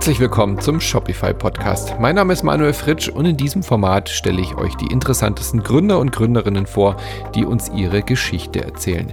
Herzlich 0.00 0.20
willkommen 0.20 0.58
zum 0.58 0.80
Shopify 0.80 1.34
Podcast. 1.34 2.00
Mein 2.00 2.14
Name 2.14 2.32
ist 2.32 2.42
Manuel 2.42 2.72
Fritsch 2.72 3.10
und 3.10 3.26
in 3.26 3.36
diesem 3.36 3.62
Format 3.62 4.08
stelle 4.08 4.40
ich 4.40 4.54
euch 4.54 4.74
die 4.76 4.86
interessantesten 4.86 5.62
Gründer 5.62 5.98
und 5.98 6.10
Gründerinnen 6.10 6.64
vor, 6.64 6.96
die 7.34 7.44
uns 7.44 7.70
ihre 7.76 8.00
Geschichte 8.00 8.64
erzählen. 8.64 9.12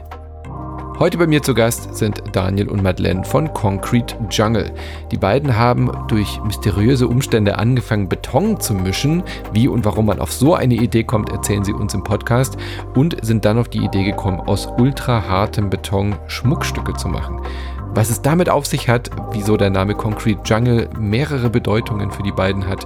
Heute 0.97 1.17
bei 1.17 1.27
mir 1.27 1.43
zu 1.43 1.53
Gast 1.53 1.93
sind 1.97 2.23
Daniel 2.31 2.69
und 2.69 2.81
Madeleine 2.83 3.25
von 3.25 3.53
Concrete 3.53 4.15
Jungle. 4.31 4.71
Die 5.11 5.17
beiden 5.17 5.57
haben 5.57 5.91
durch 6.07 6.41
mysteriöse 6.45 7.09
Umstände 7.09 7.57
angefangen, 7.59 8.07
Beton 8.07 8.57
zu 8.57 8.73
mischen. 8.73 9.23
Wie 9.51 9.67
und 9.67 9.83
warum 9.83 10.05
man 10.05 10.21
auf 10.21 10.31
so 10.31 10.55
eine 10.55 10.75
Idee 10.75 11.03
kommt, 11.03 11.31
erzählen 11.31 11.65
sie 11.65 11.73
uns 11.73 11.95
im 11.95 12.03
Podcast 12.05 12.55
und 12.95 13.17
sind 13.25 13.43
dann 13.43 13.59
auf 13.59 13.67
die 13.67 13.83
Idee 13.83 14.05
gekommen, 14.05 14.39
aus 14.39 14.69
ultra 14.77 15.27
hartem 15.27 15.69
Beton 15.69 16.15
Schmuckstücke 16.27 16.93
zu 16.93 17.09
machen. 17.09 17.41
Was 17.97 18.11
es 18.11 18.21
damit 18.21 18.47
auf 18.47 18.67
sich 18.67 18.89
hat, 18.89 19.09
wieso 19.31 19.57
der 19.57 19.71
Name 19.71 19.95
Concrete 19.95 20.41
Jungle 20.45 20.87
mehrere 20.99 21.49
Bedeutungen 21.49 22.11
für 22.11 22.21
die 22.21 22.31
beiden 22.31 22.67
hat, 22.67 22.85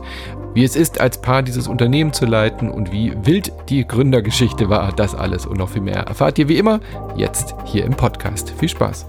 wie 0.54 0.64
es 0.64 0.78
ist, 0.78 1.02
als 1.02 1.20
Paar 1.20 1.44
dieses 1.44 1.68
Unternehmen 1.68 2.14
zu 2.14 2.26
leiten 2.26 2.72
und 2.72 2.94
wie 2.94 3.14
wild 3.26 3.52
die 3.68 3.86
Gründergeschichte 3.86 4.70
war, 4.70 4.94
das 4.94 5.14
alles 5.14 5.46
und 5.46 5.58
noch 5.58 5.68
viel 5.68 5.82
mehr 5.82 6.04
erfahrt 6.04 6.40
ihr 6.40 6.48
wie 6.48 6.58
immer 6.58 6.80
jetzt 7.18 7.55
hier 7.66 7.84
im 7.84 7.92
Podcast. 7.92 8.54
Viel 8.58 8.70
Spaß! 8.70 9.05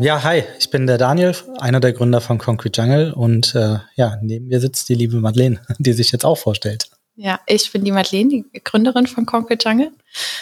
Ja, 0.00 0.22
hi, 0.22 0.44
ich 0.60 0.70
bin 0.70 0.86
der 0.86 0.96
Daniel, 0.96 1.34
einer 1.58 1.80
der 1.80 1.92
Gründer 1.92 2.20
von 2.20 2.38
Concrete 2.38 2.80
Jungle 2.80 3.12
und 3.12 3.56
äh, 3.56 3.78
ja, 3.96 4.16
neben 4.22 4.46
mir 4.46 4.60
sitzt 4.60 4.88
die 4.88 4.94
liebe 4.94 5.16
Madeleine, 5.16 5.60
die 5.80 5.92
sich 5.92 6.12
jetzt 6.12 6.24
auch 6.24 6.38
vorstellt. 6.38 6.88
Ja, 7.16 7.40
ich 7.48 7.72
bin 7.72 7.82
die 7.82 7.90
Madeleine, 7.90 8.28
die 8.28 8.60
Gründerin 8.62 9.08
von 9.08 9.26
Concrete 9.26 9.68
Jungle. 9.68 9.90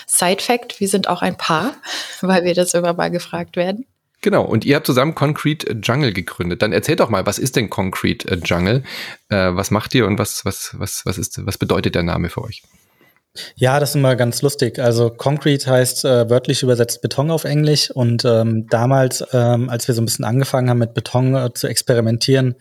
Side 0.06 0.42
Fact, 0.42 0.78
wir 0.78 0.88
sind 0.88 1.08
auch 1.08 1.22
ein 1.22 1.38
Paar, 1.38 1.72
weil 2.20 2.44
wir 2.44 2.54
das 2.54 2.74
immer 2.74 2.92
mal 2.92 3.10
gefragt 3.10 3.56
werden. 3.56 3.86
Genau, 4.20 4.44
und 4.44 4.66
ihr 4.66 4.76
habt 4.76 4.86
zusammen 4.86 5.14
Concrete 5.14 5.72
Jungle 5.82 6.12
gegründet. 6.12 6.60
Dann 6.60 6.72
erzählt 6.72 7.00
doch 7.00 7.08
mal, 7.08 7.24
was 7.24 7.38
ist 7.38 7.56
denn 7.56 7.70
Concrete 7.70 8.40
Jungle? 8.44 8.82
Äh, 9.30 9.54
was 9.54 9.70
macht 9.70 9.94
ihr 9.94 10.06
und 10.06 10.18
was, 10.18 10.44
was, 10.44 10.74
was, 10.76 11.06
was, 11.06 11.16
ist, 11.16 11.46
was 11.46 11.56
bedeutet 11.56 11.94
der 11.94 12.02
Name 12.02 12.28
für 12.28 12.42
euch? 12.42 12.62
Ja, 13.56 13.80
das 13.80 13.90
ist 13.90 13.96
immer 13.96 14.16
ganz 14.16 14.42
lustig. 14.42 14.78
Also 14.78 15.10
Concrete 15.10 15.70
heißt 15.70 16.04
äh, 16.04 16.30
wörtlich 16.30 16.62
übersetzt 16.62 17.02
Beton 17.02 17.30
auf 17.30 17.44
Englisch. 17.44 17.90
Und 17.90 18.24
ähm, 18.24 18.66
damals, 18.68 19.24
ähm, 19.32 19.68
als 19.68 19.88
wir 19.88 19.94
so 19.94 20.02
ein 20.02 20.04
bisschen 20.04 20.24
angefangen 20.24 20.68
haben 20.68 20.78
mit 20.78 20.94
Beton 20.94 21.34
äh, 21.34 21.52
zu 21.54 21.68
experimentieren, 21.68 22.56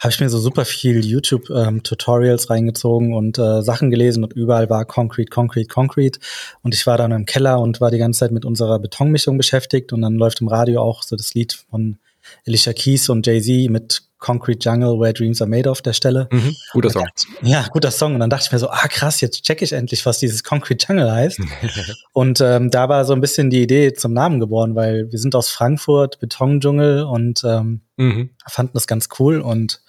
habe 0.00 0.12
ich 0.12 0.20
mir 0.20 0.28
so 0.28 0.38
super 0.38 0.64
viel 0.64 1.04
YouTube-Tutorials 1.04 2.44
ähm, 2.44 2.48
reingezogen 2.48 3.14
und 3.14 3.38
äh, 3.38 3.62
Sachen 3.62 3.90
gelesen 3.90 4.24
und 4.24 4.32
überall 4.32 4.70
war 4.70 4.84
Concrete, 4.84 5.30
Concrete, 5.30 5.68
Concrete. 5.68 6.20
Und 6.62 6.74
ich 6.74 6.86
war 6.86 6.98
dann 6.98 7.12
im 7.12 7.26
Keller 7.26 7.60
und 7.60 7.80
war 7.80 7.90
die 7.90 7.98
ganze 7.98 8.20
Zeit 8.20 8.32
mit 8.32 8.44
unserer 8.44 8.78
Betonmischung 8.78 9.36
beschäftigt. 9.36 9.92
Und 9.92 10.02
dann 10.02 10.14
läuft 10.14 10.40
im 10.40 10.48
Radio 10.48 10.82
auch 10.82 11.02
so 11.02 11.16
das 11.16 11.34
Lied 11.34 11.52
von 11.70 11.98
Alicia 12.46 12.72
Keys 12.72 13.08
und 13.08 13.26
Jay-Z 13.26 13.70
mit 13.70 14.02
Concrete 14.18 14.58
Jungle, 14.60 14.98
Where 14.98 15.12
Dreams 15.12 15.40
Are 15.42 15.48
Made 15.48 15.68
of 15.68 15.82
der 15.82 15.92
Stelle. 15.92 16.28
Mhm, 16.32 16.54
guter 16.72 16.90
Song. 16.90 17.06
ja, 17.42 17.66
guter 17.70 17.90
Song. 17.90 18.14
Und 18.14 18.20
dann 18.20 18.30
dachte 18.30 18.44
ich 18.46 18.52
mir 18.52 18.58
so, 18.58 18.68
ah 18.70 18.88
krass, 18.88 19.20
jetzt 19.20 19.42
check 19.44 19.62
ich 19.62 19.72
endlich, 19.72 20.04
was 20.06 20.18
dieses 20.18 20.42
Concrete 20.42 20.86
Jungle 20.86 21.12
heißt. 21.12 21.40
und 22.12 22.40
ähm, 22.40 22.70
da 22.70 22.88
war 22.88 23.04
so 23.04 23.12
ein 23.12 23.20
bisschen 23.20 23.50
die 23.50 23.62
Idee 23.62 23.92
zum 23.92 24.12
Namen 24.12 24.40
geboren, 24.40 24.74
weil 24.74 25.10
wir 25.10 25.18
sind 25.18 25.34
aus 25.34 25.50
Frankfurt, 25.50 26.18
Betondschungel 26.18 27.04
und 27.04 27.42
ähm, 27.44 27.82
mhm. 27.96 28.30
fanden 28.48 28.72
das 28.74 28.86
ganz 28.86 29.08
cool 29.18 29.40
und 29.40 29.82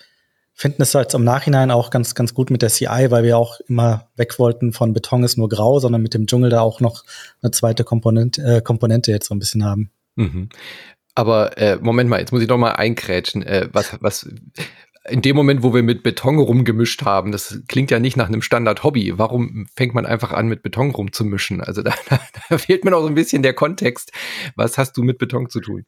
finden 0.58 0.82
es 0.82 0.94
jetzt 0.94 1.14
im 1.14 1.24
Nachhinein 1.24 1.70
auch 1.70 1.92
ganz, 1.92 2.16
ganz 2.16 2.34
gut 2.34 2.50
mit 2.50 2.64
der 2.64 2.70
CI, 2.70 3.08
weil 3.10 3.24
wir 3.24 3.38
auch 3.38 3.60
immer 3.68 4.08
weg 4.16 4.40
wollten 4.40 4.74
von 4.74 4.92
Beton 4.92 5.24
ist 5.24 5.38
nur 5.38 5.50
grau, 5.50 5.80
sondern 5.80 6.02
mit 6.02 6.16
dem 6.16 6.26
Dschungel 6.26 6.50
da 6.50 6.62
auch 6.62 6.80
noch 6.80 7.04
eine 7.44 7.52
zweite 7.52 7.84
Komponente, 7.84 8.42
äh, 8.42 8.62
Komponente 8.62 9.12
jetzt 9.12 9.28
so 9.28 9.36
ein 9.36 9.40
bisschen 9.40 9.64
haben. 9.64 9.92
Mhm. 10.16 10.50
Aber 11.18 11.58
äh, 11.58 11.78
Moment 11.78 12.12
mal, 12.12 12.20
jetzt 12.20 12.32
muss 12.32 12.44
ich 12.44 12.48
doch 12.48 12.60
mal 12.60 12.74
einkrätschen. 12.74 13.42
Äh, 13.42 13.70
was, 13.72 13.98
was, 14.02 14.30
in 15.10 15.24
dem 15.24 15.36
Moment, 15.36 15.64
wo 15.64 15.74
wir 15.74 15.82
mit 15.82 16.04
Beton 16.04 16.38
rumgemischt 16.38 17.02
haben, 17.06 17.32
das 17.32 17.60
klingt 17.68 17.90
ja 17.90 17.98
nicht 17.98 18.18
nach 18.18 18.28
einem 18.28 18.44
Standard-Hobby. 18.44 19.18
Warum 19.18 19.66
fängt 19.76 19.96
man 19.96 20.06
einfach 20.06 20.32
an, 20.32 20.48
mit 20.48 20.62
Beton 20.62 20.92
rumzumischen? 20.92 21.60
Also 21.60 21.82
da, 21.82 21.96
da, 22.10 22.20
da 22.50 22.58
fehlt 22.60 22.86
mir 22.86 22.92
noch 22.92 23.02
so 23.02 23.08
ein 23.08 23.16
bisschen 23.16 23.42
der 23.42 23.56
Kontext. 23.56 24.12
Was 24.56 24.78
hast 24.78 24.96
du 24.96 25.02
mit 25.02 25.18
Beton 25.18 25.50
zu 25.50 25.60
tun? 25.60 25.88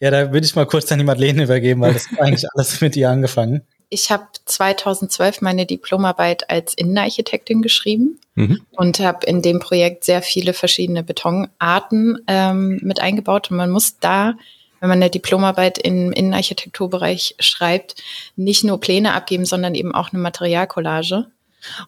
Ja, 0.00 0.10
da 0.10 0.32
würde 0.32 0.44
ich 0.44 0.56
mal 0.56 0.66
kurz 0.66 0.90
an 0.90 0.98
die 0.98 1.04
Madeleine 1.04 1.44
übergeben, 1.44 1.80
weil 1.82 1.92
das 1.92 2.08
eigentlich 2.18 2.46
alles 2.54 2.80
mit 2.80 2.96
ihr 2.96 3.08
angefangen 3.08 3.62
ich 3.88 4.10
habe 4.10 4.26
2012 4.44 5.42
meine 5.42 5.66
Diplomarbeit 5.66 6.50
als 6.50 6.74
Innenarchitektin 6.74 7.62
geschrieben 7.62 8.18
mhm. 8.34 8.60
und 8.72 8.98
habe 9.00 9.26
in 9.26 9.42
dem 9.42 9.60
Projekt 9.60 10.04
sehr 10.04 10.22
viele 10.22 10.52
verschiedene 10.52 11.02
Betonarten 11.04 12.18
ähm, 12.26 12.80
mit 12.82 13.00
eingebaut. 13.00 13.50
Und 13.50 13.58
man 13.58 13.70
muss 13.70 13.98
da, 13.98 14.34
wenn 14.86 14.98
man 14.98 15.02
eine 15.02 15.10
Diplomarbeit 15.10 15.78
im 15.78 16.12
Innenarchitekturbereich 16.12 17.36
schreibt, 17.38 17.96
nicht 18.36 18.64
nur 18.64 18.80
Pläne 18.80 19.14
abgeben, 19.14 19.44
sondern 19.44 19.74
eben 19.74 19.94
auch 19.94 20.12
eine 20.12 20.22
Materialcollage. 20.22 21.26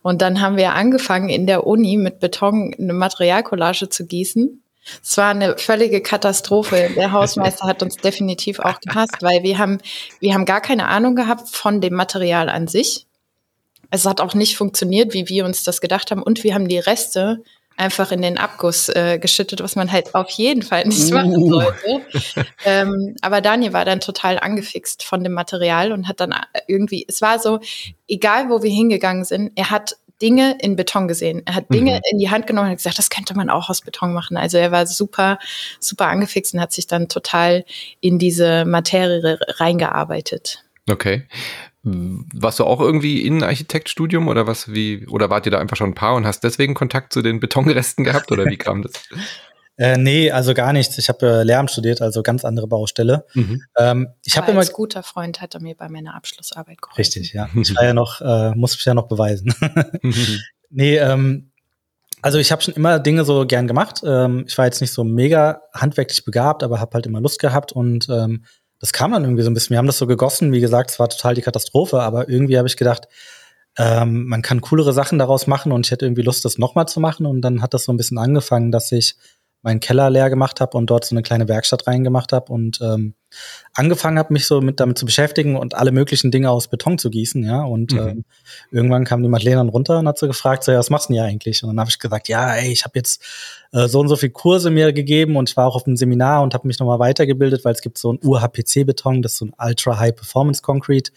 Und 0.03 0.23
dann 0.23 0.41
haben 0.41 0.57
wir 0.57 0.75
angefangen, 0.75 1.29
in 1.29 1.47
der 1.47 1.67
Uni 1.67 1.97
mit 1.97 2.19
Beton 2.19 2.75
eine 2.79 2.93
Materialcollage 2.93 3.89
zu 3.89 4.07
gießen 4.07 4.63
es 5.03 5.17
war 5.17 5.31
eine 5.31 5.57
völlige 5.59 6.01
Katastrophe. 6.01 6.91
Der 6.97 7.13
Hausmeister 7.13 7.67
hat 7.67 7.83
uns 7.83 7.97
definitiv 7.97 8.59
auch 8.59 8.81
gehasst, 8.81 9.23
weil 9.23 9.43
wir 9.43 9.59
haben, 9.59 9.79
wir 10.21 10.35
haben 10.35 10.45
gar 10.45 10.61
keine 10.61 10.89
Ahnung 10.89 11.15
gehabt 11.15 11.49
von 11.49 11.81
dem 11.81 11.95
Material 11.95 12.49
an 12.49 12.69
sich. 12.69 13.07
Es 13.91 14.05
hat 14.05 14.21
auch 14.21 14.35
nicht 14.35 14.57
funktioniert, 14.57 15.15
wie 15.15 15.29
wir 15.29 15.45
uns 15.45 15.63
das 15.63 15.81
gedacht 15.81 16.11
haben. 16.11 16.23
Und 16.23 16.45
wir 16.45 16.55
haben 16.55 16.69
die 16.69 16.79
Reste 16.79 17.43
einfach 17.79 18.13
in 18.13 18.23
den 18.23 18.39
Abguss 18.39 18.89
äh, 18.89 19.19
geschüttet, 19.19 19.63
was 19.63 19.77
man 19.77 19.91
halt 19.91 20.15
auf 20.15 20.31
jeden 20.31 20.63
Fall 20.63 20.85
nicht 20.87 21.11
machen 21.13 21.37
uh. 21.37 21.51
sollte. 21.51 22.07
ähm, 22.65 23.17
aber 23.23 23.41
Daniel 23.41 23.73
war 23.73 23.85
dann 23.85 24.01
total 24.01 24.39
angefixt 24.39 25.05
von 25.05 25.23
dem 25.23 25.33
Material 25.33 25.93
und 25.93 26.09
hat 26.09 26.21
dann 26.21 26.35
irgendwie, 26.67 27.05
es 27.09 27.23
war 27.23 27.39
so, 27.39 27.61
egal 28.09 28.51
wo 28.51 28.63
wir 28.63 28.71
hingegangen 28.71 29.25
sind, 29.25 29.53
er 29.55 29.71
hat 29.71 29.97
Dinge 30.21 30.59
in 30.61 30.75
Beton 30.75 31.07
gesehen. 31.07 31.43
Er 31.45 31.55
hat 31.55 31.73
Dinge 31.73 31.93
mhm. 31.93 32.01
in 32.11 32.19
die 32.19 32.31
Hand 32.31 32.47
genommen 32.47 32.71
und 32.71 32.77
gesagt, 32.77 32.99
das 32.99 33.11
könnte 33.11 33.35
man 33.35 33.51
auch 33.51 33.71
aus 33.71 33.83
Beton 33.83 34.13
machen. 34.13 34.37
Also 34.37 34.59
er 34.59 34.73
war 34.73 34.87
super, 34.87 35.39
super 35.79 36.09
angefixt 36.09 36.55
und 36.55 36.61
hat 36.61 36.73
sich 36.73 36.89
dann 36.89 37.09
total 37.09 37.65
in 38.01 38.19
diese 38.19 38.65
Materie 38.65 39.39
reingearbeitet. 39.59 40.65
Okay. 40.91 41.23
Warst 42.35 42.59
du 42.59 42.65
auch 42.65 42.81
irgendwie 42.81 43.23
in 43.23 43.43
Architektstudium 43.43 44.29
oder 44.29 44.47
was 44.47 44.73
wie 44.73 45.07
oder 45.07 45.31
wart 45.31 45.47
ihr 45.47 45.53
da 45.53 45.59
einfach 45.59 45.77
schon 45.77 45.91
ein 45.91 45.95
paar 45.95 46.15
und 46.15 46.27
hast 46.27 46.45
deswegen 46.45 46.75
Kontakt 46.75 47.13
zu 47.13 47.23
den 47.23 47.41
Betonresten 47.41 48.05
gehabt 48.05 48.33
oder 48.33 48.47
wie 48.47 48.57
kam 48.59 48.83
das? 48.83 48.93
Äh, 49.77 49.97
nee, 49.97 50.31
also 50.33 50.55
gar 50.55 50.73
nichts. 50.73 50.99
Ich 50.99 51.09
habe 51.09 51.25
äh, 51.27 51.43
Lehramt 51.45 51.71
studiert, 51.71 52.03
also 52.03 52.23
ganz 52.23 52.45
andere 52.45 52.67
Baustelle. 52.67 53.25
Mhm. 53.35 53.63
Ähm, 53.77 54.09
ich 54.25 54.37
habe 54.37 54.51
immer 54.51 54.61
als 54.61 54.73
guter 54.73 55.05
Freund 55.05 55.41
hat 55.41 55.55
er 55.55 55.63
mir 55.63 55.77
bei 55.77 55.89
meiner 55.89 56.17
Abschlussarbeit 56.17 56.83
geholfen. 56.83 56.99
Richtig, 56.99 57.33
ja. 57.33 57.49
Ich 57.55 57.77
war 57.77 57.85
ja 57.85 57.95
noch, 57.95 58.21
äh, 58.21 58.51
muss 58.57 58.75
mich 58.75 58.85
ja 58.85 58.95
noch 58.95 59.09
beweisen. 59.09 59.55
mhm. 60.03 60.15
Nee, 60.71 60.99
ähm, 60.99 61.51
also 62.21 62.39
ich 62.39 62.53
habe 62.53 62.63
schon 62.63 62.75
immer 62.75 62.99
Dinge 62.99 63.25
so 63.25 63.47
gern 63.47 63.67
gemacht. 63.67 64.03
Ähm, 64.05 64.45
ich 64.47 64.59
war 64.59 64.65
jetzt 64.65 64.81
nicht 64.81 64.93
so 64.93 65.05
mega 65.05 65.63
handwerklich 65.73 66.25
begabt, 66.25 66.63
aber 66.63 66.81
habe 66.81 66.93
halt 66.95 67.07
immer 67.07 67.21
Lust 67.21 67.39
gehabt 67.39 67.73
und 67.73 68.09
ähm, 68.11 68.45
das 68.81 68.93
kam 68.93 69.13
dann 69.13 69.25
irgendwie 69.25 69.43
so 69.43 69.51
ein 69.51 69.55
bisschen. 69.55 69.71
Wir 69.71 69.79
haben 69.79 69.87
das 69.87 69.99
so 69.99 70.07
gegossen, 70.07 70.53
wie 70.53 70.61
gesagt, 70.61 70.91
es 70.91 70.99
war 70.99 71.09
total 71.09 71.35
die 71.35 71.43
Katastrophe, 71.43 72.01
aber 72.01 72.29
irgendwie 72.29 72.59
habe 72.59 72.69
ich 72.69 72.77
gedacht, 72.77 73.09
ähm, 73.77 74.27
man 74.27 74.43
kann 74.43 74.61
coolere 74.61 74.93
Sachen 74.93 75.19
daraus 75.19 75.47
machen 75.47 75.73
und 75.73 75.87
ich 75.87 75.93
hätte 75.93 76.05
irgendwie 76.05 76.23
Lust, 76.23 76.45
das 76.45 76.59
nochmal 76.59 76.87
zu 76.87 77.01
machen. 77.01 77.27
Und 77.27 77.43
dann 77.43 77.63
hat 77.63 77.75
das 77.75 77.85
so 77.85 77.93
ein 77.93 77.97
bisschen 77.97 78.19
angefangen, 78.19 78.73
dass 78.73 78.91
ich 78.93 79.17
meinen 79.63 79.81
Keller 79.81 80.09
leer 80.09 80.31
gemacht 80.31 80.61
habe 80.61 80.77
und 80.77 80.89
dort 80.89 81.05
so 81.05 81.15
eine 81.15 81.23
kleine 81.23 81.49
Werkstatt 81.49 81.87
reingemacht 81.87 82.33
habe 82.33 82.53
und 82.53 82.81
ähm, 82.81 83.15
angefangen 83.75 84.19
habe, 84.19 84.33
mich 84.33 84.47
so 84.47 84.61
mit 84.61 84.81
damit 84.81 84.99
zu 84.99 85.05
beschäftigen 85.05 85.57
und 85.57 85.75
alle 85.75 85.91
möglichen 85.91 86.31
Dinge 86.31 86.51
aus 86.51 86.69
Beton 86.69 86.97
zu 86.97 87.11
gießen, 87.11 87.45
ja. 87.45 87.65
Und 87.65 87.93
mhm. 87.93 87.99
ähm, 87.99 88.25
irgendwann 88.71 89.05
kam 89.05 89.23
die 89.23 89.29
Madeleine 89.29 89.57
dann 89.57 89.69
runter 89.69 89.99
und 89.99 90.09
hat 90.09 90.19
so 90.19 90.27
gefragt, 90.27 90.65
so, 90.65 90.73
ja, 90.73 90.79
was 90.79 90.91
machst 90.91 91.09
du 91.09 91.13
denn 91.13 91.23
hier 91.23 91.31
eigentlich? 91.31 91.63
Und 91.63 91.71
dann 91.71 91.81
habe 91.81 91.91
ich 91.91 91.99
gesagt, 91.99 92.29
ja, 92.29 92.55
ey, 92.55 92.73
ich 92.73 92.85
habe 92.85 92.93
jetzt 92.97 93.23
äh, 93.73 93.89
so 93.89 94.01
und 94.01 94.09
so 94.09 94.17
viel 94.17 94.31
Kurse 94.31 94.71
mir 94.71 94.93
gegeben 94.93 95.37
und 95.37 95.51
ich 95.51 95.57
war 95.57 95.67
auch 95.67 95.77
auf 95.77 95.87
einem 95.87 95.97
Seminar 95.97 96.43
und 96.43 96.55
habe 96.55 96.67
mich 96.67 96.79
nochmal 96.79 97.01
weitergebildet, 97.01 97.65
weil 97.65 97.75
es 97.75 97.83
gibt 97.83 97.99
so 97.99 98.13
ein 98.13 98.21
UHPC-Beton, 98.23 99.23
das 99.23 99.33
ist 99.33 99.39
so 99.39 99.47
ein 99.47 99.55
Ultra 99.59 99.99
High 99.99 100.15
Performance 100.15 100.63
Concrete. 100.63 101.11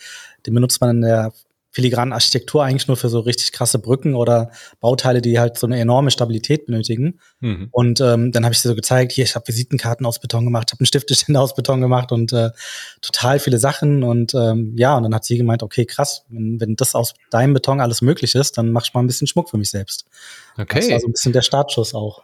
Den 0.45 0.55
benutzt 0.55 0.81
man 0.81 0.97
in 0.97 1.01
der 1.01 1.31
filigranen 1.71 2.13
Architektur 2.13 2.63
eigentlich 2.63 2.87
nur 2.87 2.97
für 2.97 3.09
so 3.09 3.21
richtig 3.21 3.51
krasse 3.53 3.79
Brücken 3.79 4.13
oder 4.13 4.51
Bauteile, 4.79 5.21
die 5.21 5.39
halt 5.39 5.57
so 5.57 5.65
eine 5.65 5.79
enorme 5.79 6.11
Stabilität 6.11 6.65
benötigen. 6.65 7.19
Mhm. 7.39 7.69
Und 7.71 8.01
ähm, 8.01 8.31
dann 8.31 8.43
habe 8.43 8.53
ich 8.53 8.59
sie 8.59 8.67
so 8.67 8.75
gezeigt, 8.75 9.13
hier, 9.13 9.23
ich 9.23 9.35
habe 9.35 9.47
Visitenkarten 9.47 10.05
aus 10.05 10.19
Beton 10.19 10.43
gemacht, 10.43 10.71
habe 10.71 10.81
einen 10.81 10.85
Stifteständer 10.87 11.41
aus 11.41 11.55
Beton 11.55 11.81
gemacht 11.81 12.11
und 12.11 12.33
äh, 12.33 12.51
total 13.01 13.39
viele 13.39 13.57
Sachen. 13.57 14.03
Und 14.03 14.33
ähm, 14.33 14.75
ja, 14.77 14.97
und 14.97 15.03
dann 15.03 15.15
hat 15.15 15.23
sie 15.23 15.37
gemeint, 15.37 15.63
okay, 15.63 15.85
krass, 15.85 16.25
wenn, 16.29 16.59
wenn 16.59 16.75
das 16.75 16.93
aus 16.93 17.13
deinem 17.29 17.53
Beton 17.53 17.79
alles 17.79 18.01
möglich 18.01 18.35
ist, 18.35 18.57
dann 18.57 18.71
mach 18.71 18.85
ich 18.85 18.93
mal 18.93 19.01
ein 19.01 19.07
bisschen 19.07 19.27
Schmuck 19.27 19.49
für 19.49 19.57
mich 19.57 19.69
selbst. 19.69 20.05
Okay. 20.57 20.79
Das 20.79 20.89
war 20.89 20.99
so 20.99 21.07
ein 21.07 21.13
bisschen 21.13 21.33
der 21.33 21.41
Startschuss 21.41 21.93
auch. 21.95 22.21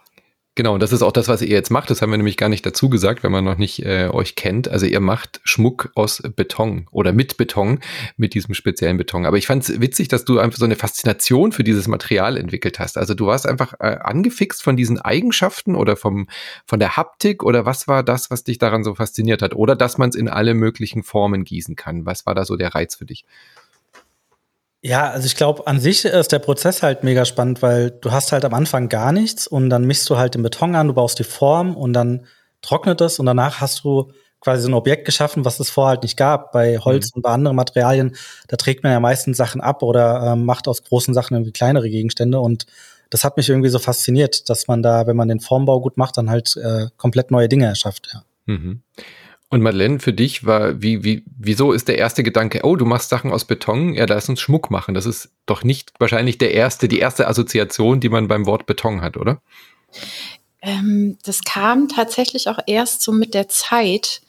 Genau, 0.58 0.74
und 0.74 0.82
das 0.82 0.90
ist 0.90 1.02
auch 1.02 1.12
das, 1.12 1.28
was 1.28 1.40
ihr 1.40 1.50
jetzt 1.50 1.70
macht. 1.70 1.88
Das 1.88 2.02
haben 2.02 2.10
wir 2.10 2.16
nämlich 2.16 2.36
gar 2.36 2.48
nicht 2.48 2.66
dazu 2.66 2.88
gesagt, 2.88 3.22
wenn 3.22 3.30
man 3.30 3.44
noch 3.44 3.58
nicht 3.58 3.86
äh, 3.86 4.08
euch 4.08 4.34
kennt. 4.34 4.66
Also 4.66 4.86
ihr 4.86 4.98
macht 4.98 5.40
Schmuck 5.44 5.92
aus 5.94 6.20
Beton 6.34 6.88
oder 6.90 7.12
mit 7.12 7.36
Beton, 7.36 7.78
mit 8.16 8.34
diesem 8.34 8.54
speziellen 8.54 8.96
Beton. 8.96 9.24
Aber 9.24 9.36
ich 9.36 9.46
fand 9.46 9.62
es 9.62 9.80
witzig, 9.80 10.08
dass 10.08 10.24
du 10.24 10.40
einfach 10.40 10.58
so 10.58 10.64
eine 10.64 10.74
Faszination 10.74 11.52
für 11.52 11.62
dieses 11.62 11.86
Material 11.86 12.36
entwickelt 12.36 12.80
hast. 12.80 12.98
Also 12.98 13.14
du 13.14 13.26
warst 13.26 13.46
einfach 13.46 13.74
äh, 13.74 13.98
angefixt 14.02 14.60
von 14.60 14.76
diesen 14.76 14.98
Eigenschaften 14.98 15.76
oder 15.76 15.94
vom 15.94 16.26
von 16.66 16.80
der 16.80 16.96
Haptik 16.96 17.44
oder 17.44 17.64
was 17.64 17.86
war 17.86 18.02
das, 18.02 18.32
was 18.32 18.42
dich 18.42 18.58
daran 18.58 18.82
so 18.82 18.96
fasziniert 18.96 19.42
hat? 19.42 19.54
Oder 19.54 19.76
dass 19.76 19.96
man 19.96 20.08
es 20.10 20.16
in 20.16 20.28
alle 20.28 20.54
möglichen 20.54 21.04
Formen 21.04 21.44
gießen 21.44 21.76
kann. 21.76 22.04
Was 22.04 22.26
war 22.26 22.34
da 22.34 22.44
so 22.44 22.56
der 22.56 22.74
Reiz 22.74 22.96
für 22.96 23.04
dich? 23.04 23.24
Ja, 24.80 25.10
also 25.10 25.26
ich 25.26 25.34
glaube, 25.34 25.66
an 25.66 25.80
sich 25.80 26.04
ist 26.04 26.30
der 26.30 26.38
Prozess 26.38 26.82
halt 26.82 27.02
mega 27.02 27.24
spannend, 27.24 27.62
weil 27.62 27.90
du 27.90 28.12
hast 28.12 28.30
halt 28.30 28.44
am 28.44 28.54
Anfang 28.54 28.88
gar 28.88 29.10
nichts 29.10 29.48
und 29.48 29.70
dann 29.70 29.84
mischst 29.84 30.08
du 30.08 30.16
halt 30.16 30.34
den 30.34 30.42
Beton 30.42 30.76
an, 30.76 30.86
du 30.86 30.94
baust 30.94 31.18
die 31.18 31.24
Form 31.24 31.76
und 31.76 31.92
dann 31.92 32.26
trocknet 32.62 33.00
es 33.00 33.18
und 33.18 33.26
danach 33.26 33.60
hast 33.60 33.82
du 33.82 34.12
quasi 34.40 34.62
so 34.62 34.68
ein 34.68 34.74
Objekt 34.74 35.04
geschaffen, 35.04 35.44
was 35.44 35.58
es 35.58 35.68
vorher 35.68 35.90
halt 35.90 36.02
nicht 36.02 36.16
gab. 36.16 36.52
Bei 36.52 36.78
Holz 36.78 37.10
mhm. 37.10 37.16
und 37.16 37.22
bei 37.22 37.30
anderen 37.30 37.56
Materialien, 37.56 38.14
da 38.46 38.56
trägt 38.56 38.84
man 38.84 38.92
ja 38.92 39.00
meistens 39.00 39.36
Sachen 39.36 39.60
ab 39.60 39.82
oder 39.82 40.32
äh, 40.32 40.36
macht 40.36 40.68
aus 40.68 40.84
großen 40.84 41.12
Sachen 41.12 41.34
irgendwie 41.34 41.52
kleinere 41.52 41.90
Gegenstände 41.90 42.38
und 42.38 42.66
das 43.10 43.24
hat 43.24 43.36
mich 43.36 43.48
irgendwie 43.48 43.70
so 43.70 43.78
fasziniert, 43.78 44.48
dass 44.48 44.68
man 44.68 44.82
da, 44.82 45.06
wenn 45.06 45.16
man 45.16 45.28
den 45.28 45.40
Formbau 45.40 45.80
gut 45.80 45.96
macht, 45.96 46.18
dann 46.18 46.30
halt 46.30 46.56
äh, 46.56 46.86
komplett 46.96 47.30
neue 47.30 47.48
Dinge 47.48 47.66
erschafft, 47.66 48.10
ja. 48.12 48.22
Mhm. 48.46 48.82
Und 49.50 49.62
Madeleine, 49.62 49.98
für 49.98 50.12
dich 50.12 50.44
war, 50.44 50.82
wie, 50.82 51.04
wie, 51.04 51.24
wieso 51.38 51.72
ist 51.72 51.88
der 51.88 51.96
erste 51.96 52.22
Gedanke, 52.22 52.60
oh, 52.64 52.76
du 52.76 52.84
machst 52.84 53.08
Sachen 53.08 53.32
aus 53.32 53.46
Beton, 53.46 53.94
ja, 53.94 54.04
lass 54.04 54.28
uns 54.28 54.40
Schmuck 54.40 54.70
machen. 54.70 54.94
Das 54.94 55.06
ist 55.06 55.30
doch 55.46 55.64
nicht 55.64 55.92
wahrscheinlich 55.98 56.36
der 56.36 56.52
erste, 56.52 56.86
die 56.86 56.98
erste 56.98 57.26
Assoziation, 57.28 58.00
die 58.00 58.10
man 58.10 58.28
beim 58.28 58.44
Wort 58.44 58.66
Beton 58.66 59.00
hat, 59.00 59.16
oder? 59.16 59.40
Ähm, 60.60 61.16
das 61.24 61.42
kam 61.44 61.88
tatsächlich 61.88 62.48
auch 62.48 62.58
erst 62.66 63.00
so 63.00 63.12
mit 63.12 63.32
der 63.32 63.48
Zeit, 63.48 64.20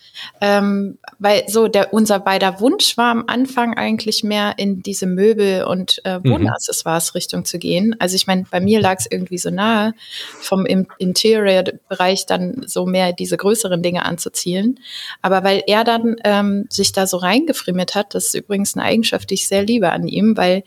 ähm, 0.42 0.98
weil 1.19 1.44
so 1.48 1.68
der 1.68 1.94
unser 1.94 2.19
beider 2.19 2.60
Wunsch 2.60 2.98
war 2.98 3.12
am 3.12 3.25
Anfang 3.27 3.75
eigentlich 3.77 4.24
mehr 4.24 4.54
in 4.57 4.81
diese 4.81 5.06
Möbel- 5.06 5.66
und 5.66 6.01
äh, 6.06 6.19
mhm. 6.19 6.31
Wohnaccessoires-Richtung 6.31 7.45
zu 7.45 7.60
gehen. 7.60 7.95
Also 8.00 8.16
ich 8.16 8.27
meine, 8.27 8.45
bei 8.50 8.60
mir 8.60 8.80
lag 8.80 8.98
es 9.00 9.07
irgendwie 9.10 9.38
so 9.38 9.50
nahe, 9.50 9.94
vom 10.39 10.66
Interior-Bereich 10.66 12.25
dann 12.25 12.63
so 12.66 12.86
mehr 12.86 13.13
diese 13.13 13.38
größeren 13.38 13.81
Dinge 13.81 14.06
anzuzielen. 14.06 14.80
Aber 15.21 15.44
weil 15.44 15.63
er 15.68 15.83
dann 15.83 16.16
ähm, 16.24 16.66
sich 16.69 16.92
da 16.92 17.07
so 17.07 17.18
reingefrimmelt 17.18 17.95
hat, 17.95 18.16
das 18.16 18.27
ist 18.27 18.36
übrigens 18.36 18.75
eine 18.75 18.86
Eigenschaft, 18.86 19.30
die 19.30 19.36
ich 19.36 19.48
sehr 19.48 19.63
liebe 19.63 19.92
an 19.92 20.07
ihm, 20.07 20.38
weil 20.38 20.63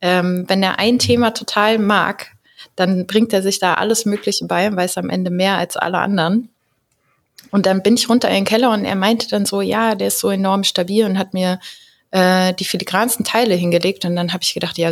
ähm, 0.00 0.44
wenn 0.48 0.62
er 0.62 0.78
ein 0.78 0.98
Thema 0.98 1.32
total 1.32 1.78
mag, 1.78 2.36
dann 2.74 3.06
bringt 3.06 3.32
er 3.32 3.42
sich 3.42 3.58
da 3.58 3.74
alles 3.74 4.04
Mögliche 4.04 4.46
bei 4.46 4.68
und 4.68 4.76
weiß 4.76 4.98
am 4.98 5.10
Ende 5.10 5.30
mehr 5.30 5.56
als 5.56 5.76
alle 5.76 5.98
anderen. 5.98 6.50
Und 7.50 7.66
dann 7.66 7.82
bin 7.82 7.94
ich 7.94 8.08
runter 8.08 8.28
in 8.28 8.34
den 8.36 8.44
Keller 8.44 8.72
und 8.72 8.84
er 8.84 8.96
meinte 8.96 9.28
dann 9.28 9.46
so, 9.46 9.60
ja, 9.60 9.94
der 9.94 10.08
ist 10.08 10.18
so 10.18 10.30
enorm 10.30 10.64
stabil 10.64 11.04
und 11.04 11.18
hat 11.18 11.34
mir 11.34 11.60
äh, 12.10 12.54
die 12.54 12.64
filigransten 12.64 13.24
Teile 13.24 13.54
hingelegt. 13.54 14.04
Und 14.04 14.16
dann 14.16 14.32
habe 14.32 14.42
ich 14.42 14.54
gedacht, 14.54 14.78
ja, 14.78 14.90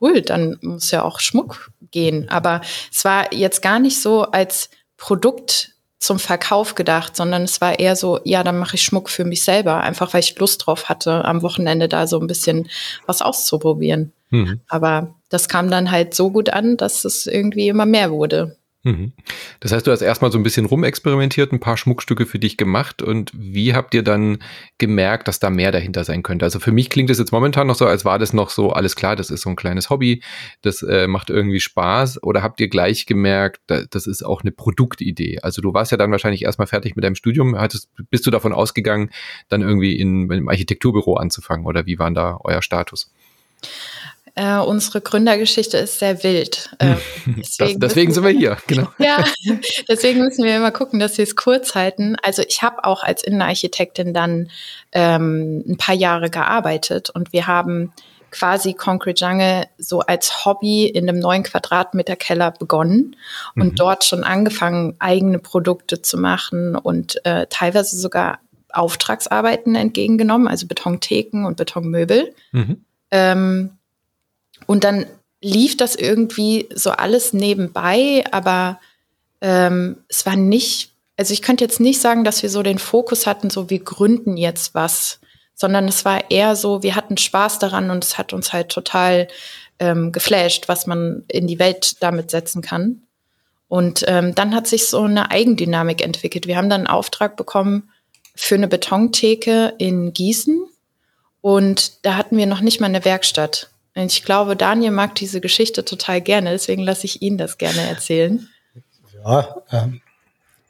cool, 0.00 0.22
dann 0.22 0.58
muss 0.62 0.90
ja 0.90 1.02
auch 1.02 1.20
Schmuck 1.20 1.70
gehen. 1.90 2.28
Aber 2.28 2.60
es 2.92 3.04
war 3.04 3.32
jetzt 3.32 3.62
gar 3.62 3.78
nicht 3.78 4.00
so 4.00 4.22
als 4.22 4.70
Produkt 4.96 5.72
zum 5.98 6.18
Verkauf 6.18 6.74
gedacht, 6.74 7.16
sondern 7.16 7.42
es 7.42 7.60
war 7.60 7.78
eher 7.78 7.96
so, 7.96 8.20
ja, 8.24 8.44
dann 8.44 8.58
mache 8.58 8.76
ich 8.76 8.82
Schmuck 8.82 9.08
für 9.08 9.24
mich 9.24 9.42
selber, 9.42 9.80
einfach 9.80 10.12
weil 10.12 10.20
ich 10.20 10.38
Lust 10.38 10.66
drauf 10.66 10.88
hatte, 10.88 11.24
am 11.24 11.42
Wochenende 11.42 11.88
da 11.88 12.06
so 12.06 12.20
ein 12.20 12.26
bisschen 12.26 12.68
was 13.06 13.22
auszuprobieren. 13.22 14.12
Mhm. 14.30 14.60
Aber 14.68 15.14
das 15.30 15.48
kam 15.48 15.70
dann 15.70 15.90
halt 15.90 16.14
so 16.14 16.30
gut 16.30 16.50
an, 16.50 16.76
dass 16.76 17.04
es 17.04 17.26
irgendwie 17.26 17.68
immer 17.68 17.86
mehr 17.86 18.10
wurde. 18.10 18.56
Mhm. 18.86 19.14
Das 19.58 19.72
heißt, 19.72 19.84
du 19.84 19.90
hast 19.90 20.00
erstmal 20.00 20.30
so 20.30 20.38
ein 20.38 20.44
bisschen 20.44 20.64
rumexperimentiert, 20.64 21.52
ein 21.52 21.58
paar 21.58 21.76
Schmuckstücke 21.76 22.24
für 22.24 22.38
dich 22.38 22.56
gemacht 22.56 23.02
und 23.02 23.32
wie 23.34 23.74
habt 23.74 23.94
ihr 23.94 24.04
dann 24.04 24.38
gemerkt, 24.78 25.26
dass 25.26 25.40
da 25.40 25.50
mehr 25.50 25.72
dahinter 25.72 26.04
sein 26.04 26.22
könnte? 26.22 26.44
Also 26.44 26.60
für 26.60 26.70
mich 26.70 26.88
klingt 26.88 27.10
das 27.10 27.18
jetzt 27.18 27.32
momentan 27.32 27.66
noch 27.66 27.74
so, 27.74 27.84
als 27.84 28.04
war 28.04 28.20
das 28.20 28.32
noch 28.32 28.48
so, 28.48 28.70
alles 28.70 28.94
klar, 28.94 29.16
das 29.16 29.30
ist 29.30 29.40
so 29.40 29.50
ein 29.50 29.56
kleines 29.56 29.90
Hobby, 29.90 30.22
das 30.62 30.82
äh, 30.82 31.08
macht 31.08 31.30
irgendwie 31.30 31.58
Spaß 31.58 32.22
oder 32.22 32.44
habt 32.44 32.60
ihr 32.60 32.68
gleich 32.68 33.06
gemerkt, 33.06 33.60
das 33.66 34.06
ist 34.06 34.22
auch 34.22 34.42
eine 34.42 34.52
Produktidee? 34.52 35.40
Also 35.42 35.62
du 35.62 35.74
warst 35.74 35.90
ja 35.90 35.98
dann 35.98 36.12
wahrscheinlich 36.12 36.44
erstmal 36.44 36.68
fertig 36.68 36.94
mit 36.94 37.04
deinem 37.04 37.16
Studium, 37.16 37.58
hattest, 37.58 37.90
bist 38.10 38.24
du 38.24 38.30
davon 38.30 38.52
ausgegangen, 38.52 39.10
dann 39.48 39.62
irgendwie 39.62 39.98
in, 39.98 40.26
in 40.26 40.32
einem 40.32 40.48
Architekturbüro 40.48 41.14
anzufangen 41.14 41.66
oder 41.66 41.86
wie 41.86 41.98
war 41.98 42.12
da 42.12 42.38
euer 42.44 42.62
Status? 42.62 43.10
Äh, 44.38 44.58
unsere 44.58 45.00
Gründergeschichte 45.00 45.78
ist 45.78 45.98
sehr 45.98 46.22
wild. 46.22 46.70
Äh, 46.78 46.96
deswegen, 47.26 47.80
das, 47.80 47.88
deswegen 47.88 48.12
sind 48.12 48.22
wir 48.22 48.30
hier, 48.30 48.58
genau. 48.66 48.88
ja, 48.98 49.24
deswegen 49.88 50.20
müssen 50.20 50.44
wir 50.44 50.56
immer 50.56 50.70
gucken, 50.70 51.00
dass 51.00 51.16
wir 51.16 51.22
es 51.22 51.34
kurz 51.34 51.74
halten. 51.74 52.16
Also 52.22 52.42
ich 52.46 52.60
habe 52.60 52.84
auch 52.84 53.02
als 53.02 53.24
Innenarchitektin 53.24 54.12
dann 54.12 54.50
ähm, 54.92 55.64
ein 55.66 55.78
paar 55.78 55.94
Jahre 55.94 56.28
gearbeitet 56.28 57.08
und 57.08 57.32
wir 57.32 57.46
haben 57.46 57.92
quasi 58.30 58.74
Concrete 58.74 59.24
Jungle 59.24 59.64
so 59.78 60.00
als 60.00 60.44
Hobby 60.44 60.86
in 60.86 61.08
einem 61.08 61.18
neuen 61.18 61.42
Quadratmeter 61.42 62.16
Keller 62.16 62.50
begonnen 62.50 63.16
und 63.54 63.72
mhm. 63.72 63.74
dort 63.74 64.04
schon 64.04 64.22
angefangen, 64.22 64.96
eigene 64.98 65.38
Produkte 65.38 66.02
zu 66.02 66.18
machen 66.18 66.76
und 66.76 67.24
äh, 67.24 67.46
teilweise 67.48 67.96
sogar 67.96 68.40
Auftragsarbeiten 68.70 69.74
entgegengenommen, 69.74 70.46
also 70.46 70.66
Betontheken 70.66 71.46
und 71.46 71.56
Betonmöbel. 71.56 72.34
Mhm. 72.52 72.84
Ähm, 73.10 73.75
und 74.66 74.84
dann 74.84 75.06
lief 75.40 75.76
das 75.76 75.94
irgendwie 75.94 76.68
so 76.74 76.90
alles 76.90 77.32
nebenbei, 77.32 78.24
aber 78.30 78.80
ähm, 79.40 79.98
es 80.08 80.24
war 80.26 80.36
nicht, 80.36 80.92
also 81.16 81.32
ich 81.32 81.42
könnte 81.42 81.64
jetzt 81.64 81.80
nicht 81.80 82.00
sagen, 82.00 82.24
dass 82.24 82.42
wir 82.42 82.50
so 82.50 82.62
den 82.62 82.78
Fokus 82.78 83.26
hatten, 83.26 83.50
so 83.50 83.70
wir 83.70 83.80
gründen 83.80 84.36
jetzt 84.36 84.74
was, 84.74 85.20
sondern 85.54 85.88
es 85.88 86.04
war 86.04 86.30
eher 86.30 86.56
so, 86.56 86.82
wir 86.82 86.96
hatten 86.96 87.16
Spaß 87.16 87.58
daran 87.58 87.90
und 87.90 88.04
es 88.04 88.18
hat 88.18 88.32
uns 88.32 88.52
halt 88.52 88.70
total 88.70 89.28
ähm, 89.78 90.12
geflasht, 90.12 90.68
was 90.68 90.86
man 90.86 91.24
in 91.28 91.46
die 91.46 91.58
Welt 91.58 92.02
damit 92.02 92.30
setzen 92.30 92.62
kann. 92.62 93.02
Und 93.68 94.04
ähm, 94.06 94.34
dann 94.34 94.54
hat 94.54 94.66
sich 94.66 94.86
so 94.86 95.02
eine 95.02 95.30
Eigendynamik 95.30 96.02
entwickelt. 96.02 96.46
Wir 96.46 96.56
haben 96.56 96.70
dann 96.70 96.82
einen 96.82 96.86
Auftrag 96.86 97.36
bekommen 97.36 97.90
für 98.34 98.54
eine 98.54 98.68
Betontheke 98.68 99.74
in 99.78 100.12
Gießen 100.12 100.66
und 101.40 102.04
da 102.04 102.16
hatten 102.16 102.36
wir 102.36 102.46
noch 102.46 102.60
nicht 102.60 102.80
mal 102.80 102.86
eine 102.86 103.04
Werkstatt. 103.04 103.70
Ich 104.04 104.24
glaube, 104.24 104.56
Daniel 104.56 104.90
mag 104.90 105.14
diese 105.14 105.40
Geschichte 105.40 105.84
total 105.84 106.20
gerne, 106.20 106.50
deswegen 106.50 106.82
lasse 106.82 107.06
ich 107.06 107.22
ihn 107.22 107.38
das 107.38 107.56
gerne 107.56 107.80
erzählen. 107.88 108.46
Ja, 109.24 109.56
ähm, 109.72 110.02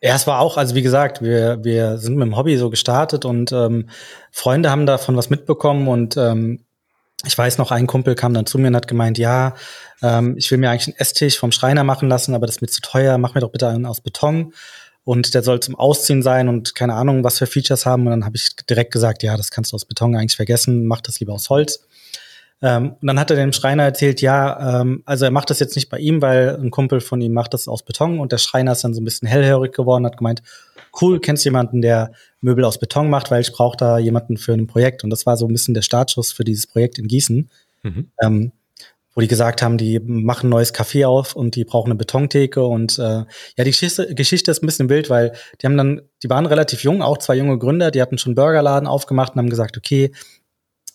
es 0.00 0.26
war 0.26 0.38
auch, 0.38 0.56
also 0.56 0.74
wie 0.76 0.82
gesagt, 0.82 1.22
wir, 1.22 1.64
wir 1.64 1.98
sind 1.98 2.16
mit 2.16 2.26
dem 2.26 2.36
Hobby 2.36 2.56
so 2.56 2.70
gestartet 2.70 3.24
und 3.24 3.50
ähm, 3.50 3.88
Freunde 4.30 4.70
haben 4.70 4.86
davon 4.86 5.16
was 5.16 5.28
mitbekommen 5.28 5.88
und 5.88 6.16
ähm, 6.16 6.60
ich 7.24 7.36
weiß 7.36 7.58
noch, 7.58 7.72
ein 7.72 7.88
Kumpel 7.88 8.14
kam 8.14 8.32
dann 8.32 8.46
zu 8.46 8.58
mir 8.58 8.68
und 8.68 8.76
hat 8.76 8.86
gemeint, 8.86 9.18
ja, 9.18 9.54
ähm, 10.02 10.36
ich 10.36 10.50
will 10.50 10.58
mir 10.58 10.70
eigentlich 10.70 10.88
einen 10.88 10.98
Esstisch 10.98 11.38
vom 11.38 11.50
Schreiner 11.50 11.82
machen 11.82 12.08
lassen, 12.08 12.34
aber 12.34 12.46
das 12.46 12.56
ist 12.56 12.62
mir 12.62 12.68
zu 12.68 12.80
teuer, 12.80 13.18
mach 13.18 13.34
mir 13.34 13.40
doch 13.40 13.50
bitte 13.50 13.66
einen 13.66 13.86
aus 13.86 14.00
Beton 14.00 14.52
und 15.06 15.34
der 15.34 15.42
soll 15.42 15.60
zum 15.60 15.76
Ausziehen 15.76 16.22
sein 16.22 16.48
und 16.48 16.74
keine 16.74 16.94
Ahnung, 16.94 17.22
was 17.22 17.38
für 17.38 17.46
Features 17.46 17.86
haben. 17.86 18.06
Und 18.06 18.10
dann 18.10 18.24
habe 18.24 18.36
ich 18.36 18.56
direkt 18.68 18.92
gesagt, 18.92 19.22
ja, 19.22 19.36
das 19.36 19.52
kannst 19.52 19.72
du 19.72 19.76
aus 19.76 19.84
Beton 19.84 20.16
eigentlich 20.16 20.34
vergessen, 20.34 20.86
mach 20.86 21.00
das 21.00 21.20
lieber 21.20 21.32
aus 21.32 21.48
Holz. 21.48 21.86
Ähm, 22.62 22.94
und 23.00 23.06
dann 23.06 23.20
hat 23.20 23.30
er 23.30 23.36
dem 23.36 23.52
Schreiner 23.52 23.82
erzählt, 23.82 24.22
ja, 24.22 24.80
ähm, 24.80 25.02
also 25.04 25.26
er 25.26 25.30
macht 25.30 25.50
das 25.50 25.60
jetzt 25.60 25.76
nicht 25.76 25.90
bei 25.90 25.98
ihm, 25.98 26.22
weil 26.22 26.56
ein 26.56 26.70
Kumpel 26.70 27.00
von 27.00 27.20
ihm 27.20 27.32
macht 27.32 27.52
das 27.52 27.68
aus 27.68 27.84
Beton 27.84 28.18
und 28.18 28.32
der 28.32 28.38
Schreiner 28.38 28.72
ist 28.72 28.82
dann 28.82 28.94
so 28.94 29.00
ein 29.00 29.04
bisschen 29.04 29.28
hellhörig 29.28 29.74
geworden, 29.74 30.06
hat 30.06 30.16
gemeint, 30.16 30.42
cool, 31.00 31.20
kennst 31.20 31.44
du 31.44 31.48
jemanden, 31.48 31.82
der 31.82 32.12
Möbel 32.40 32.64
aus 32.64 32.78
Beton 32.78 33.10
macht, 33.10 33.30
weil 33.30 33.40
ich 33.40 33.52
brauche 33.52 33.76
da 33.76 33.98
jemanden 33.98 34.36
für 34.36 34.52
ein 34.52 34.66
Projekt. 34.66 35.04
Und 35.04 35.10
das 35.10 35.26
war 35.26 35.36
so 35.36 35.46
ein 35.46 35.52
bisschen 35.52 35.74
der 35.74 35.82
Startschuss 35.82 36.32
für 36.32 36.44
dieses 36.44 36.66
Projekt 36.66 36.98
in 36.98 37.08
Gießen, 37.08 37.50
mhm. 37.82 38.10
ähm, 38.22 38.52
wo 39.14 39.20
die 39.20 39.28
gesagt 39.28 39.62
haben, 39.62 39.78
die 39.78 39.98
machen 39.98 40.46
ein 40.46 40.50
neues 40.50 40.74
Café 40.74 41.06
auf 41.06 41.36
und 41.36 41.56
die 41.56 41.64
brauchen 41.64 41.88
eine 41.88 41.96
Betontheke. 41.96 42.64
Und 42.64 42.98
äh, 42.98 43.02
ja, 43.02 43.26
die 43.58 43.70
Geschichte, 43.70 44.14
Geschichte 44.14 44.50
ist 44.50 44.62
ein 44.62 44.66
bisschen 44.66 44.88
wild, 44.88 45.10
weil 45.10 45.32
die 45.60 45.66
haben 45.66 45.76
dann, 45.76 46.02
die 46.22 46.30
waren 46.30 46.46
relativ 46.46 46.82
jung, 46.82 47.02
auch 47.02 47.18
zwei 47.18 47.34
junge 47.36 47.58
Gründer, 47.58 47.90
die 47.90 48.02
hatten 48.02 48.18
schon 48.18 48.34
Burgerladen 48.34 48.86
aufgemacht 48.86 49.34
und 49.34 49.38
haben 49.38 49.50
gesagt, 49.50 49.76
okay, 49.76 50.12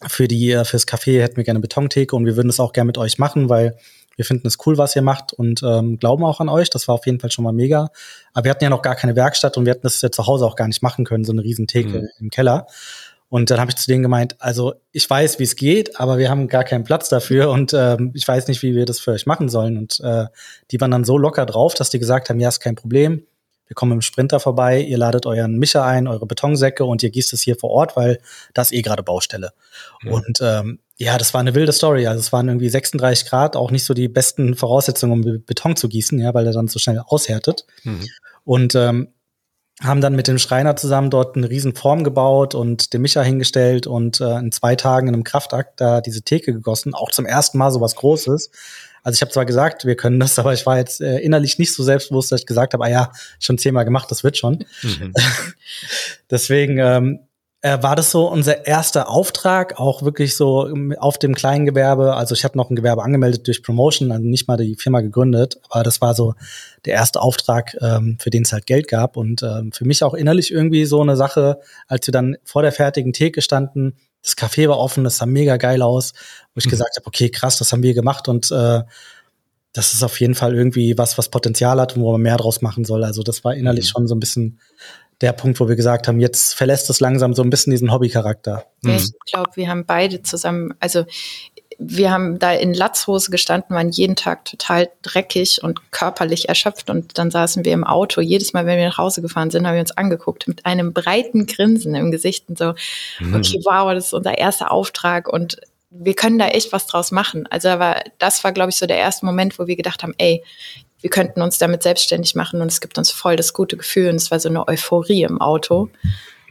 für 0.08 0.28
die, 0.28 0.52
äh, 0.52 0.66
fürs 0.66 0.88
Café 0.88 1.22
hätten 1.22 1.38
wir 1.38 1.44
gerne 1.44 1.60
Betontheke 1.60 2.16
und 2.16 2.26
wir 2.26 2.36
würden 2.36 2.50
es 2.50 2.60
auch 2.60 2.74
gerne 2.74 2.88
mit 2.88 2.98
euch 2.98 3.18
machen, 3.18 3.50
weil 3.50 3.76
wir 4.16 4.26
finden 4.26 4.48
es 4.48 4.58
cool, 4.66 4.78
was 4.78 4.96
ihr 4.96 5.02
macht 5.02 5.34
und 5.34 5.64
ähm, 5.64 5.98
glauben 5.98 6.24
auch 6.26 6.40
an 6.40 6.50
euch. 6.50 6.70
Das 6.70 6.88
war 6.88 6.96
auf 6.96 7.06
jeden 7.06 7.20
Fall 7.20 7.32
schon 7.32 7.44
mal 7.44 7.54
mega. 7.54 7.90
Aber 8.34 8.44
wir 8.46 8.52
hatten 8.52 8.64
ja 8.64 8.70
noch 8.70 8.82
gar 8.82 8.96
keine 8.96 9.16
Werkstatt 9.16 9.58
und 9.58 9.66
wir 9.66 9.72
hätten 9.72 9.84
das 9.84 10.02
ja 10.02 10.12
zu 10.12 10.28
Hause 10.28 10.46
auch 10.46 10.56
gar 10.56 10.68
nicht 10.68 10.84
machen 10.84 11.06
können, 11.06 11.24
so 11.24 11.32
eine 11.32 11.44
riesen 11.44 11.68
Theke 11.68 12.02
mhm. 12.02 12.10
im 12.20 12.30
Keller. 12.30 12.68
Und 13.30 13.50
dann 13.50 13.62
habe 13.62 13.72
ich 13.72 13.78
zu 13.78 13.88
denen 13.88 14.04
gemeint, 14.04 14.36
also 14.40 14.74
ich 14.92 15.10
weiß, 15.10 15.40
wie 15.40 15.44
es 15.44 15.56
geht, 15.56 15.98
aber 16.00 16.18
wir 16.18 16.30
haben 16.30 16.50
gar 16.50 16.66
keinen 16.66 16.84
Platz 16.84 17.08
dafür 17.08 17.50
und 17.50 17.74
ähm, 17.74 18.12
ich 18.14 18.28
weiß 18.28 18.50
nicht, 18.50 18.62
wie 18.62 18.76
wir 18.76 18.86
das 18.86 19.00
für 19.00 19.12
euch 19.12 19.26
machen 19.26 19.48
sollen. 19.48 19.78
Und 19.78 20.02
äh, 20.02 20.26
die 20.70 20.82
waren 20.82 20.92
dann 20.92 21.06
so 21.06 21.18
locker 21.18 21.46
drauf, 21.46 21.74
dass 21.74 21.90
die 21.90 22.00
gesagt 22.00 22.30
haben, 22.30 22.42
ja, 22.42 22.50
ist 22.50 22.60
kein 22.60 22.76
Problem 22.76 23.24
wir 23.72 23.76
kommen 23.76 23.94
im 23.94 24.02
Sprinter 24.02 24.42
vorbei, 24.42 24.82
ihr 24.82 24.98
ladet 24.98 25.26
euren 25.26 25.58
Mischer 25.58 25.86
ein, 25.86 26.10
eure 26.10 26.26
Betonsäcke 26.26 26.84
und 26.84 27.04
ihr 27.04 27.10
gießt 27.10 27.32
es 27.32 27.42
hier 27.42 27.56
vor 27.56 27.70
Ort, 27.70 27.96
weil 27.96 28.20
das 28.54 28.74
eh 28.74 28.82
gerade 28.82 29.02
Baustelle. 29.02 29.54
Mhm. 30.02 30.12
Und 30.12 30.40
ähm, 30.42 30.80
ja, 30.98 31.18
das 31.18 31.34
war 31.34 31.40
eine 31.40 31.56
wilde 31.56 31.72
Story. 31.72 32.06
Also 32.06 32.20
es 32.20 32.34
waren 32.34 32.50
irgendwie 32.50 32.68
36 32.68 33.30
Grad, 33.30 33.56
auch 33.56 33.72
nicht 33.72 33.86
so 33.86 33.94
die 33.94 34.10
besten 34.10 34.56
Voraussetzungen, 34.56 35.14
um 35.14 35.44
Beton 35.46 35.78
zu 35.78 35.88
gießen, 35.88 36.20
ja, 36.20 36.34
weil 36.34 36.48
er 36.48 36.52
dann 36.52 36.68
so 36.68 36.80
schnell 36.80 37.00
aushärtet. 37.00 37.66
Mhm. 37.86 38.10
Und 38.44 38.76
ähm, 38.76 39.14
haben 39.82 40.02
dann 40.02 40.18
mit 40.18 40.28
dem 40.28 40.38
Schreiner 40.38 40.76
zusammen 40.76 41.10
dort 41.10 41.38
eine 41.38 41.50
riesen 41.50 41.74
Form 41.74 42.04
gebaut 42.04 42.54
und 42.56 42.92
den 42.92 43.02
Micha 43.02 43.22
hingestellt 43.22 43.88
und 43.88 44.20
äh, 44.20 44.38
in 44.38 44.52
zwei 44.52 44.76
Tagen 44.76 45.08
in 45.08 45.14
einem 45.14 45.24
Kraftakt 45.24 45.80
da 45.80 46.02
diese 46.02 46.24
Theke 46.24 46.52
gegossen. 46.52 46.94
Auch 46.94 47.12
zum 47.12 47.26
ersten 47.26 47.58
Mal 47.58 47.72
so 47.72 47.80
was 47.80 47.96
Großes. 47.96 48.52
Also 49.04 49.16
ich 49.16 49.22
habe 49.22 49.32
zwar 49.32 49.46
gesagt, 49.46 49.86
wir 49.86 49.96
können 49.96 50.20
das, 50.20 50.38
aber 50.40 50.54
ich 50.54 50.66
war 50.66 50.78
jetzt 50.78 51.02
äh, 51.02 51.20
innerlich 51.20 51.60
nicht 51.60 51.74
so 51.74 51.84
selbstbewusst, 51.84 52.32
dass 52.32 52.42
ich 52.42 52.48
gesagt 52.48 52.74
habe, 52.74 52.86
ah 52.86 52.90
ja, 52.90 53.12
schon 53.40 53.58
zehnmal 53.58 53.86
gemacht, 53.86 54.10
das 54.12 54.24
wird 54.24 54.38
schon. 54.38 54.66
Mhm. 54.84 55.14
Deswegen 56.30 56.78
ähm, 56.78 57.20
äh, 57.62 57.82
war 57.82 57.96
das 57.96 58.12
so 58.12 58.28
unser 58.28 58.66
erster 58.66 59.10
Auftrag, 59.10 59.80
auch 59.80 60.02
wirklich 60.02 60.36
so 60.36 60.68
auf 60.98 61.20
dem 61.20 61.36
kleinen 61.36 61.66
Gewerbe. 61.66 62.16
Also 62.16 62.34
ich 62.34 62.44
habe 62.44 62.58
noch 62.58 62.70
ein 62.70 62.76
Gewerbe 62.76 63.04
angemeldet 63.04 63.46
durch 63.48 63.62
Promotion, 63.62 64.12
also 64.12 64.24
nicht 64.24 64.48
mal 64.48 64.58
die 64.58 64.76
Firma 64.76 65.02
gegründet, 65.02 65.60
aber 65.70 65.84
das 65.84 66.02
war 66.02 66.16
so 66.16 66.34
der 66.86 66.94
erste 66.94 67.22
Auftrag, 67.22 67.78
ähm, 67.80 68.18
für 68.20 68.32
den 68.32 68.44
es 68.44 68.52
halt 68.52 68.66
Geld 68.66 68.88
gab. 68.88 69.16
Und 69.16 69.44
ähm, 69.44 69.72
für 69.72 69.86
mich 69.86 70.04
auch 70.04 70.16
innerlich 70.16 70.52
irgendwie 70.52 70.86
so 70.86 71.02
eine 71.02 71.16
Sache, 71.16 71.60
als 71.88 72.08
wir 72.08 72.12
dann 72.12 72.38
vor 72.44 72.64
der 72.64 72.72
fertigen 72.72 73.14
Theke 73.14 73.44
standen, 73.44 73.96
das 74.24 74.38
Café 74.38 74.70
war 74.70 74.78
offen, 74.78 75.04
das 75.04 75.18
sah 75.18 75.26
mega 75.26 75.58
geil 75.58 75.82
aus, 75.82 76.14
wo 76.54 76.60
ich 76.60 76.66
mhm. 76.66 76.72
gesagt 76.72 76.96
habe, 76.98 77.08
okay, 77.08 77.30
krass, 77.30 77.58
das 77.58 77.72
haben 77.72 77.84
wir 77.84 77.94
gemacht 77.94 78.28
und 78.28 78.52
äh, 78.52 78.82
das 79.74 79.94
ist 79.94 80.04
auf 80.04 80.20
jeden 80.20 80.36
Fall 80.36 80.54
irgendwie 80.54 80.98
was, 80.98 81.18
was 81.18 81.30
Potenzial 81.30 81.80
hat 81.80 81.96
und 81.96 82.04
wo 82.04 82.12
man 82.12 82.22
mehr 82.22 82.38
draus 82.38 82.62
machen 82.62 82.84
soll. 82.84 83.04
Also 83.04 83.24
das 83.24 83.44
war 83.44 83.56
innerlich 83.56 83.86
mhm. 83.86 83.90
schon 83.90 84.08
so 84.08 84.16
ein 84.16 84.20
bisschen 84.20 84.60
der 85.22 85.34
Punkt, 85.34 85.60
wo 85.60 85.70
wir 85.70 85.76
gesagt 85.76 86.08
haben, 86.08 86.20
jetzt 86.20 86.56
verlässt 86.56 86.90
es 86.90 87.00
langsam 87.00 87.34
so 87.34 87.44
ein 87.44 87.50
bisschen 87.50 87.72
diesen 87.72 87.92
Hobbycharakter. 87.92 88.66
Ja, 88.84 88.96
ich 88.96 89.12
glaube, 89.32 89.52
wir 89.56 89.70
haben 89.70 89.86
beide 89.86 90.24
zusammen, 90.24 90.74
also 90.80 91.06
wir 91.84 92.12
haben 92.12 92.38
da 92.38 92.52
in 92.52 92.76
Latzhose 92.76 93.32
gestanden, 93.32 93.76
waren 93.76 93.90
jeden 93.90 94.16
Tag 94.16 94.46
total 94.46 94.90
dreckig 95.02 95.64
und 95.64 95.92
körperlich 95.92 96.48
erschöpft 96.48 96.92
und 96.92 97.18
dann 97.18 97.32
saßen 97.32 97.66
wir 97.66 97.74
im 97.74 97.84
Auto. 97.84 98.22
Jedes 98.22 98.54
Mal, 98.54 98.68
wenn 98.68 98.78
wir 98.78 98.86
nach 98.86 99.00
Hause 99.00 99.24
gefahren 99.24 99.50
sind, 99.50 99.66
haben 99.66 99.74
wir 99.74 99.82
uns 99.82 99.98
angeguckt 99.98 100.48
mit 100.48 100.66
einem 100.66 100.94
breiten 100.94 101.48
Grinsen 101.48 101.96
im 101.96 102.12
Gesicht 102.12 102.50
und 102.50 102.60
so, 102.60 102.74
mhm. 103.20 103.36
okay, 103.36 103.60
wow, 103.66 103.92
das 103.94 104.08
ist 104.08 104.14
unser 104.14 104.38
erster 104.38 104.72
Auftrag 104.72 105.28
und 105.28 105.58
wir 105.90 106.14
können 106.14 106.38
da 106.38 106.50
echt 106.50 106.72
was 106.72 106.86
draus 106.86 107.12
machen. 107.12 107.48
Also 107.50 107.70
aber 107.70 108.04
das 108.20 108.44
war, 108.44 108.52
glaube 108.52 108.70
ich, 108.70 108.78
so 108.78 108.86
der 108.86 108.98
erste 108.98 109.26
Moment, 109.26 109.58
wo 109.58 109.66
wir 109.66 109.76
gedacht 109.76 110.04
haben, 110.04 110.14
ey, 110.20 110.44
wir 111.02 111.10
könnten 111.10 111.42
uns 111.42 111.58
damit 111.58 111.82
selbstständig 111.82 112.36
machen 112.36 112.62
und 112.62 112.68
es 112.68 112.80
gibt 112.80 113.00
uns 113.00 113.10
voll 113.10 113.36
das 113.36 113.54
gute 113.54 113.76
Gefühl 113.76 114.10
und 114.10 114.18
es 114.18 114.30
war 114.30 114.40
so 114.40 114.50
eine 114.50 114.68
Euphorie 114.68 115.24
im 115.24 115.42
Auto, 115.42 115.90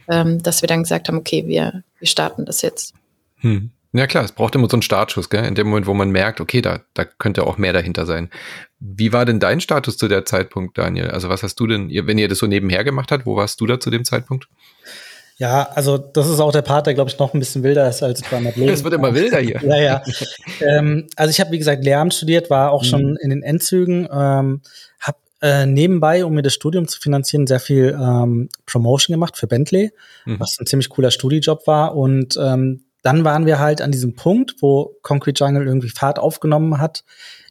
ähm, 0.09 0.43
dass 0.43 0.61
wir 0.61 0.67
dann 0.67 0.83
gesagt 0.83 1.07
haben, 1.07 1.17
okay, 1.17 1.47
wir, 1.47 1.83
wir 1.99 2.07
starten 2.07 2.45
das 2.45 2.61
jetzt. 2.61 2.93
Hm. 3.37 3.71
Ja 3.93 4.07
klar, 4.07 4.23
es 4.23 4.31
braucht 4.31 4.55
immer 4.55 4.69
so 4.69 4.75
einen 4.75 4.83
Startschuss, 4.83 5.29
gell? 5.29 5.43
in 5.45 5.55
dem 5.55 5.67
Moment, 5.67 5.85
wo 5.85 5.93
man 5.93 6.11
merkt, 6.11 6.39
okay, 6.39 6.61
da, 6.61 6.79
da 6.93 7.03
könnte 7.03 7.45
auch 7.45 7.57
mehr 7.57 7.73
dahinter 7.73 8.05
sein. 8.05 8.29
Wie 8.79 9.11
war 9.11 9.25
denn 9.25 9.39
dein 9.39 9.59
Status 9.59 9.97
zu 9.97 10.07
der 10.07 10.23
Zeitpunkt, 10.23 10.77
Daniel? 10.77 11.11
Also 11.11 11.27
was 11.27 11.43
hast 11.43 11.59
du 11.59 11.67
denn, 11.67 11.89
wenn 11.89 12.17
ihr 12.17 12.29
das 12.29 12.39
so 12.39 12.47
nebenher 12.47 12.83
gemacht 12.83 13.11
habt, 13.11 13.25
wo 13.25 13.35
warst 13.35 13.59
du 13.59 13.65
da 13.65 13.79
zu 13.79 13.89
dem 13.89 14.05
Zeitpunkt? 14.05 14.47
Ja, 15.37 15.69
also 15.73 15.97
das 15.97 16.29
ist 16.29 16.39
auch 16.39 16.51
der 16.51 16.61
Part, 16.61 16.85
der, 16.85 16.93
glaube 16.93 17.09
ich, 17.09 17.17
noch 17.17 17.33
ein 17.33 17.39
bisschen 17.39 17.63
wilder 17.63 17.89
ist 17.89 18.03
als 18.03 18.21
bei 18.29 18.39
Madeleine. 18.39 18.71
Es 18.73 18.83
wird 18.83 18.93
immer 18.93 19.13
wilder 19.13 19.39
hier. 19.39 19.59
ja, 19.63 19.81
ja. 19.81 20.03
ähm, 20.61 21.07
also 21.15 21.31
ich 21.31 21.39
habe, 21.39 21.51
wie 21.51 21.57
gesagt, 21.57 21.83
Lehramt 21.83 22.13
studiert, 22.13 22.49
war 22.49 22.71
auch 22.71 22.83
mhm. 22.83 22.87
schon 22.87 23.17
in 23.17 23.31
den 23.31 23.41
Endzügen, 23.41 24.07
ähm, 24.11 24.61
habe 24.99 25.17
äh, 25.41 25.65
nebenbei, 25.65 26.23
um 26.25 26.35
mir 26.35 26.43
das 26.43 26.53
Studium 26.53 26.87
zu 26.87 27.01
finanzieren, 27.01 27.47
sehr 27.47 27.59
viel 27.59 27.97
ähm, 27.99 28.49
Promotion 28.67 29.15
gemacht 29.15 29.35
für 29.35 29.47
Bentley, 29.47 29.91
mhm. 30.25 30.39
was 30.39 30.57
ein 30.59 30.67
ziemlich 30.67 30.89
cooler 30.89 31.09
Studijob 31.09 31.65
war. 31.65 31.95
Und 31.95 32.37
ähm, 32.39 32.83
dann 33.01 33.23
waren 33.23 33.45
wir 33.45 33.59
halt 33.59 33.81
an 33.81 33.91
diesem 33.91 34.15
Punkt, 34.15 34.55
wo 34.61 34.95
Concrete 35.01 35.43
Jungle 35.43 35.65
irgendwie 35.65 35.89
Fahrt 35.89 36.19
aufgenommen 36.19 36.79
hat. 36.79 37.03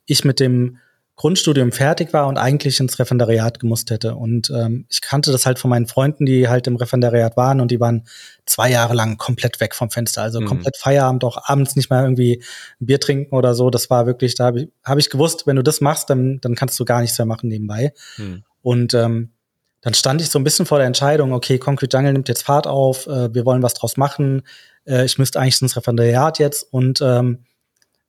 Ich 0.07 0.25
mit 0.25 0.41
dem 0.41 0.79
Grundstudium 1.21 1.71
fertig 1.71 2.15
war 2.15 2.29
und 2.29 2.39
eigentlich 2.39 2.81
ins 2.81 2.99
Referendariat 2.99 3.61
gemusst 3.61 3.91
hätte. 3.91 4.15
Und 4.15 4.49
ähm, 4.57 4.87
ich 4.89 5.03
kannte 5.03 5.31
das 5.33 5.45
halt 5.45 5.59
von 5.59 5.69
meinen 5.69 5.87
Freunden, 5.87 6.25
die 6.25 6.49
halt 6.49 6.67
im 6.67 6.77
Referendariat 6.77 7.37
waren 7.37 7.61
und 7.61 7.71
die 7.71 7.79
waren 7.79 8.07
zwei 8.47 8.71
Jahre 8.71 8.95
lang 8.95 9.19
komplett 9.19 9.61
weg 9.61 9.75
vom 9.75 9.91
Fenster. 9.91 10.23
Also 10.23 10.41
mhm. 10.41 10.47
komplett 10.47 10.79
Feierabend, 10.79 11.23
auch 11.25 11.37
abends 11.47 11.77
nicht 11.77 11.91
mehr 11.91 12.05
irgendwie 12.05 12.43
ein 12.81 12.87
Bier 12.87 13.01
trinken 13.01 13.35
oder 13.35 13.55
so. 13.55 13.69
Das 13.69 13.91
war 13.91 14.07
wirklich, 14.07 14.35
da 14.35 14.47
habe 14.47 14.61
ich, 14.61 14.69
hab 14.83 14.97
ich 14.97 15.11
gewusst, 15.11 15.47
wenn 15.47 15.57
du 15.57 15.63
das 15.63 15.83
machst, 15.83 16.09
dann, 16.09 16.41
dann 16.41 16.55
kannst 16.55 16.81
du 16.81 16.87
gar 16.87 17.03
nichts 17.03 17.19
mehr 17.19 17.27
machen 17.27 17.49
nebenbei. 17.49 17.93
Mhm. 18.17 18.43
Und 18.63 18.95
ähm, 18.95 19.33
dann 19.83 19.95
stand 19.95 20.21
ich 20.21 20.29
so 20.29 20.39
ein 20.39 20.45
bisschen 20.45 20.67
vor 20.67 20.79
der 20.79 20.87
Entscheidung, 20.87 21.33
okay, 21.33 21.59
Concrete 21.59 21.97
Jungle 21.97 22.13
nimmt 22.13 22.29
jetzt 22.29 22.43
Fahrt 22.43 22.67
auf, 22.67 23.07
äh, 23.07 23.33
wir 23.35 23.47
wollen 23.47 23.63
was 23.63 23.75
draus 23.75 23.97
machen. 23.97 24.43
Äh, 24.87 25.05
ich 25.05 25.19
müsste 25.19 25.41
eigentlich 25.41 25.61
ins 25.63 25.77
Referendariat 25.77 26.39
jetzt 26.39 26.63
und 26.73 27.01
ähm, 27.01 27.45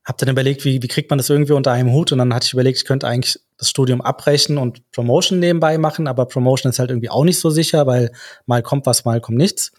habe 0.03 0.17
dann 0.17 0.29
überlegt, 0.29 0.65
wie, 0.65 0.81
wie 0.81 0.87
kriegt 0.87 1.09
man 1.09 1.17
das 1.17 1.29
irgendwie 1.29 1.53
unter 1.53 1.71
einem 1.71 1.91
Hut? 1.93 2.11
Und 2.11 2.17
dann 2.17 2.33
hatte 2.33 2.45
ich 2.45 2.53
überlegt, 2.53 2.77
ich 2.77 2.85
könnte 2.85 3.07
eigentlich 3.07 3.39
das 3.57 3.69
Studium 3.69 4.01
abbrechen 4.01 4.57
und 4.57 4.91
Promotion 4.91 5.39
nebenbei 5.39 5.77
machen, 5.77 6.07
aber 6.07 6.25
Promotion 6.25 6.71
ist 6.71 6.79
halt 6.79 6.89
irgendwie 6.89 7.09
auch 7.09 7.23
nicht 7.23 7.39
so 7.39 7.49
sicher, 7.49 7.85
weil 7.87 8.11
mal 8.47 8.63
kommt 8.63 8.85
was, 8.85 9.05
mal 9.05 9.21
kommt 9.21 9.37
nichts. 9.37 9.71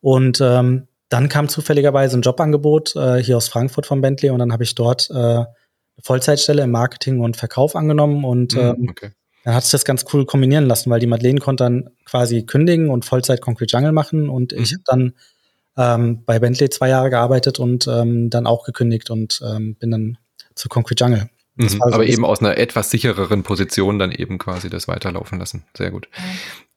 Und 0.00 0.40
ähm, 0.40 0.88
dann 1.10 1.28
kam 1.28 1.48
zufälligerweise 1.48 2.16
ein 2.16 2.22
Jobangebot 2.22 2.96
äh, 2.96 3.22
hier 3.22 3.36
aus 3.36 3.48
Frankfurt 3.48 3.84
von 3.84 4.00
Bentley 4.00 4.30
und 4.30 4.38
dann 4.38 4.52
habe 4.52 4.62
ich 4.62 4.74
dort 4.74 5.10
äh, 5.10 5.14
eine 5.14 5.46
Vollzeitstelle 6.02 6.62
im 6.62 6.70
Marketing 6.70 7.20
und 7.20 7.36
Verkauf 7.36 7.76
angenommen 7.76 8.24
und 8.24 8.54
mhm, 8.54 8.60
ähm, 8.60 8.86
okay. 8.88 9.10
Dann 9.44 9.54
hat 9.54 9.64
sich 9.64 9.72
das 9.72 9.84
ganz 9.84 10.04
cool 10.12 10.26
kombinieren 10.26 10.66
lassen, 10.66 10.90
weil 10.90 11.00
die 11.00 11.06
Madeleine 11.06 11.40
konnte 11.40 11.64
dann 11.64 11.90
quasi 12.04 12.42
kündigen 12.44 12.90
und 12.90 13.04
Vollzeit 13.04 13.40
Concrete 13.40 13.74
Jungle 13.74 13.92
machen 13.92 14.28
und 14.28 14.52
mhm. 14.52 14.62
ich 14.62 14.72
habe 14.72 14.82
dann 14.86 15.12
ähm, 15.76 16.24
bei 16.24 16.38
Bentley 16.38 16.68
zwei 16.70 16.88
Jahre 16.88 17.10
gearbeitet 17.10 17.58
und 17.58 17.86
ähm, 17.86 18.30
dann 18.30 18.46
auch 18.46 18.64
gekündigt 18.64 19.10
und 19.10 19.40
ähm, 19.44 19.76
bin 19.76 19.90
dann 19.90 20.18
zu 20.54 20.68
Concrete 20.68 21.04
Jungle. 21.04 21.30
Mhm, 21.56 21.68
so 21.68 21.78
aber 21.82 22.06
eben 22.06 22.24
aus 22.24 22.40
einer 22.40 22.56
etwas 22.56 22.90
sichereren 22.90 23.42
Position 23.42 23.98
dann 23.98 24.12
eben 24.12 24.38
quasi 24.38 24.70
das 24.70 24.88
weiterlaufen 24.88 25.38
lassen. 25.38 25.64
Sehr 25.76 25.90
gut. 25.90 26.08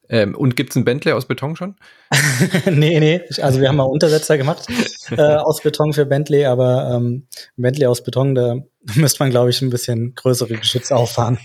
Ähm, 0.08 0.34
und 0.34 0.56
gibt 0.56 0.70
es 0.70 0.76
einen 0.76 0.84
Bentley 0.84 1.12
aus 1.12 1.26
Beton 1.26 1.56
schon? 1.56 1.76
nee, 2.70 3.00
nee. 3.00 3.20
Also 3.40 3.60
wir 3.60 3.68
haben 3.68 3.76
mal 3.76 3.84
Untersetzer 3.84 4.36
gemacht 4.36 4.66
äh, 5.10 5.20
aus 5.20 5.62
Beton 5.62 5.92
für 5.92 6.06
Bentley, 6.06 6.44
aber 6.44 6.92
ähm, 6.94 7.26
Bentley 7.56 7.86
aus 7.86 8.02
Beton, 8.02 8.34
da 8.34 8.56
müsste 8.94 9.22
man, 9.22 9.30
glaube 9.30 9.50
ich, 9.50 9.62
ein 9.62 9.70
bisschen 9.70 10.14
größere 10.14 10.54
Geschütze 10.54 10.94
auffahren. 10.94 11.38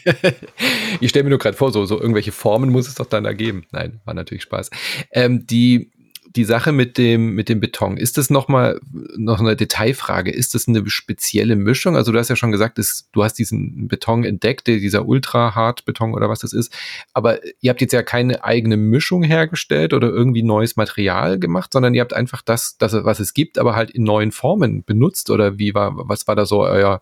ich 1.00 1.10
stelle 1.10 1.24
mir 1.24 1.30
nur 1.30 1.40
gerade 1.40 1.58
vor, 1.58 1.72
so, 1.72 1.86
so 1.86 2.00
irgendwelche 2.00 2.32
Formen 2.32 2.70
muss 2.70 2.88
es 2.88 2.96
doch 2.96 3.06
dann 3.06 3.24
da 3.24 3.34
geben. 3.34 3.66
Nein, 3.72 4.02
war 4.06 4.14
natürlich 4.14 4.44
Spaß. 4.44 4.70
Ähm, 5.12 5.46
die 5.48 5.92
die 6.36 6.44
Sache 6.46 6.72
mit 6.72 6.98
dem, 6.98 7.34
mit 7.34 7.50
dem 7.50 7.60
Beton, 7.60 7.98
ist 7.98 8.18
das 8.18 8.30
nochmal 8.30 8.80
noch 9.18 9.40
eine 9.40 9.56
Detailfrage? 9.56 10.32
Ist 10.32 10.54
das 10.54 10.68
eine 10.68 10.88
spezielle 10.88 11.56
Mischung? 11.56 11.96
Also 11.96 12.12
du 12.12 12.20
hast 12.20 12.30
ja 12.30 12.36
schon 12.36 12.52
gesagt, 12.52 12.78
ist, 12.78 13.10
du 13.14 13.24
hast 13.24 13.34
diesen 13.34 13.88
Beton 13.88 14.24
entdeckt, 14.24 14.68
dieser 14.68 15.08
Ultra-Hard-Beton 15.08 16.14
oder 16.14 16.30
was 16.30 16.40
das 16.40 16.54
ist. 16.54 16.72
Aber 17.14 17.40
ihr 17.62 17.72
habt 17.72 17.82
jetzt 17.82 17.94
ja 17.94 18.04
keine 18.04 18.44
eigene 18.44 18.78
Mischung 18.78 19.24
hergestellt 19.24 19.94
oder 19.94 20.10
irgendwie 20.10 20.44
neues 20.44 20.76
Material 20.76 21.40
gemacht, 21.40 21.74
sondern 21.74 21.96
ihr 21.96 22.02
habt 22.02 22.14
einfach 22.14 22.44
das, 22.44 22.78
das 22.78 22.94
was 22.94 23.20
es 23.20 23.34
gibt, 23.34 23.58
aber 23.58 23.76
halt 23.76 23.90
in 23.90 24.04
neuen 24.04 24.32
Formen 24.32 24.84
benutzt. 24.84 25.32
Oder 25.32 25.58
wie 25.58 25.74
war, 25.74 25.94
was 25.96 26.28
war 26.28 26.36
da 26.36 26.46
so 26.46 26.62
euer, 26.62 27.02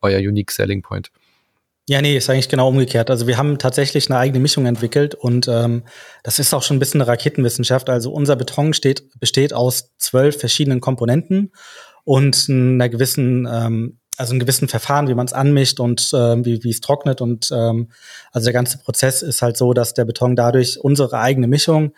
euer 0.00 0.20
Unique 0.20 0.52
Selling 0.52 0.82
Point? 0.82 1.10
Ja, 1.90 2.00
nee, 2.00 2.16
ist 2.16 2.30
eigentlich 2.30 2.48
genau 2.48 2.68
umgekehrt. 2.68 3.10
Also 3.10 3.26
wir 3.26 3.36
haben 3.36 3.58
tatsächlich 3.58 4.08
eine 4.08 4.20
eigene 4.20 4.38
Mischung 4.38 4.64
entwickelt 4.64 5.16
und 5.16 5.48
ähm, 5.48 5.82
das 6.22 6.38
ist 6.38 6.54
auch 6.54 6.62
schon 6.62 6.76
ein 6.76 6.78
bisschen 6.78 7.00
eine 7.02 7.10
Raketenwissenschaft. 7.10 7.90
Also 7.90 8.12
unser 8.12 8.36
Beton 8.36 8.74
steht, 8.74 9.18
besteht 9.18 9.52
aus 9.52 9.90
zwölf 9.98 10.38
verschiedenen 10.38 10.80
Komponenten 10.80 11.50
und 12.04 12.46
einer 12.48 12.88
gewissen, 12.88 13.48
ähm, 13.50 13.98
also 14.16 14.30
einem 14.30 14.38
gewissen 14.38 14.68
Verfahren, 14.68 15.08
wie 15.08 15.14
man 15.14 15.26
es 15.26 15.32
anmischt 15.32 15.80
und 15.80 16.12
ähm, 16.14 16.44
wie, 16.44 16.62
wie 16.62 16.70
es 16.70 16.80
trocknet. 16.80 17.20
Und 17.20 17.50
ähm, 17.52 17.90
also 18.30 18.44
der 18.44 18.54
ganze 18.54 18.78
Prozess 18.78 19.22
ist 19.22 19.42
halt 19.42 19.56
so, 19.56 19.72
dass 19.72 19.92
der 19.92 20.04
Beton 20.04 20.36
dadurch 20.36 20.78
unsere 20.78 21.18
eigene 21.18 21.48
Mischung 21.48 21.94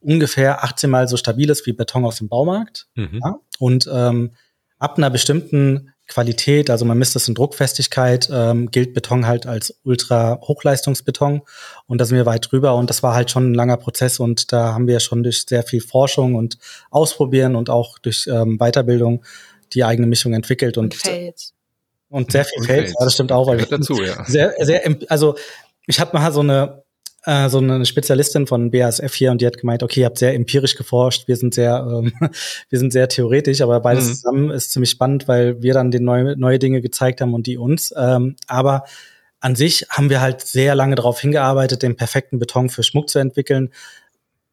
ungefähr 0.00 0.64
18 0.64 0.90
Mal 0.90 1.06
so 1.06 1.16
stabil 1.16 1.48
ist 1.50 1.66
wie 1.66 1.72
Beton 1.72 2.04
aus 2.04 2.16
dem 2.16 2.28
Baumarkt. 2.28 2.88
Mhm. 2.96 3.20
Ja? 3.22 3.36
Und 3.60 3.88
ähm, 3.92 4.32
ab 4.80 4.98
einer 4.98 5.10
bestimmten 5.10 5.92
Qualität, 6.10 6.70
also 6.70 6.84
man 6.84 6.98
misst 6.98 7.14
das 7.14 7.28
in 7.28 7.34
Druckfestigkeit, 7.34 8.28
ähm, 8.32 8.70
gilt 8.70 8.94
Beton 8.94 9.26
halt 9.26 9.46
als 9.46 9.74
Ultra-Hochleistungsbeton 9.84 11.42
und 11.86 12.00
da 12.00 12.04
sind 12.04 12.16
wir 12.16 12.26
weit 12.26 12.50
drüber 12.50 12.74
und 12.74 12.90
das 12.90 13.02
war 13.02 13.14
halt 13.14 13.30
schon 13.30 13.52
ein 13.52 13.54
langer 13.54 13.76
Prozess 13.76 14.18
und 14.18 14.52
da 14.52 14.74
haben 14.74 14.86
wir 14.88 15.00
schon 15.00 15.22
durch 15.22 15.44
sehr 15.48 15.62
viel 15.62 15.80
Forschung 15.80 16.34
und 16.34 16.58
Ausprobieren 16.90 17.54
und 17.54 17.70
auch 17.70 17.98
durch 17.98 18.26
ähm, 18.26 18.58
Weiterbildung 18.58 19.24
die 19.72 19.84
eigene 19.84 20.08
Mischung 20.08 20.34
entwickelt 20.34 20.76
und, 20.76 20.94
und 20.94 20.96
Fails. 20.96 21.54
Und 22.08 22.32
sehr 22.32 22.44
viel 22.44 22.64
Fails, 22.64 22.92
ja, 22.98 23.04
das 23.04 23.14
stimmt 23.14 23.30
auch, 23.30 23.46
weil 23.46 23.64
dazu, 23.66 24.02
ja. 24.02 24.24
sehr, 24.24 24.52
sehr, 24.58 24.82
also 25.08 25.36
ich 25.86 26.00
habe 26.00 26.18
mal 26.18 26.32
so 26.32 26.40
eine 26.40 26.82
äh, 27.24 27.48
so 27.48 27.58
eine 27.58 27.84
Spezialistin 27.84 28.46
von 28.46 28.70
BASF 28.70 29.14
hier 29.14 29.30
und 29.30 29.40
die 29.40 29.46
hat 29.46 29.58
gemeint, 29.58 29.82
okay, 29.82 30.00
ihr 30.00 30.06
habt 30.06 30.18
sehr 30.18 30.34
empirisch 30.34 30.74
geforscht, 30.74 31.28
wir 31.28 31.36
sind 31.36 31.54
sehr, 31.54 31.86
ähm, 31.86 32.12
wir 32.68 32.78
sind 32.78 32.92
sehr 32.92 33.08
theoretisch, 33.08 33.60
aber 33.60 33.80
beides 33.80 34.08
mhm. 34.08 34.14
zusammen 34.14 34.50
ist 34.50 34.72
ziemlich 34.72 34.90
spannend, 34.90 35.28
weil 35.28 35.62
wir 35.62 35.74
dann 35.74 35.90
den 35.90 36.04
neue, 36.04 36.36
neue 36.36 36.58
Dinge 36.58 36.80
gezeigt 36.80 37.20
haben 37.20 37.34
und 37.34 37.46
die 37.46 37.58
uns. 37.58 37.92
Ähm, 37.96 38.36
aber 38.46 38.84
an 39.40 39.56
sich 39.56 39.86
haben 39.90 40.10
wir 40.10 40.20
halt 40.20 40.42
sehr 40.42 40.74
lange 40.74 40.94
darauf 40.94 41.20
hingearbeitet, 41.20 41.82
den 41.82 41.96
perfekten 41.96 42.38
Beton 42.38 42.68
für 42.68 42.82
Schmuck 42.82 43.08
zu 43.08 43.18
entwickeln, 43.18 43.70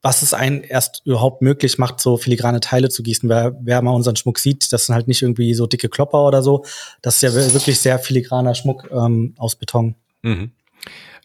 was 0.02 0.22
es 0.22 0.34
einen 0.34 0.64
erst 0.64 1.02
überhaupt 1.06 1.42
möglich 1.42 1.78
macht, 1.78 2.00
so 2.00 2.18
filigrane 2.18 2.60
Teile 2.60 2.88
zu 2.90 3.04
gießen. 3.04 3.28
Wer, 3.28 3.58
wer 3.62 3.82
mal 3.82 3.92
unseren 3.92 4.16
Schmuck 4.16 4.40
sieht, 4.40 4.72
das 4.72 4.86
sind 4.86 4.96
halt 4.96 5.08
nicht 5.08 5.22
irgendwie 5.22 5.54
so 5.54 5.68
dicke 5.68 5.90
Klopper 5.90 6.26
oder 6.26 6.44
so. 6.44 6.64
Das 7.02 7.16
ist 7.16 7.22
ja 7.24 7.34
wirklich 7.34 7.80
sehr 7.80 8.00
filigraner 8.00 8.56
Schmuck 8.56 8.90
ähm, 8.92 9.34
aus 9.38 9.56
Beton. 9.56 9.96
Mhm. 10.22 10.52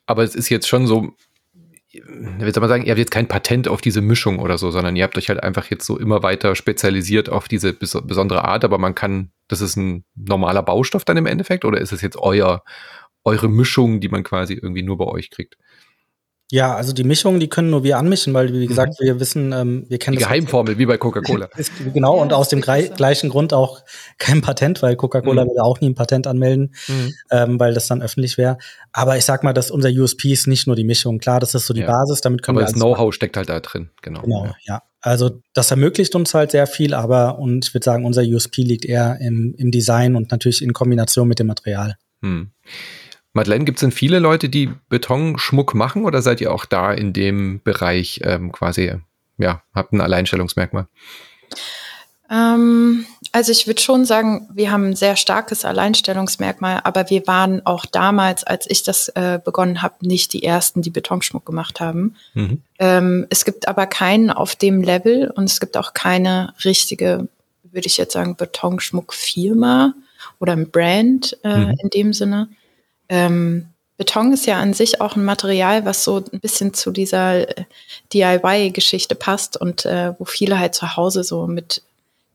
Aber 0.06 0.24
es 0.24 0.34
ist 0.34 0.48
jetzt 0.48 0.66
schon 0.66 0.86
so, 0.86 1.12
wie 1.92 2.50
soll 2.52 2.60
man 2.60 2.68
sagen, 2.68 2.84
ihr 2.84 2.90
habt 2.90 2.98
jetzt 2.98 3.10
kein 3.10 3.28
Patent 3.28 3.68
auf 3.68 3.80
diese 3.80 4.00
Mischung 4.00 4.38
oder 4.38 4.56
so, 4.56 4.70
sondern 4.70 4.96
ihr 4.96 5.04
habt 5.04 5.16
euch 5.18 5.28
halt 5.28 5.42
einfach 5.42 5.70
jetzt 5.70 5.84
so 5.84 5.98
immer 5.98 6.22
weiter 6.22 6.54
spezialisiert 6.54 7.28
auf 7.28 7.48
diese 7.48 7.72
bes 7.72 7.96
besondere 8.04 8.44
Art, 8.44 8.64
aber 8.64 8.78
man 8.78 8.94
kann, 8.94 9.30
das 9.48 9.60
ist 9.60 9.76
ein 9.76 10.04
normaler 10.14 10.62
Baustoff 10.62 11.04
dann 11.04 11.18
im 11.18 11.26
Endeffekt 11.26 11.64
oder 11.64 11.80
ist 11.80 11.92
es 11.92 12.00
jetzt 12.00 12.16
euer, 12.16 12.64
eure 13.24 13.48
Mischung, 13.48 14.00
die 14.00 14.08
man 14.08 14.22
quasi 14.22 14.54
irgendwie 14.54 14.82
nur 14.82 14.96
bei 14.96 15.04
euch 15.04 15.30
kriegt? 15.30 15.56
Ja, 16.52 16.76
also 16.76 16.92
die 16.92 17.02
Mischungen, 17.02 17.40
die 17.40 17.48
können 17.48 17.70
nur 17.70 17.82
wir 17.82 17.96
anmischen, 17.96 18.34
weil 18.34 18.52
wie 18.52 18.66
gesagt, 18.66 19.00
mhm. 19.00 19.04
wir 19.06 19.20
wissen, 19.20 19.52
ähm, 19.52 19.86
wir 19.88 19.96
kennen 19.96 20.18
die 20.18 20.22
Geheimformel 20.22 20.76
wie 20.76 20.84
bei 20.84 20.98
Coca-Cola. 20.98 21.48
genau 21.94 22.20
und 22.20 22.34
aus 22.34 22.50
dem 22.50 22.60
gleichen 22.60 23.30
Grund 23.30 23.54
auch 23.54 23.80
kein 24.18 24.42
Patent, 24.42 24.82
weil 24.82 24.96
Coca-Cola 24.96 25.44
mhm. 25.44 25.48
würde 25.48 25.62
auch 25.62 25.80
nie 25.80 25.88
ein 25.88 25.94
Patent 25.94 26.26
anmelden, 26.26 26.74
mhm. 26.88 27.14
ähm, 27.30 27.58
weil 27.58 27.72
das 27.72 27.86
dann 27.86 28.02
öffentlich 28.02 28.36
wäre. 28.36 28.58
Aber 28.92 29.16
ich 29.16 29.24
sag 29.24 29.44
mal, 29.44 29.54
dass 29.54 29.70
unser 29.70 29.88
USP 29.88 30.30
ist 30.30 30.46
nicht 30.46 30.66
nur 30.66 30.76
die 30.76 30.84
Mischung. 30.84 31.20
Klar, 31.20 31.40
das 31.40 31.54
ist 31.54 31.64
so 31.64 31.72
die 31.72 31.80
ja. 31.80 31.86
Basis, 31.86 32.20
damit 32.20 32.42
können 32.42 32.58
aber 32.58 32.66
wir. 32.66 32.68
Aber 32.68 32.78
das 32.78 32.82
Know-how 32.82 33.14
steckt 33.14 33.38
halt 33.38 33.48
da 33.48 33.58
drin, 33.60 33.88
genau. 34.02 34.20
Genau, 34.20 34.44
ja. 34.44 34.54
ja. 34.64 34.82
Also 35.00 35.40
das 35.54 35.70
ermöglicht 35.70 36.14
uns 36.14 36.34
halt 36.34 36.50
sehr 36.50 36.66
viel, 36.66 36.92
aber 36.92 37.38
und 37.38 37.66
ich 37.66 37.72
würde 37.72 37.84
sagen, 37.84 38.04
unser 38.04 38.20
USP 38.24 38.60
liegt 38.60 38.84
eher 38.84 39.16
im, 39.22 39.54
im 39.56 39.70
Design 39.70 40.16
und 40.16 40.30
natürlich 40.30 40.60
in 40.60 40.74
Kombination 40.74 41.28
mit 41.28 41.38
dem 41.38 41.46
Material. 41.46 41.96
Mhm. 42.20 42.50
Madeleine, 43.32 43.64
gibt 43.64 43.78
es 43.78 43.80
denn 43.80 43.92
viele 43.92 44.18
Leute, 44.18 44.48
die 44.48 44.70
Betonschmuck 44.88 45.74
machen 45.74 46.04
oder 46.04 46.20
seid 46.20 46.40
ihr 46.40 46.52
auch 46.52 46.64
da 46.64 46.92
in 46.92 47.12
dem 47.12 47.62
Bereich 47.62 48.20
ähm, 48.24 48.52
quasi, 48.52 48.92
ja, 49.38 49.62
habt 49.74 49.92
ein 49.92 50.00
Alleinstellungsmerkmal? 50.00 50.86
Ähm, 52.30 53.06
also 53.32 53.52
ich 53.52 53.66
würde 53.66 53.80
schon 53.80 54.04
sagen, 54.04 54.48
wir 54.52 54.70
haben 54.70 54.90
ein 54.90 54.96
sehr 54.96 55.16
starkes 55.16 55.64
Alleinstellungsmerkmal, 55.64 56.80
aber 56.84 57.08
wir 57.08 57.26
waren 57.26 57.64
auch 57.64 57.86
damals, 57.86 58.44
als 58.44 58.68
ich 58.68 58.82
das 58.82 59.08
äh, 59.08 59.40
begonnen 59.42 59.80
habe, 59.80 59.94
nicht 60.00 60.34
die 60.34 60.44
Ersten, 60.44 60.82
die 60.82 60.90
Betonschmuck 60.90 61.46
gemacht 61.46 61.80
haben. 61.80 62.16
Mhm. 62.34 62.62
Ähm, 62.78 63.26
es 63.30 63.46
gibt 63.46 63.68
aber 63.68 63.86
keinen 63.86 64.30
auf 64.30 64.56
dem 64.56 64.82
Level 64.82 65.30
und 65.34 65.44
es 65.44 65.60
gibt 65.60 65.78
auch 65.78 65.94
keine 65.94 66.52
richtige, 66.64 67.28
würde 67.62 67.86
ich 67.86 67.96
jetzt 67.96 68.12
sagen, 68.12 68.36
Betonschmuckfirma 68.36 69.94
oder 70.38 70.52
ein 70.52 70.70
Brand 70.70 71.38
äh, 71.44 71.56
mhm. 71.56 71.74
in 71.82 71.90
dem 71.90 72.12
Sinne. 72.12 72.48
Ähm, 73.12 73.66
Beton 73.98 74.32
ist 74.32 74.46
ja 74.46 74.58
an 74.58 74.72
sich 74.72 75.02
auch 75.02 75.16
ein 75.16 75.24
Material, 75.24 75.84
was 75.84 76.02
so 76.02 76.24
ein 76.32 76.40
bisschen 76.40 76.72
zu 76.72 76.90
dieser 76.90 77.46
äh, 77.46 77.64
DIY-Geschichte 78.14 79.14
passt 79.14 79.58
und 79.58 79.84
äh, 79.84 80.14
wo 80.18 80.24
viele 80.24 80.58
halt 80.58 80.74
zu 80.74 80.96
Hause 80.96 81.22
so 81.22 81.46
mit 81.46 81.82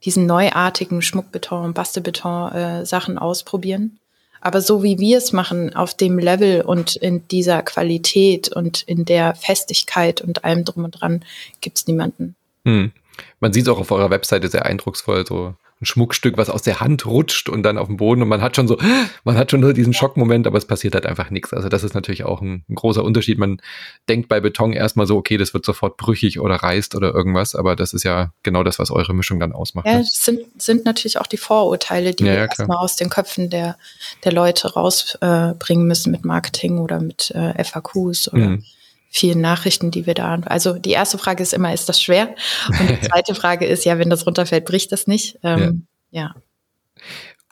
diesen 0.04 0.26
neuartigen 0.26 1.02
Schmuckbeton 1.02 1.64
und 1.64 1.74
Bastelbeton-Sachen 1.74 3.16
äh, 3.16 3.20
ausprobieren. 3.20 3.98
Aber 4.40 4.60
so 4.60 4.84
wie 4.84 5.00
wir 5.00 5.18
es 5.18 5.32
machen, 5.32 5.74
auf 5.74 5.94
dem 5.94 6.16
Level 6.20 6.60
und 6.60 6.94
in 6.94 7.26
dieser 7.26 7.62
Qualität 7.62 8.48
und 8.48 8.82
in 8.82 9.04
der 9.04 9.34
Festigkeit 9.34 10.20
und 10.20 10.44
allem 10.44 10.64
drum 10.64 10.84
und 10.84 10.92
dran, 10.92 11.24
gibt 11.60 11.78
es 11.78 11.88
niemanden. 11.88 12.36
Hm. 12.64 12.92
Man 13.40 13.52
sieht 13.52 13.64
es 13.64 13.68
auch 13.68 13.80
auf 13.80 13.90
eurer 13.90 14.10
Webseite 14.10 14.46
sehr 14.46 14.64
eindrucksvoll, 14.64 15.26
so 15.26 15.54
ein 15.80 15.86
Schmuckstück, 15.86 16.36
was 16.36 16.50
aus 16.50 16.62
der 16.62 16.80
Hand 16.80 17.06
rutscht 17.06 17.48
und 17.48 17.62
dann 17.62 17.78
auf 17.78 17.86
dem 17.86 17.98
Boden 17.98 18.22
und 18.22 18.28
man 18.28 18.42
hat 18.42 18.56
schon 18.56 18.66
so, 18.66 18.78
man 19.24 19.36
hat 19.36 19.50
schon 19.50 19.60
nur 19.60 19.72
diesen 19.72 19.94
Schockmoment, 19.94 20.46
aber 20.46 20.58
es 20.58 20.66
passiert 20.66 20.94
halt 20.94 21.06
einfach 21.06 21.30
nichts. 21.30 21.52
Also 21.52 21.68
das 21.68 21.84
ist 21.84 21.94
natürlich 21.94 22.24
auch 22.24 22.40
ein, 22.40 22.64
ein, 22.68 22.74
großer 22.74 23.04
Unterschied. 23.04 23.38
Man 23.38 23.60
denkt 24.08 24.28
bei 24.28 24.40
Beton 24.40 24.72
erstmal 24.72 25.06
so, 25.06 25.16
okay, 25.16 25.36
das 25.36 25.54
wird 25.54 25.64
sofort 25.64 25.96
brüchig 25.96 26.40
oder 26.40 26.56
reißt 26.56 26.94
oder 26.94 27.14
irgendwas, 27.14 27.54
aber 27.54 27.76
das 27.76 27.92
ist 27.92 28.02
ja 28.02 28.32
genau 28.42 28.64
das, 28.64 28.78
was 28.78 28.90
eure 28.90 29.14
Mischung 29.14 29.38
dann 29.38 29.52
ausmacht. 29.52 29.86
Ja, 29.86 29.94
ne? 29.94 29.98
das 30.00 30.24
sind, 30.24 30.40
sind 30.60 30.84
natürlich 30.84 31.18
auch 31.18 31.26
die 31.26 31.36
Vorurteile, 31.36 32.14
die 32.14 32.24
ja, 32.24 32.32
wir 32.32 32.38
ja, 32.38 32.44
erstmal 32.46 32.78
aus 32.78 32.96
den 32.96 33.08
Köpfen 33.08 33.50
der, 33.50 33.76
der 34.24 34.32
Leute 34.32 34.72
rausbringen 34.72 35.84
äh, 35.84 35.88
müssen 35.88 36.10
mit 36.10 36.24
Marketing 36.24 36.78
oder 36.78 37.00
mit 37.00 37.30
äh, 37.32 37.62
FAQs 37.62 38.32
oder 38.32 38.48
mhm 38.48 38.64
vielen 39.10 39.40
Nachrichten, 39.40 39.90
die 39.90 40.06
wir 40.06 40.14
da 40.14 40.28
haben. 40.28 40.44
Also 40.44 40.78
die 40.78 40.90
erste 40.90 41.18
Frage 41.18 41.42
ist 41.42 41.54
immer, 41.54 41.72
ist 41.72 41.88
das 41.88 42.00
schwer? 42.00 42.34
Und 42.68 42.90
die 42.90 43.00
zweite 43.08 43.34
Frage 43.34 43.66
ist, 43.66 43.84
ja, 43.84 43.98
wenn 43.98 44.10
das 44.10 44.26
runterfällt, 44.26 44.64
bricht 44.64 44.92
das 44.92 45.06
nicht. 45.06 45.38
Ähm, 45.42 45.86
ja. 46.10 46.34
ja. 46.34 46.34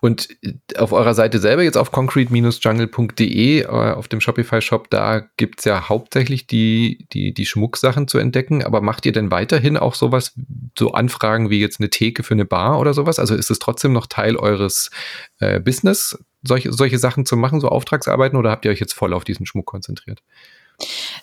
Und 0.03 0.29
auf 0.77 0.93
eurer 0.93 1.15
Seite 1.15 1.39
selber, 1.39 1.63
jetzt 1.63 1.79
auf 1.79 1.91
concrete-jungle.de, 1.91 3.61
äh, 3.63 3.67
auf 3.67 4.09
dem 4.09 4.21
Shopify-Shop, 4.21 4.91
da 4.91 5.21
gibt's 5.39 5.65
ja 5.65 5.89
hauptsächlich 5.89 6.47
die, 6.47 7.07
die, 7.13 7.33
die 7.33 7.47
Schmucksachen 7.47 8.07
zu 8.07 8.19
entdecken. 8.19 8.63
Aber 8.63 8.83
macht 8.83 9.07
ihr 9.07 9.13
denn 9.13 9.31
weiterhin 9.31 9.79
auch 9.79 9.95
sowas, 9.95 10.35
so 10.79 10.93
Anfragen 10.93 11.49
wie 11.49 11.61
jetzt 11.61 11.81
eine 11.81 11.89
Theke 11.89 12.23
für 12.23 12.35
eine 12.35 12.45
Bar 12.45 12.79
oder 12.79 12.93
sowas? 12.93 13.19
Also 13.19 13.35
ist 13.35 13.51
es 13.51 13.59
trotzdem 13.59 13.95
noch 13.95 14.07
Teil 14.07 14.37
eures 14.37 14.91
äh, 15.39 15.61
Business, 15.61 16.19
solche, 16.43 16.73
solche 16.73 16.99
Sachen 16.99 17.25
zu 17.25 17.37
machen, 17.37 17.61
so 17.61 17.69
Auftragsarbeiten, 17.71 18.39
oder 18.39 18.51
habt 18.51 18.67
ihr 18.67 18.71
euch 18.71 18.81
jetzt 18.81 18.93
voll 18.93 19.15
auf 19.15 19.25
diesen 19.25 19.47
Schmuck 19.47 19.67
konzentriert? 19.67 20.23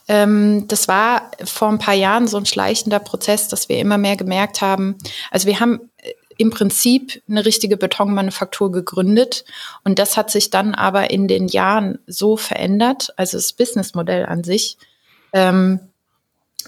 Ähm, 0.08 0.68
das 0.68 0.88
war 0.88 1.32
vor 1.44 1.70
ein 1.70 1.80
paar 1.80 1.94
Jahren 1.94 2.28
so 2.28 2.38
ein 2.38 2.46
schleichender 2.46 3.00
Prozess, 3.00 3.48
dass 3.48 3.70
wir 3.70 3.80
immer 3.80 3.98
mehr 3.98 4.18
gemerkt 4.18 4.62
haben, 4.62 4.98
also 5.32 5.48
wir 5.48 5.60
haben 5.60 5.90
äh, 5.98 6.12
im 6.38 6.50
Prinzip 6.50 7.22
eine 7.30 7.46
richtige 7.46 7.78
Betonmanufaktur 7.78 8.72
gegründet 8.72 9.46
und 9.84 10.00
das 10.00 10.18
hat 10.18 10.32
sich 10.32 10.50
dann 10.50 10.74
aber 10.74 11.12
in 11.12 11.28
den 11.28 11.48
Jahren 11.48 12.00
so 12.08 12.38
verändert, 12.38 13.14
also 13.18 13.38
das 13.38 13.54
Businessmodell 13.54 14.26
an 14.26 14.44
sich. 14.44 14.78
Ähm, 15.32 15.80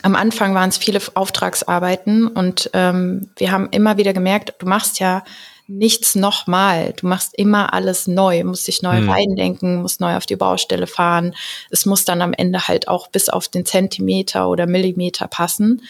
am 0.02 0.16
Anfang 0.16 0.54
waren 0.54 0.70
es 0.70 0.78
viele 0.78 1.00
Auftragsarbeiten 1.14 2.28
und 2.28 2.70
ähm, 2.74 3.32
wir 3.38 3.52
haben 3.52 3.70
immer 3.72 3.98
wieder 3.98 4.14
gemerkt, 4.14 4.54
du 4.60 4.68
machst 4.68 5.00
ja 5.00 5.24
nichts 5.68 6.16
nochmal. 6.16 6.94
Du 6.94 7.08
machst 7.08 7.36
immer 7.36 7.74
alles 7.74 8.08
neu, 8.08 8.44
musst 8.44 8.68
dich 8.68 8.82
neu 8.82 8.98
hm. 8.98 9.10
reindenken, 9.10 9.82
musst 9.82 10.02
neu 10.02 10.16
auf 10.16 10.26
die 10.26 10.36
Baustelle 10.36 10.88
fahren. 10.88 11.36
Es 11.70 11.86
muss 11.86 12.06
dann 12.06 12.22
am 12.22 12.34
Ende 12.34 12.68
halt 12.68 12.88
auch 12.88 13.08
bis 13.08 13.30
auf 13.30 13.48
den 13.48 13.66
Zentimeter 13.66 14.50
oder 14.50 14.68
Millimeter 14.68 15.28
passen. 15.28 15.82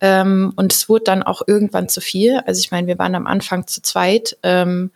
Ähm, 0.00 0.52
und 0.56 0.72
es 0.72 0.88
wurde 0.88 1.04
dann 1.04 1.22
auch 1.22 1.42
irgendwann 1.46 1.88
zu 1.88 2.00
viel. 2.00 2.40
Also 2.46 2.60
ich 2.60 2.70
meine, 2.70 2.86
wir 2.86 2.98
waren 2.98 3.14
am 3.14 3.26
Anfang 3.26 3.66
zu 3.66 3.80
zweit. 3.82 4.36
Ähm, 4.42 4.90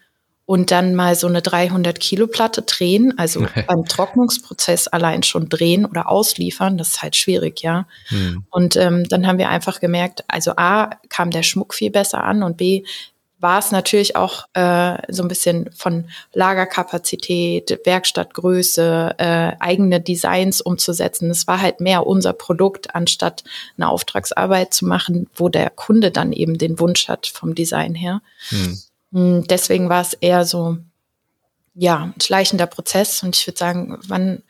und 0.47 0.71
dann 0.71 0.95
mal 0.95 1.17
so 1.17 1.27
eine 1.27 1.43
300 1.43 1.99
Kilo 1.99 2.29
Platte 2.29 2.63
drehen, 2.63 3.19
also 3.19 3.45
beim 3.67 3.85
Trocknungsprozess 3.85 4.87
allein 4.87 5.25
schon 5.25 5.49
drehen 5.49 5.85
oder 5.85 6.09
ausliefern, 6.09 6.79
das 6.79 6.91
ist 6.91 7.03
halt 7.03 7.17
schwierig, 7.17 7.63
ja. 7.63 7.89
Hm. 8.07 8.45
Und 8.51 8.77
ähm, 8.77 9.03
dann 9.09 9.27
haben 9.27 9.39
wir 9.39 9.49
einfach 9.49 9.81
gemerkt, 9.81 10.25
also 10.29 10.53
A, 10.57 10.91
kam 11.09 11.33
der 11.33 11.43
Schmuck 11.43 11.75
viel 11.75 11.91
besser 11.91 12.23
an 12.23 12.45
und 12.45 12.57
B, 12.57 12.85
war 13.47 13.61
es 13.61 13.71
natürlich 13.71 14.17
auch 14.17 14.49
äh, 14.55 14.97
so 15.09 15.23
ein 15.23 15.29
bisschen 15.29 15.71
von 15.73 16.09
Lagerkapazität, 16.33 17.79
Werkstattgröße, 17.85 19.15
äh, 19.19 19.53
eigene 19.61 20.01
Designs 20.01 20.61
umzusetzen. 20.61 21.31
Es 21.31 21.47
war 21.47 21.63
halt 21.63 21.81
mehr 21.81 22.09
unser 22.09 22.33
Produkt, 22.33 22.97
anstatt 22.97 23.45
eine 23.77 23.89
Auftragsarbeit 23.89 24.75
zu 24.75 24.85
machen, 24.85 25.31
wo 25.37 25.49
der 25.49 25.71
Kunde 25.71 26.11
dann 26.11 26.33
eben 26.33 26.59
den 26.59 26.81
Wunsch 26.81 27.07
hat 27.07 27.29
vom 27.29 27.55
Design 27.55 27.95
her. 27.95 28.21
Hm. 28.49 28.81
hm 29.13 29.47
deswegen 29.47 29.89
war 29.89 30.01
es 30.01 30.15
eher 30.15 30.45
so, 30.45 30.79
ja, 31.77 32.13
ein 32.17 32.21
schleichender 32.21 32.67
Prozess. 32.67 33.23
Und 33.23 33.37
ich 33.37 33.47
würde 33.47 33.59
sagen, 33.59 33.97
wann, 34.09 34.43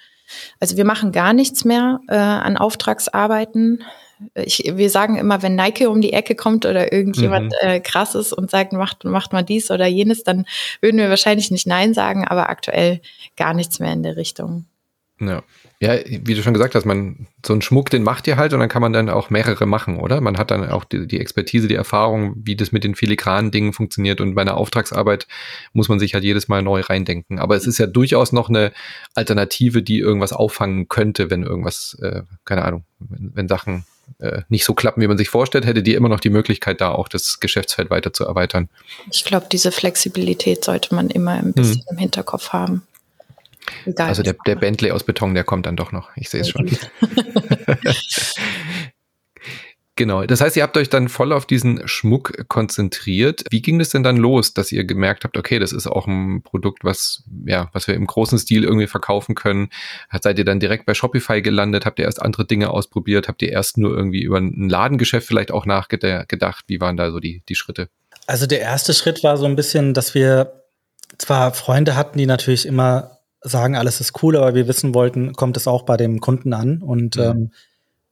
also 0.58 0.78
wir 0.78 0.86
machen 0.86 1.12
gar 1.12 1.34
nichts 1.34 1.66
mehr 1.66 2.00
äh, 2.08 2.16
an 2.16 2.56
Auftragsarbeiten 2.56 3.84
ich, 4.34 4.72
wir 4.74 4.90
sagen 4.90 5.16
immer, 5.16 5.42
wenn 5.42 5.54
Nike 5.54 5.86
um 5.86 6.00
die 6.00 6.12
Ecke 6.12 6.34
kommt 6.34 6.66
oder 6.66 6.92
irgendjemand 6.92 7.52
mhm. 7.62 7.68
äh, 7.68 7.80
krasses 7.80 8.32
und 8.32 8.50
sagt, 8.50 8.72
macht, 8.72 9.04
macht 9.04 9.32
mal 9.32 9.42
dies 9.42 9.70
oder 9.70 9.86
jenes, 9.86 10.24
dann 10.24 10.46
würden 10.80 10.98
wir 10.98 11.10
wahrscheinlich 11.10 11.50
nicht 11.50 11.66
Nein 11.66 11.94
sagen, 11.94 12.26
aber 12.26 12.48
aktuell 12.48 13.00
gar 13.36 13.54
nichts 13.54 13.78
mehr 13.78 13.92
in 13.92 14.02
der 14.02 14.16
Richtung. 14.16 14.66
Ja. 15.20 15.42
Ja, 15.78 15.94
wie 16.08 16.34
du 16.34 16.42
schon 16.42 16.54
gesagt 16.54 16.74
hast, 16.74 16.86
man, 16.86 17.26
so 17.44 17.52
einen 17.52 17.60
Schmuck, 17.60 17.90
den 17.90 18.02
macht 18.02 18.26
ihr 18.26 18.38
halt 18.38 18.54
und 18.54 18.60
dann 18.60 18.68
kann 18.70 18.80
man 18.80 18.94
dann 18.94 19.10
auch 19.10 19.28
mehrere 19.28 19.66
machen, 19.66 19.98
oder? 19.98 20.22
Man 20.22 20.38
hat 20.38 20.50
dann 20.50 20.66
auch 20.70 20.84
die, 20.84 21.06
die 21.06 21.20
Expertise, 21.20 21.68
die 21.68 21.74
Erfahrung, 21.74 22.34
wie 22.34 22.56
das 22.56 22.72
mit 22.72 22.82
den 22.82 22.94
filigranen 22.94 23.50
Dingen 23.50 23.74
funktioniert 23.74 24.22
und 24.22 24.34
bei 24.34 24.40
einer 24.40 24.56
Auftragsarbeit 24.56 25.26
muss 25.74 25.90
man 25.90 25.98
sich 25.98 26.14
halt 26.14 26.24
jedes 26.24 26.48
Mal 26.48 26.62
neu 26.62 26.80
reindenken. 26.80 27.38
Aber 27.38 27.56
es 27.56 27.66
ist 27.66 27.76
ja 27.76 27.86
durchaus 27.86 28.32
noch 28.32 28.48
eine 28.48 28.72
Alternative, 29.14 29.82
die 29.82 29.98
irgendwas 29.98 30.32
auffangen 30.32 30.88
könnte, 30.88 31.28
wenn 31.28 31.42
irgendwas, 31.42 31.98
äh, 32.00 32.22
keine 32.46 32.64
Ahnung, 32.64 32.84
wenn, 32.98 33.32
wenn 33.34 33.48
Sachen 33.48 33.84
äh, 34.18 34.42
nicht 34.48 34.64
so 34.64 34.74
klappen, 34.74 35.02
wie 35.02 35.06
man 35.06 35.18
sich 35.18 35.28
vorstellt, 35.28 35.66
hätte 35.66 35.82
die 35.82 35.94
immer 35.94 36.08
noch 36.08 36.20
die 36.20 36.30
Möglichkeit, 36.30 36.80
da 36.80 36.90
auch 36.90 37.08
das 37.08 37.40
Geschäftsfeld 37.40 37.90
weiter 37.90 38.12
zu 38.12 38.24
erweitern. 38.24 38.68
Ich 39.10 39.24
glaube, 39.24 39.46
diese 39.50 39.72
Flexibilität 39.72 40.64
sollte 40.64 40.94
man 40.94 41.10
immer 41.10 41.32
ein 41.32 41.52
bisschen 41.52 41.82
hm. 41.82 41.92
im 41.92 41.98
Hinterkopf 41.98 42.50
haben. 42.50 42.82
Egal, 43.84 44.08
also 44.08 44.22
der, 44.22 44.36
der 44.46 44.54
Bentley 44.56 44.92
aus 44.92 45.04
Beton, 45.04 45.34
der 45.34 45.44
kommt 45.44 45.66
dann 45.66 45.76
doch 45.76 45.92
noch. 45.92 46.10
Ich 46.16 46.30
sehe 46.30 46.40
es 46.40 46.50
schon. 46.50 46.70
Genau, 49.96 50.26
das 50.26 50.42
heißt, 50.42 50.56
ihr 50.58 50.62
habt 50.62 50.76
euch 50.76 50.90
dann 50.90 51.08
voll 51.08 51.32
auf 51.32 51.46
diesen 51.46 51.88
Schmuck 51.88 52.48
konzentriert. 52.48 53.44
Wie 53.50 53.62
ging 53.62 53.78
das 53.78 53.88
denn 53.88 54.02
dann 54.02 54.18
los, 54.18 54.52
dass 54.52 54.70
ihr 54.70 54.84
gemerkt 54.84 55.24
habt, 55.24 55.38
okay, 55.38 55.58
das 55.58 55.72
ist 55.72 55.86
auch 55.86 56.06
ein 56.06 56.42
Produkt, 56.42 56.84
was, 56.84 57.24
ja, 57.46 57.70
was 57.72 57.88
wir 57.88 57.94
im 57.94 58.06
großen 58.06 58.38
Stil 58.38 58.64
irgendwie 58.64 58.88
verkaufen 58.88 59.34
können? 59.34 59.70
Seid 60.20 60.38
ihr 60.38 60.44
dann 60.44 60.60
direkt 60.60 60.84
bei 60.84 60.92
Shopify 60.92 61.40
gelandet? 61.40 61.86
Habt 61.86 61.98
ihr 61.98 62.04
erst 62.04 62.20
andere 62.20 62.44
Dinge 62.44 62.68
ausprobiert? 62.70 63.26
Habt 63.26 63.40
ihr 63.40 63.50
erst 63.50 63.78
nur 63.78 63.96
irgendwie 63.96 64.22
über 64.22 64.36
ein 64.36 64.68
Ladengeschäft 64.68 65.26
vielleicht 65.26 65.50
auch 65.50 65.64
nachgedacht? 65.64 66.66
Wie 66.68 66.78
waren 66.78 66.98
da 66.98 67.10
so 67.10 67.18
die, 67.18 67.42
die 67.48 67.54
Schritte? 67.54 67.88
Also 68.26 68.46
der 68.46 68.60
erste 68.60 68.92
Schritt 68.92 69.24
war 69.24 69.38
so 69.38 69.46
ein 69.46 69.56
bisschen, 69.56 69.94
dass 69.94 70.14
wir 70.14 70.62
zwar 71.16 71.54
Freunde 71.54 71.96
hatten, 71.96 72.18
die 72.18 72.26
natürlich 72.26 72.66
immer 72.66 73.18
sagen, 73.40 73.76
alles 73.76 74.02
ist 74.02 74.22
cool, 74.22 74.36
aber 74.36 74.54
wir 74.54 74.68
wissen 74.68 74.94
wollten, 74.94 75.32
kommt 75.32 75.56
es 75.56 75.66
auch 75.66 75.84
bei 75.84 75.96
dem 75.96 76.20
Kunden 76.20 76.52
an 76.52 76.82
und 76.82 77.16
mhm. 77.16 77.22
ähm, 77.22 77.50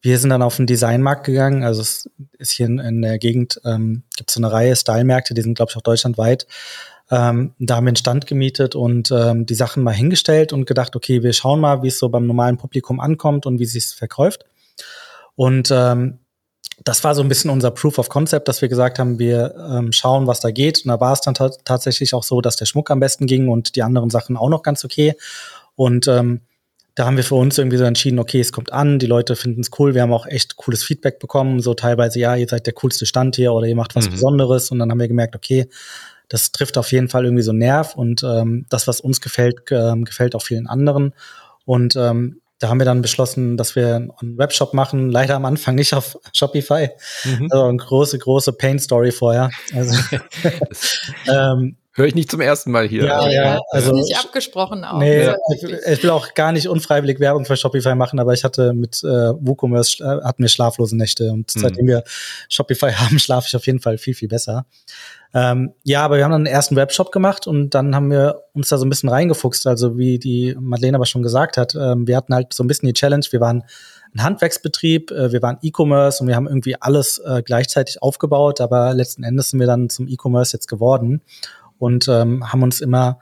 wir 0.04 0.18
sind 0.18 0.28
dann 0.28 0.42
auf 0.42 0.56
den 0.56 0.66
Designmarkt 0.66 1.24
gegangen. 1.24 1.64
Also 1.64 1.80
es 1.80 2.10
ist 2.36 2.52
hier 2.52 2.66
in, 2.66 2.78
in 2.78 3.00
der 3.00 3.18
Gegend, 3.18 3.58
ähm, 3.64 4.02
gibt 4.14 4.28
es 4.28 4.34
so 4.34 4.40
eine 4.40 4.52
Reihe 4.52 4.76
Style-Märkte, 4.76 5.32
die 5.32 5.40
sind, 5.40 5.54
glaube 5.54 5.70
ich, 5.70 5.76
auch 5.78 5.82
deutschlandweit. 5.82 6.46
Ähm, 7.10 7.54
da 7.58 7.76
haben 7.76 7.84
wir 7.84 7.88
einen 7.88 7.96
Stand 7.96 8.26
gemietet 8.26 8.74
und 8.74 9.10
ähm, 9.10 9.46
die 9.46 9.54
Sachen 9.54 9.82
mal 9.82 9.94
hingestellt 9.94 10.52
und 10.52 10.66
gedacht, 10.66 10.94
okay, 10.94 11.22
wir 11.22 11.32
schauen 11.32 11.58
mal, 11.58 11.82
wie 11.82 11.88
es 11.88 11.98
so 11.98 12.10
beim 12.10 12.26
normalen 12.26 12.58
Publikum 12.58 13.00
ankommt 13.00 13.46
und 13.46 13.58
wie 13.58 13.64
es 13.64 13.72
sich 13.72 13.86
verkauft. 13.86 14.44
Und 15.36 15.70
ähm, 15.70 16.18
das 16.84 17.02
war 17.02 17.14
so 17.14 17.22
ein 17.22 17.28
bisschen 17.28 17.50
unser 17.50 17.70
Proof 17.70 17.98
of 17.98 18.10
Concept, 18.10 18.46
dass 18.46 18.60
wir 18.60 18.68
gesagt 18.68 18.98
haben, 18.98 19.18
wir 19.18 19.54
ähm, 19.70 19.90
schauen, 19.90 20.26
was 20.26 20.40
da 20.40 20.50
geht. 20.50 20.84
Und 20.84 20.88
da 20.88 21.00
war 21.00 21.14
es 21.14 21.22
dann 21.22 21.34
tatsächlich 21.64 22.12
auch 22.12 22.24
so, 22.24 22.42
dass 22.42 22.56
der 22.56 22.66
Schmuck 22.66 22.90
am 22.90 23.00
besten 23.00 23.26
ging 23.26 23.48
und 23.48 23.74
die 23.74 23.82
anderen 23.82 24.10
Sachen 24.10 24.36
auch 24.36 24.50
noch 24.50 24.62
ganz 24.62 24.84
okay. 24.84 25.14
Und 25.76 26.08
ähm, 26.08 26.42
da 26.94 27.06
haben 27.06 27.16
wir 27.16 27.24
für 27.24 27.34
uns 27.34 27.58
irgendwie 27.58 27.76
so 27.76 27.84
entschieden, 27.84 28.18
okay, 28.18 28.40
es 28.40 28.52
kommt 28.52 28.72
an, 28.72 28.98
die 28.98 29.06
Leute 29.06 29.34
finden 29.34 29.62
es 29.62 29.70
cool. 29.78 29.94
Wir 29.94 30.02
haben 30.02 30.12
auch 30.12 30.26
echt 30.26 30.56
cooles 30.56 30.84
Feedback 30.84 31.18
bekommen, 31.18 31.60
so 31.60 31.74
teilweise, 31.74 32.20
ja, 32.20 32.36
ihr 32.36 32.46
seid 32.48 32.66
der 32.66 32.72
coolste 32.74 33.04
Stand 33.04 33.36
hier 33.36 33.52
oder 33.52 33.66
ihr 33.66 33.74
macht 33.74 33.96
was 33.96 34.06
mhm. 34.06 34.12
Besonderes. 34.12 34.70
Und 34.70 34.78
dann 34.78 34.90
haben 34.90 35.00
wir 35.00 35.08
gemerkt, 35.08 35.34
okay, 35.34 35.68
das 36.28 36.52
trifft 36.52 36.78
auf 36.78 36.92
jeden 36.92 37.08
Fall 37.08 37.24
irgendwie 37.24 37.42
so 37.42 37.50
einen 37.50 37.58
Nerv 37.58 37.96
und 37.96 38.22
ähm, 38.22 38.66
das, 38.68 38.86
was 38.86 39.00
uns 39.00 39.20
gefällt, 39.20 39.62
ähm, 39.70 40.04
gefällt 40.04 40.34
auch 40.34 40.42
vielen 40.42 40.66
anderen. 40.66 41.14
Und 41.64 41.96
ähm, 41.96 42.40
da 42.60 42.68
haben 42.68 42.78
wir 42.78 42.86
dann 42.86 43.02
beschlossen, 43.02 43.56
dass 43.56 43.74
wir 43.74 43.96
einen 43.96 44.38
Webshop 44.38 44.72
machen. 44.72 45.10
Leider 45.10 45.34
am 45.34 45.44
Anfang 45.44 45.74
nicht 45.74 45.94
auf 45.94 46.18
Shopify. 46.32 46.90
Mhm. 47.24 47.48
Also 47.50 47.64
eine 47.64 47.76
große, 47.76 48.18
große 48.18 48.52
Pain-Story 48.52 49.10
vorher. 49.10 49.50
Also, 49.74 49.98
ähm, 51.28 51.76
Höre 51.96 52.06
ich 52.06 52.16
nicht 52.16 52.28
zum 52.28 52.40
ersten 52.40 52.72
Mal 52.72 52.88
hier. 52.88 53.04
Ja, 53.04 53.28
ja, 53.30 53.60
also 53.70 53.92
nicht 53.92 54.18
abgesprochen 54.18 54.84
auch. 54.84 54.98
Nee, 54.98 55.28
ich, 55.54 55.62
ich, 55.62 56.02
will 56.02 56.10
auch 56.10 56.34
gar 56.34 56.50
nicht 56.50 56.66
unfreiwillig 56.66 57.20
Werbung 57.20 57.44
für 57.44 57.56
Shopify 57.56 57.94
machen, 57.94 58.18
aber 58.18 58.32
ich 58.32 58.42
hatte 58.42 58.72
mit 58.72 59.04
äh, 59.04 59.06
WooCommerce 59.06 60.00
äh, 60.00 60.24
hatten 60.24 60.42
wir 60.42 60.48
schlaflose 60.48 60.96
Nächte 60.96 61.30
und 61.30 61.54
mhm. 61.54 61.60
seitdem 61.60 61.86
wir 61.86 62.02
Shopify 62.48 62.90
haben, 62.94 63.20
schlafe 63.20 63.46
ich 63.46 63.54
auf 63.54 63.64
jeden 63.66 63.78
Fall 63.78 63.98
viel 63.98 64.14
viel 64.14 64.26
besser. 64.26 64.66
Ähm, 65.34 65.72
ja, 65.84 66.04
aber 66.04 66.16
wir 66.16 66.24
haben 66.24 66.32
dann 66.32 66.46
einen 66.46 66.52
ersten 66.52 66.74
Webshop 66.74 67.12
gemacht 67.12 67.46
und 67.46 67.70
dann 67.70 67.94
haben 67.94 68.10
wir 68.10 68.42
uns 68.54 68.70
da 68.70 68.78
so 68.78 68.84
ein 68.84 68.90
bisschen 68.90 69.08
reingefuchst. 69.08 69.68
Also 69.68 69.96
wie 69.96 70.18
die 70.18 70.56
Madeleine 70.58 70.96
aber 70.96 71.06
schon 71.06 71.22
gesagt 71.22 71.56
hat, 71.56 71.76
ähm, 71.76 72.08
wir 72.08 72.16
hatten 72.16 72.34
halt 72.34 72.52
so 72.52 72.64
ein 72.64 72.66
bisschen 72.66 72.88
die 72.88 72.92
Challenge. 72.92 73.24
Wir 73.30 73.40
waren 73.40 73.62
ein 74.14 74.22
Handwerksbetrieb, 74.24 75.12
äh, 75.12 75.30
wir 75.32 75.42
waren 75.42 75.58
E-Commerce 75.62 76.22
und 76.22 76.28
wir 76.28 76.34
haben 76.34 76.48
irgendwie 76.48 76.74
alles 76.80 77.18
äh, 77.18 77.42
gleichzeitig 77.44 78.02
aufgebaut, 78.02 78.60
aber 78.60 78.94
letzten 78.94 79.22
Endes 79.22 79.50
sind 79.50 79.60
wir 79.60 79.66
dann 79.68 79.88
zum 79.90 80.08
E-Commerce 80.08 80.56
jetzt 80.56 80.66
geworden 80.66 81.22
und 81.78 82.08
ähm, 82.08 82.52
haben 82.52 82.62
uns 82.62 82.80
immer 82.80 83.18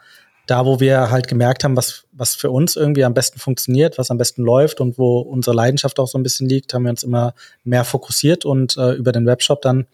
da, 0.47 0.67
wo 0.67 0.81
wir 0.81 1.11
halt 1.11 1.29
gemerkt 1.29 1.65
haben, 1.65 1.77
was, 1.77 2.05
was 2.13 2.35
für 2.35 2.51
uns 2.51 2.77
irgendwie 2.77 3.05
am 3.05 3.15
besten 3.15 3.39
funktioniert, 3.39 3.97
was 3.97 4.11
am 4.11 4.19
besten 4.19 4.43
läuft 4.43 4.81
und 4.81 4.99
wo 4.99 5.21
unsere 5.21 5.55
Leidenschaft 5.55 6.01
auch 6.01 6.09
so 6.09 6.19
ein 6.19 6.23
bisschen 6.23 6.49
liegt, 6.49 6.75
haben 6.75 6.83
wir 6.83 6.91
uns 6.91 7.05
immer 7.05 7.35
mehr 7.65 7.85
fokussiert 7.85 8.45
und 8.45 8.77
äh, 8.77 8.93
über 8.93 9.13
den 9.13 9.27
Webshop 9.27 9.63
dann 9.63 9.87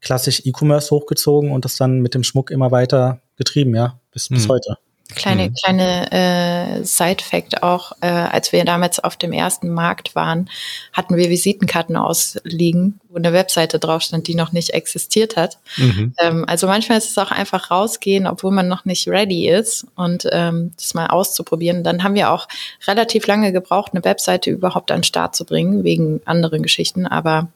klassisch 0.00 0.42
E-Commerce 0.44 0.90
hochgezogen 0.90 1.50
und 1.50 1.64
das 1.64 1.76
dann 1.76 2.00
mit 2.00 2.14
dem 2.14 2.22
Schmuck 2.22 2.50
immer 2.50 2.70
weiter 2.70 3.20
getrieben, 3.36 3.74
ja, 3.74 4.00
bis, 4.12 4.28
bis 4.28 4.46
mhm. 4.46 4.52
heute. 4.52 4.76
Kleine, 5.14 5.48
mhm. 5.48 5.54
kleine 5.54 6.12
äh, 6.12 6.84
Side-Fact 6.84 7.62
auch, 7.62 7.92
äh, 8.00 8.06
als 8.06 8.52
wir 8.52 8.64
damals 8.64 8.98
auf 8.98 9.16
dem 9.16 9.32
ersten 9.32 9.70
Markt 9.70 10.14
waren, 10.14 10.48
hatten 10.92 11.16
wir 11.16 11.28
Visitenkarten 11.30 11.96
ausliegen, 11.96 13.00
wo 13.08 13.16
eine 13.16 13.32
Webseite 13.32 13.78
drauf 13.78 14.02
stand, 14.02 14.26
die 14.28 14.34
noch 14.34 14.52
nicht 14.52 14.70
existiert 14.70 15.36
hat. 15.36 15.58
Mhm. 15.76 16.14
Ähm, 16.18 16.44
also 16.46 16.66
manchmal 16.66 16.98
ist 16.98 17.10
es 17.10 17.18
auch 17.18 17.30
einfach 17.30 17.70
rausgehen, 17.70 18.26
obwohl 18.26 18.52
man 18.52 18.68
noch 18.68 18.84
nicht 18.84 19.08
ready 19.08 19.48
ist 19.48 19.86
und 19.96 20.26
ähm, 20.32 20.72
das 20.76 20.94
mal 20.94 21.08
auszuprobieren. 21.08 21.84
Dann 21.84 22.02
haben 22.02 22.14
wir 22.14 22.30
auch 22.30 22.48
relativ 22.86 23.26
lange 23.26 23.52
gebraucht, 23.52 23.92
eine 23.94 24.04
Webseite 24.04 24.50
überhaupt 24.50 24.90
an 24.90 24.98
den 24.98 25.04
Start 25.04 25.36
zu 25.36 25.44
bringen, 25.44 25.84
wegen 25.84 26.20
anderen 26.24 26.62
Geschichten. 26.62 27.06
Aber 27.06 27.48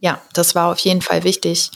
ja, 0.00 0.20
das 0.32 0.54
war 0.54 0.70
auf 0.70 0.78
jeden 0.80 1.02
Fall 1.02 1.24
wichtig, 1.24 1.70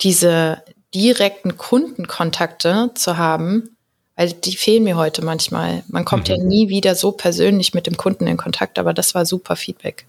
diese 0.00 0.62
direkten 0.94 1.56
Kundenkontakte 1.56 2.90
zu 2.94 3.16
haben, 3.16 3.75
weil 4.16 4.32
die 4.32 4.56
fehlen 4.56 4.84
mir 4.84 4.96
heute 4.96 5.24
manchmal. 5.24 5.84
Man 5.88 6.04
kommt 6.04 6.28
mhm. 6.28 6.34
ja 6.34 6.42
nie 6.42 6.68
wieder 6.68 6.94
so 6.94 7.12
persönlich 7.12 7.74
mit 7.74 7.86
dem 7.86 7.96
Kunden 7.96 8.26
in 8.26 8.36
Kontakt, 8.36 8.78
aber 8.78 8.94
das 8.94 9.14
war 9.14 9.26
super 9.26 9.56
Feedback. 9.56 10.06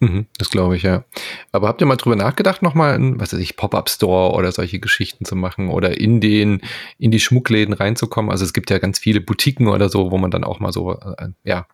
Mhm, 0.00 0.26
das 0.38 0.48
glaube 0.48 0.76
ich, 0.76 0.82
ja. 0.82 1.04
Aber 1.52 1.68
habt 1.68 1.82
ihr 1.82 1.86
mal 1.86 1.96
drüber 1.96 2.16
nachgedacht, 2.16 2.62
nochmal 2.62 2.94
ein, 2.94 3.20
was 3.20 3.34
weiß 3.34 3.40
ich, 3.40 3.56
Pop-Up-Store 3.56 4.34
oder 4.34 4.50
solche 4.50 4.80
Geschichten 4.80 5.26
zu 5.26 5.36
machen 5.36 5.68
oder 5.68 6.00
in 6.00 6.22
den, 6.22 6.62
in 6.98 7.10
die 7.10 7.20
Schmuckläden 7.20 7.74
reinzukommen? 7.74 8.30
Also 8.30 8.46
es 8.46 8.54
gibt 8.54 8.70
ja 8.70 8.78
ganz 8.78 8.98
viele 8.98 9.20
Boutiquen 9.20 9.68
oder 9.68 9.90
so, 9.90 10.10
wo 10.10 10.16
man 10.16 10.30
dann 10.30 10.42
auch 10.42 10.58
mal 10.58 10.72
so, 10.72 10.94
äh, 10.94 11.28
ja, 11.44 11.66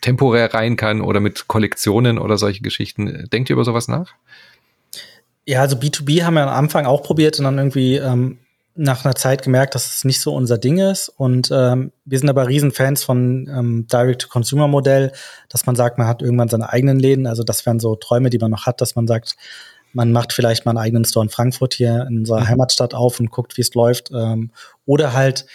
temporär 0.00 0.54
rein 0.54 0.76
kann 0.76 1.02
oder 1.02 1.20
mit 1.20 1.46
Kollektionen 1.46 2.18
oder 2.18 2.38
solche 2.38 2.62
Geschichten. 2.62 3.28
Denkt 3.30 3.50
ihr 3.50 3.54
über 3.54 3.64
sowas 3.64 3.86
nach? 3.86 4.14
Ja, 5.46 5.60
also 5.60 5.76
B2B 5.76 6.22
haben 6.22 6.34
wir 6.34 6.42
am 6.42 6.48
Anfang 6.48 6.86
auch 6.86 7.02
probiert 7.02 7.38
und 7.38 7.44
dann 7.44 7.58
irgendwie 7.58 7.96
ähm, 7.96 8.38
nach 8.76 9.04
einer 9.04 9.14
Zeit 9.14 9.42
gemerkt, 9.42 9.74
dass 9.74 9.96
es 9.96 10.04
nicht 10.04 10.20
so 10.20 10.34
unser 10.34 10.58
Ding 10.58 10.78
ist. 10.78 11.08
Und 11.08 11.50
ähm, 11.52 11.92
wir 12.04 12.18
sind 12.18 12.28
aber 12.28 12.48
Riesenfans 12.48 13.04
von 13.04 13.48
ähm, 13.48 13.86
Direct-to-Consumer-Modell, 13.86 15.12
dass 15.48 15.66
man 15.66 15.76
sagt, 15.76 15.98
man 15.98 16.08
hat 16.08 16.22
irgendwann 16.22 16.48
seine 16.48 16.70
eigenen 16.70 16.98
Läden. 16.98 17.26
Also 17.26 17.44
das 17.44 17.64
wären 17.66 17.78
so 17.78 17.94
Träume, 17.94 18.30
die 18.30 18.38
man 18.38 18.50
noch 18.50 18.66
hat, 18.66 18.80
dass 18.80 18.96
man 18.96 19.06
sagt, 19.06 19.36
man 19.92 20.10
macht 20.10 20.32
vielleicht 20.32 20.66
mal 20.66 20.72
einen 20.72 20.78
eigenen 20.78 21.04
Store 21.04 21.24
in 21.24 21.30
Frankfurt 21.30 21.74
hier 21.74 22.06
in 22.08 22.18
unserer 22.18 22.40
mhm. 22.40 22.48
Heimatstadt 22.48 22.94
auf 22.94 23.20
und 23.20 23.30
guckt, 23.30 23.56
wie 23.56 23.62
es 23.62 23.74
läuft. 23.74 24.10
Ähm, 24.12 24.50
oder 24.86 25.12
halt, 25.12 25.46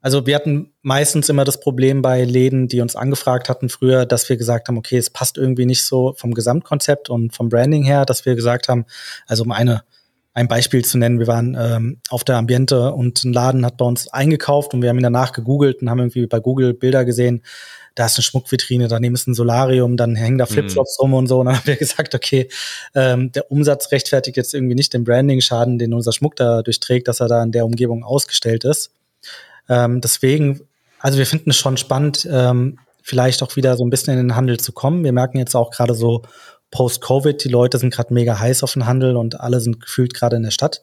also 0.00 0.26
wir 0.26 0.36
hatten 0.36 0.72
meistens 0.82 1.28
immer 1.28 1.44
das 1.44 1.58
Problem 1.58 2.02
bei 2.02 2.24
Läden, 2.24 2.68
die 2.68 2.80
uns 2.80 2.94
angefragt 2.94 3.48
hatten 3.48 3.68
früher, 3.68 4.06
dass 4.06 4.28
wir 4.28 4.36
gesagt 4.36 4.68
haben, 4.68 4.78
okay, 4.78 4.96
es 4.96 5.10
passt 5.10 5.36
irgendwie 5.36 5.66
nicht 5.66 5.84
so 5.84 6.14
vom 6.16 6.34
Gesamtkonzept 6.34 7.10
und 7.10 7.34
vom 7.34 7.48
Branding 7.48 7.82
her, 7.82 8.06
dass 8.06 8.24
wir 8.24 8.36
gesagt 8.36 8.68
haben, 8.68 8.86
also 9.26 9.42
um 9.42 9.50
eine 9.50 9.82
ein 10.32 10.48
Beispiel 10.48 10.84
zu 10.84 10.96
nennen, 10.98 11.18
wir 11.18 11.26
waren 11.26 11.56
ähm, 11.58 12.00
auf 12.08 12.24
der 12.24 12.36
Ambiente 12.36 12.92
und 12.92 13.24
ein 13.24 13.32
Laden 13.32 13.64
hat 13.64 13.76
bei 13.76 13.84
uns 13.84 14.08
eingekauft 14.08 14.74
und 14.74 14.82
wir 14.82 14.88
haben 14.88 14.98
ihn 14.98 15.02
danach 15.02 15.32
gegoogelt 15.32 15.82
und 15.82 15.90
haben 15.90 15.98
irgendwie 15.98 16.26
bei 16.26 16.38
Google 16.38 16.72
Bilder 16.72 17.04
gesehen, 17.04 17.42
da 17.94 18.06
ist 18.06 18.16
eine 18.16 18.22
Schmuckvitrine, 18.22 18.88
daneben 18.88 19.14
ist 19.14 19.26
ein 19.26 19.34
Solarium, 19.34 19.96
dann 19.96 20.14
hängen 20.14 20.38
da 20.38 20.44
mhm. 20.44 20.54
Flipflops 20.54 20.98
mhm. 20.98 21.02
rum 21.02 21.14
und 21.14 21.26
so. 21.26 21.40
Und 21.40 21.46
dann 21.46 21.56
haben 21.56 21.66
wir 21.66 21.76
gesagt, 21.76 22.14
okay, 22.14 22.48
ähm, 22.94 23.32
der 23.32 23.50
Umsatz 23.50 23.90
rechtfertigt 23.92 24.36
jetzt 24.36 24.54
irgendwie 24.54 24.74
nicht 24.74 24.94
den 24.94 25.04
Branding-Schaden, 25.04 25.78
den 25.78 25.92
unser 25.92 26.12
Schmuck 26.12 26.36
da 26.36 26.62
durchträgt, 26.62 27.08
dass 27.08 27.20
er 27.20 27.28
da 27.28 27.42
in 27.42 27.52
der 27.52 27.66
Umgebung 27.66 28.04
ausgestellt 28.04 28.64
ist. 28.64 28.92
Ähm, 29.68 30.00
deswegen, 30.00 30.60
also 31.00 31.18
wir 31.18 31.26
finden 31.26 31.50
es 31.50 31.56
schon 31.56 31.76
spannend, 31.76 32.28
ähm, 32.30 32.78
vielleicht 33.02 33.42
auch 33.42 33.56
wieder 33.56 33.76
so 33.76 33.84
ein 33.84 33.90
bisschen 33.90 34.14
in 34.14 34.28
den 34.28 34.36
Handel 34.36 34.60
zu 34.60 34.72
kommen. 34.72 35.04
Wir 35.04 35.12
merken 35.12 35.38
jetzt 35.38 35.56
auch 35.56 35.70
gerade 35.70 35.94
so 35.94 36.22
Post-Covid, 36.70 37.42
die 37.42 37.48
Leute 37.48 37.78
sind 37.78 37.92
gerade 37.92 38.14
mega 38.14 38.38
heiß 38.38 38.62
auf 38.62 38.72
den 38.74 38.86
Handel 38.86 39.16
und 39.16 39.40
alle 39.40 39.60
sind 39.60 39.80
gefühlt 39.80 40.14
gerade 40.14 40.36
in 40.36 40.42
der 40.42 40.50
Stadt. 40.50 40.82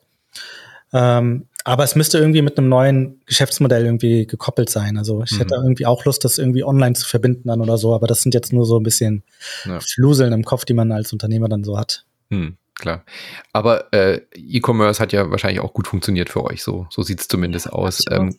Ähm, 0.94 1.48
aber 1.64 1.84
es 1.84 1.96
müsste 1.96 2.18
irgendwie 2.18 2.42
mit 2.42 2.58
einem 2.58 2.70
neuen 2.70 3.20
Geschäftsmodell 3.26 3.84
irgendwie 3.84 4.26
gekoppelt 4.26 4.70
sein. 4.70 4.98
Also 4.98 5.22
ich 5.24 5.34
mhm. 5.34 5.38
hätte 5.40 5.56
irgendwie 5.56 5.86
auch 5.86 6.06
Lust, 6.06 6.24
das 6.24 6.38
irgendwie 6.38 6.64
online 6.64 6.94
zu 6.94 7.06
verbinden 7.06 7.50
dann 7.50 7.60
oder 7.60 7.78
so, 7.78 7.94
aber 7.94 8.08
das 8.08 8.22
sind 8.22 8.34
jetzt 8.34 8.54
nur 8.54 8.66
so 8.66 8.80
ein 8.80 8.84
bisschen 8.84 9.24
ja. 9.66 9.80
Fluseln 9.82 10.32
im 10.32 10.46
Kopf, 10.46 10.64
die 10.64 10.74
man 10.74 10.94
als 10.94 11.12
Unternehmer 11.12 11.50
dann 11.50 11.66
so 11.66 11.78
hat. 11.78 12.06
Mhm, 12.30 12.56
klar. 12.74 13.04
Aber 13.52 13.92
äh, 13.94 14.22
E-Commerce 14.34 15.02
hat 15.02 15.12
ja 15.12 15.30
wahrscheinlich 15.30 15.60
auch 15.60 15.74
gut 15.74 15.88
funktioniert 15.88 16.30
für 16.30 16.46
euch, 16.46 16.64
so, 16.64 16.88
so 16.90 17.02
sieht 17.02 17.20
es 17.20 17.28
zumindest 17.28 17.66
ja, 17.66 17.72
aus. 17.74 18.06
Ähm, 18.10 18.38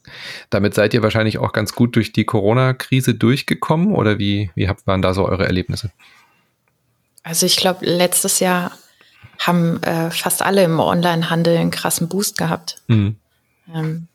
damit 0.48 0.72
seid 0.72 0.94
ihr 0.94 1.02
wahrscheinlich 1.02 1.36
auch 1.36 1.52
ganz 1.52 1.74
gut 1.74 1.96
durch 1.96 2.12
die 2.14 2.24
Corona-Krise 2.24 3.12
durchgekommen 3.12 3.92
oder 3.94 4.18
wie, 4.18 4.50
wie 4.54 4.68
habt, 4.68 4.86
waren 4.86 5.02
da 5.02 5.12
so 5.12 5.26
eure 5.26 5.44
Erlebnisse? 5.44 5.90
Also 7.28 7.44
ich 7.44 7.56
glaube, 7.56 7.84
letztes 7.84 8.40
Jahr 8.40 8.72
haben 9.38 9.82
äh, 9.82 10.10
fast 10.10 10.42
alle 10.42 10.64
im 10.64 10.80
Onlinehandel 10.80 11.58
einen 11.58 11.70
krassen 11.70 12.08
Boost 12.08 12.38
gehabt. 12.38 12.80
Mhm. 12.86 13.16
Ähm, 13.72 14.08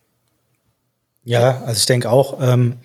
ja, 1.24 1.62
also 1.62 1.78
ich 1.78 1.86
denke 1.86 2.10
auch, 2.10 2.40
ähm, 2.42 2.80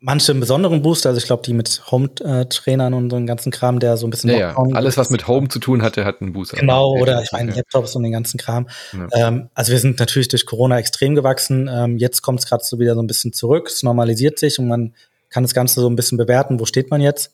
manche 0.00 0.32
einen 0.32 0.40
besonderen 0.40 0.82
Boost, 0.82 1.06
also 1.06 1.16
ich 1.16 1.26
glaube, 1.26 1.44
die 1.46 1.52
mit 1.52 1.80
Home-Trainern 1.92 2.92
und 2.92 3.10
so 3.10 3.16
einen 3.16 3.28
ganzen 3.28 3.52
Kram, 3.52 3.78
der 3.78 3.96
so 3.96 4.06
ein 4.08 4.10
bisschen. 4.10 4.30
Ja, 4.30 4.36
ja. 4.36 4.56
alles, 4.56 4.96
was 4.96 5.10
mit 5.10 5.28
Home 5.28 5.48
zu 5.48 5.60
tun 5.60 5.82
hatte, 5.82 6.04
hat 6.04 6.20
einen 6.20 6.32
Boost. 6.32 6.54
Genau, 6.54 6.96
oder 6.96 7.22
ich 7.22 7.30
meine 7.30 7.52
Laptops 7.52 7.94
und 7.94 8.02
den 8.02 8.12
ganzen 8.12 8.36
Kram. 8.36 8.68
Ja. 8.92 9.28
Ähm, 9.28 9.48
also 9.54 9.70
wir 9.70 9.78
sind 9.78 10.00
natürlich 10.00 10.26
durch 10.26 10.44
Corona 10.44 10.76
extrem 10.76 11.14
gewachsen. 11.14 11.70
Ähm, 11.72 11.98
jetzt 11.98 12.22
kommt 12.22 12.40
es 12.40 12.46
gerade 12.46 12.64
so 12.64 12.80
wieder 12.80 12.96
so 12.96 13.00
ein 13.00 13.06
bisschen 13.06 13.32
zurück, 13.32 13.68
es 13.68 13.84
normalisiert 13.84 14.40
sich 14.40 14.58
und 14.58 14.66
man 14.66 14.92
kann 15.28 15.44
das 15.44 15.54
Ganze 15.54 15.80
so 15.80 15.88
ein 15.88 15.94
bisschen 15.94 16.18
bewerten, 16.18 16.58
wo 16.58 16.64
steht 16.64 16.90
man 16.90 17.00
jetzt. 17.00 17.30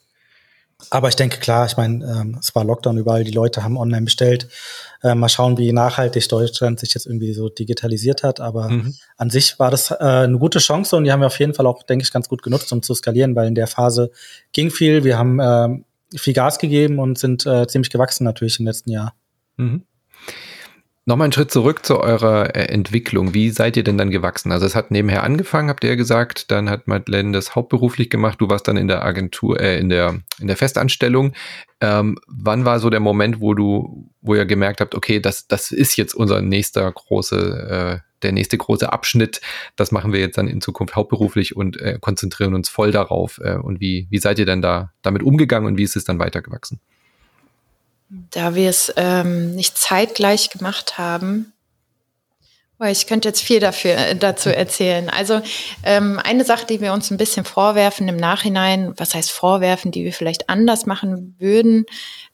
Aber 0.90 1.08
ich 1.08 1.16
denke, 1.16 1.38
klar, 1.38 1.66
ich 1.66 1.76
meine, 1.76 2.04
ähm, 2.04 2.36
es 2.38 2.54
war 2.54 2.64
Lockdown 2.64 2.98
überall, 2.98 3.24
die 3.24 3.32
Leute 3.32 3.62
haben 3.64 3.78
online 3.78 4.04
bestellt. 4.04 4.48
Äh, 5.02 5.14
mal 5.14 5.28
schauen, 5.28 5.56
wie 5.56 5.72
nachhaltig 5.72 6.28
Deutschland 6.28 6.80
sich 6.80 6.92
jetzt 6.92 7.06
irgendwie 7.06 7.32
so 7.32 7.48
digitalisiert 7.48 8.22
hat. 8.22 8.40
Aber 8.40 8.68
mhm. 8.68 8.94
an 9.16 9.30
sich 9.30 9.58
war 9.58 9.70
das 9.70 9.90
äh, 9.90 9.96
eine 9.96 10.38
gute 10.38 10.58
Chance 10.58 10.96
und 10.96 11.04
die 11.04 11.12
haben 11.12 11.20
wir 11.20 11.28
auf 11.28 11.38
jeden 11.38 11.54
Fall 11.54 11.66
auch, 11.66 11.82
denke 11.82 12.02
ich, 12.04 12.12
ganz 12.12 12.28
gut 12.28 12.42
genutzt, 12.42 12.72
um 12.72 12.82
zu 12.82 12.94
skalieren, 12.94 13.34
weil 13.34 13.48
in 13.48 13.54
der 13.54 13.66
Phase 13.66 14.10
ging 14.52 14.70
viel. 14.70 15.02
Wir 15.02 15.18
haben 15.18 15.40
äh, 15.40 15.68
viel 16.14 16.34
Gas 16.34 16.58
gegeben 16.58 16.98
und 16.98 17.18
sind 17.18 17.46
äh, 17.46 17.66
ziemlich 17.66 17.90
gewachsen 17.90 18.24
natürlich 18.24 18.60
im 18.60 18.66
letzten 18.66 18.90
Jahr. 18.90 19.14
Mhm. 19.56 19.82
Nochmal 21.08 21.26
einen 21.26 21.32
Schritt 21.32 21.52
zurück 21.52 21.86
zu 21.86 22.00
eurer 22.00 22.56
äh, 22.56 22.64
Entwicklung. 22.64 23.32
Wie 23.32 23.50
seid 23.50 23.76
ihr 23.76 23.84
denn 23.84 23.96
dann 23.96 24.10
gewachsen? 24.10 24.50
Also 24.50 24.66
es 24.66 24.74
hat 24.74 24.90
nebenher 24.90 25.22
angefangen, 25.22 25.68
habt 25.68 25.84
ihr 25.84 25.90
ja 25.90 25.96
gesagt, 25.96 26.50
dann 26.50 26.68
hat 26.68 26.88
Madeleine 26.88 27.30
das 27.30 27.54
hauptberuflich 27.54 28.10
gemacht, 28.10 28.40
du 28.40 28.48
warst 28.50 28.66
dann 28.66 28.76
in 28.76 28.88
der 28.88 29.04
Agentur, 29.04 29.60
äh, 29.60 29.78
in 29.78 29.88
der, 29.88 30.20
in 30.40 30.48
der 30.48 30.56
Festanstellung. 30.56 31.32
Ähm, 31.80 32.18
wann 32.26 32.64
war 32.64 32.80
so 32.80 32.90
der 32.90 32.98
Moment, 32.98 33.40
wo 33.40 33.54
du, 33.54 34.10
wo 34.20 34.34
ihr 34.34 34.46
gemerkt 34.46 34.80
habt, 34.80 34.96
okay, 34.96 35.20
das, 35.20 35.46
das 35.46 35.70
ist 35.70 35.96
jetzt 35.96 36.12
unser 36.12 36.42
nächster 36.42 36.90
große, 36.90 38.02
äh, 38.02 38.22
der 38.22 38.32
nächste 38.32 38.58
große 38.58 38.92
Abschnitt, 38.92 39.40
das 39.76 39.92
machen 39.92 40.12
wir 40.12 40.18
jetzt 40.18 40.38
dann 40.38 40.48
in 40.48 40.60
Zukunft 40.60 40.96
hauptberuflich 40.96 41.54
und 41.54 41.80
äh, 41.80 41.98
konzentrieren 42.00 42.52
uns 42.52 42.68
voll 42.68 42.90
darauf. 42.90 43.38
Äh, 43.44 43.58
und 43.58 43.78
wie, 43.78 44.08
wie 44.10 44.18
seid 44.18 44.40
ihr 44.40 44.46
denn 44.46 44.60
da 44.60 44.90
damit 45.02 45.22
umgegangen 45.22 45.68
und 45.68 45.78
wie 45.78 45.84
ist 45.84 45.94
es 45.94 46.02
dann 46.02 46.18
weitergewachsen? 46.18 46.80
Da 48.08 48.54
wir 48.54 48.70
es 48.70 48.92
ähm, 48.96 49.54
nicht 49.54 49.76
zeitgleich 49.76 50.50
gemacht 50.50 50.96
haben, 50.96 51.52
weil 52.78 52.92
ich 52.92 53.06
könnte 53.06 53.28
jetzt 53.28 53.42
viel 53.42 53.60
dafür, 53.60 53.96
äh, 53.96 54.16
dazu 54.16 54.50
erzählen. 54.54 55.08
Also 55.10 55.40
ähm, 55.82 56.20
eine 56.22 56.44
Sache, 56.44 56.66
die 56.66 56.80
wir 56.80 56.92
uns 56.92 57.10
ein 57.10 57.16
bisschen 57.16 57.44
vorwerfen 57.44 58.08
im 58.08 58.16
Nachhinein, 58.16 58.92
was 58.96 59.14
heißt 59.14 59.30
vorwerfen, 59.30 59.90
die 59.90 60.04
wir 60.04 60.12
vielleicht 60.12 60.48
anders 60.48 60.86
machen 60.86 61.34
würden, 61.38 61.86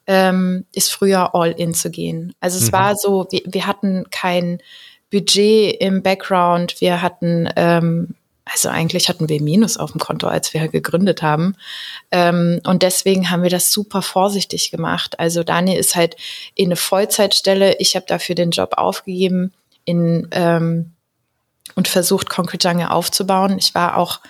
ähm, 0.06 0.66
ist 0.72 0.92
früher 0.92 1.34
All-In 1.34 1.74
zu 1.74 1.90
gehen. 1.90 2.34
Also 2.40 2.58
es 2.58 2.66
mhm. 2.66 2.72
war 2.72 2.96
so, 2.96 3.26
wir, 3.30 3.42
wir 3.46 3.66
hatten 3.66 4.06
kein 4.10 4.58
Budget 5.10 5.80
im 5.80 6.02
Background, 6.02 6.80
wir 6.80 7.02
hatten 7.02 7.48
ähm, 7.56 8.14
also 8.44 8.68
eigentlich 8.68 9.08
hatten 9.08 9.28
wir 9.28 9.40
Minus 9.40 9.76
auf 9.76 9.92
dem 9.92 10.00
Konto, 10.00 10.26
als 10.26 10.52
wir 10.52 10.66
gegründet 10.68 11.22
haben. 11.22 11.54
Ähm, 12.10 12.60
und 12.64 12.82
deswegen 12.82 13.30
haben 13.30 13.42
wir 13.42 13.50
das 13.50 13.70
super 13.70 14.02
vorsichtig 14.02 14.70
gemacht. 14.70 15.18
Also 15.20 15.44
Daniel 15.44 15.78
ist 15.78 15.94
halt 15.94 16.16
in 16.54 16.66
eine 16.66 16.76
Vollzeitstelle. 16.76 17.76
Ich 17.78 17.94
habe 17.94 18.06
dafür 18.06 18.34
den 18.34 18.50
Job 18.50 18.74
aufgegeben 18.76 19.52
in, 19.84 20.28
ähm, 20.32 20.92
und 21.76 21.88
versucht, 21.88 22.28
Concrete 22.28 22.68
Jungle 22.68 22.88
aufzubauen. 22.88 23.58
Ich 23.58 23.74
war 23.74 23.96
auch, 23.96 24.20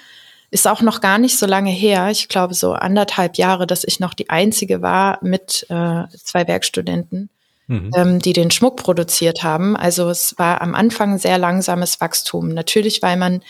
ist 0.51 0.69
auch 0.69 0.83
noch 0.83 1.01
gar 1.01 1.19
nicht 1.19 1.39
so 1.39 1.47
lange 1.47 1.71
her. 1.71 2.11
Ich 2.11 2.29
glaube 2.29 2.53
so 2.53 2.75
anderthalb 2.75 3.39
Jahre, 3.39 3.67
dass 3.67 3.83
ich 3.83 3.99
noch 3.99 4.13
die 4.13 4.29
einzige 4.29 4.83
war 4.83 5.19
mit 5.23 5.67
äh, 5.71 6.05
zwei 6.23 6.47
Werkstudenten. 6.47 7.31
Mhm. 7.69 7.91
Ähm, 7.95 8.19
die 8.19 8.33
den 8.33 8.51
Schmuck 8.51 8.77
produziert 8.77 9.45
haben. 9.45 9.77
Also 9.77 10.11
es 10.11 10.37
war 10.37 10.61
am 10.61 10.75
Anfang 10.75 11.19
sehr 11.19 11.39
langsames 11.39 12.01
Wachstum. 12.01 12.49
Natürlich, 12.49 13.03
weil 13.03 13.17
man 13.17 13.41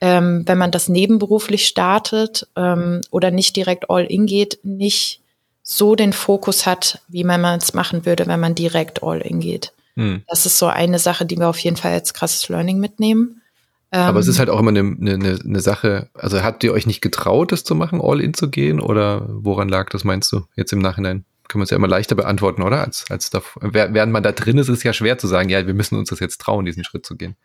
ähm, 0.00 0.42
wenn 0.46 0.58
man 0.58 0.70
das 0.70 0.88
nebenberuflich 0.88 1.66
startet 1.66 2.46
ähm, 2.56 3.00
oder 3.10 3.30
nicht 3.30 3.56
direkt 3.56 3.90
all 3.90 4.04
in 4.04 4.26
geht, 4.26 4.58
nicht 4.62 5.20
so 5.62 5.94
den 5.94 6.12
Fokus 6.12 6.66
hat, 6.66 7.02
wie 7.08 7.24
man 7.24 7.44
es 7.44 7.74
machen 7.74 8.06
würde, 8.06 8.26
wenn 8.26 8.40
man 8.40 8.54
direkt 8.54 9.02
all 9.02 9.20
in 9.20 9.40
geht. 9.40 9.72
Hm. 9.96 10.22
Das 10.28 10.46
ist 10.46 10.58
so 10.58 10.66
eine 10.66 10.98
Sache, 10.98 11.26
die 11.26 11.36
wir 11.36 11.48
auf 11.48 11.58
jeden 11.58 11.76
Fall 11.76 11.92
als 11.92 12.14
krasses 12.14 12.48
Learning 12.48 12.78
mitnehmen. 12.78 13.42
Aber 13.90 14.20
es 14.20 14.28
ist 14.28 14.36
ähm, 14.36 14.40
halt 14.40 14.50
auch 14.50 14.60
immer 14.60 14.70
eine, 14.70 14.80
eine, 14.80 15.38
eine 15.44 15.60
Sache, 15.60 16.08
also 16.14 16.42
habt 16.42 16.62
ihr 16.62 16.72
euch 16.72 16.86
nicht 16.86 17.00
getraut, 17.00 17.52
das 17.52 17.64
zu 17.64 17.74
machen, 17.74 18.00
all 18.02 18.20
in 18.20 18.34
zu 18.34 18.50
gehen? 18.50 18.80
Oder 18.80 19.26
woran 19.28 19.68
lag 19.68 19.88
das, 19.90 20.04
meinst 20.04 20.30
du, 20.32 20.42
jetzt 20.56 20.72
im 20.72 20.78
Nachhinein? 20.78 21.24
Können 21.48 21.60
wir 21.60 21.64
es 21.64 21.70
ja 21.70 21.78
immer 21.78 21.88
leichter 21.88 22.14
beantworten, 22.14 22.62
oder? 22.62 22.82
Als, 22.82 23.06
als 23.08 23.30
da, 23.30 23.40
während 23.60 24.12
man 24.12 24.22
da 24.22 24.32
drin 24.32 24.58
ist, 24.58 24.68
ist 24.68 24.78
es 24.78 24.82
ja 24.82 24.92
schwer 24.92 25.16
zu 25.16 25.26
sagen, 25.26 25.48
ja, 25.48 25.66
wir 25.66 25.72
müssen 25.72 25.98
uns 25.98 26.10
das 26.10 26.20
jetzt 26.20 26.40
trauen, 26.42 26.66
diesen 26.66 26.84
Schritt 26.84 27.06
zu 27.06 27.16
gehen. 27.16 27.36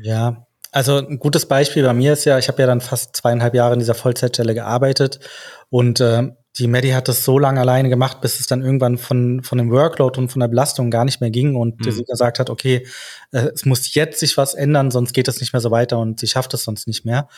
Ja, 0.00 0.46
also 0.72 0.96
ein 0.96 1.18
gutes 1.18 1.46
Beispiel 1.46 1.84
bei 1.84 1.92
mir 1.92 2.14
ist 2.14 2.24
ja, 2.24 2.38
ich 2.38 2.48
habe 2.48 2.60
ja 2.62 2.66
dann 2.66 2.80
fast 2.80 3.14
zweieinhalb 3.14 3.54
Jahre 3.54 3.74
in 3.74 3.78
dieser 3.78 3.94
Vollzeitstelle 3.94 4.54
gearbeitet 4.54 5.20
und 5.68 6.00
äh, 6.00 6.30
die 6.58 6.66
Medi 6.66 6.90
hat 6.90 7.08
das 7.08 7.24
so 7.24 7.38
lange 7.38 7.60
alleine 7.60 7.88
gemacht, 7.88 8.20
bis 8.20 8.40
es 8.40 8.46
dann 8.46 8.62
irgendwann 8.62 8.98
von, 8.98 9.42
von 9.42 9.58
dem 9.58 9.70
Workload 9.70 10.18
und 10.18 10.28
von 10.30 10.40
der 10.40 10.48
Belastung 10.48 10.90
gar 10.90 11.04
nicht 11.04 11.20
mehr 11.20 11.30
ging 11.30 11.56
und 11.56 11.84
mhm. 11.84 11.90
sie 11.90 12.04
gesagt 12.04 12.38
hat, 12.38 12.50
okay, 12.50 12.86
äh, 13.32 13.48
es 13.54 13.64
muss 13.64 13.94
jetzt 13.94 14.20
sich 14.20 14.36
was 14.36 14.54
ändern, 14.54 14.90
sonst 14.90 15.12
geht 15.12 15.28
es 15.28 15.40
nicht 15.40 15.52
mehr 15.52 15.60
so 15.60 15.70
weiter 15.70 15.98
und 15.98 16.20
sie 16.20 16.26
schafft 16.26 16.52
es 16.54 16.64
sonst 16.64 16.86
nicht 16.86 17.04
mehr. 17.04 17.28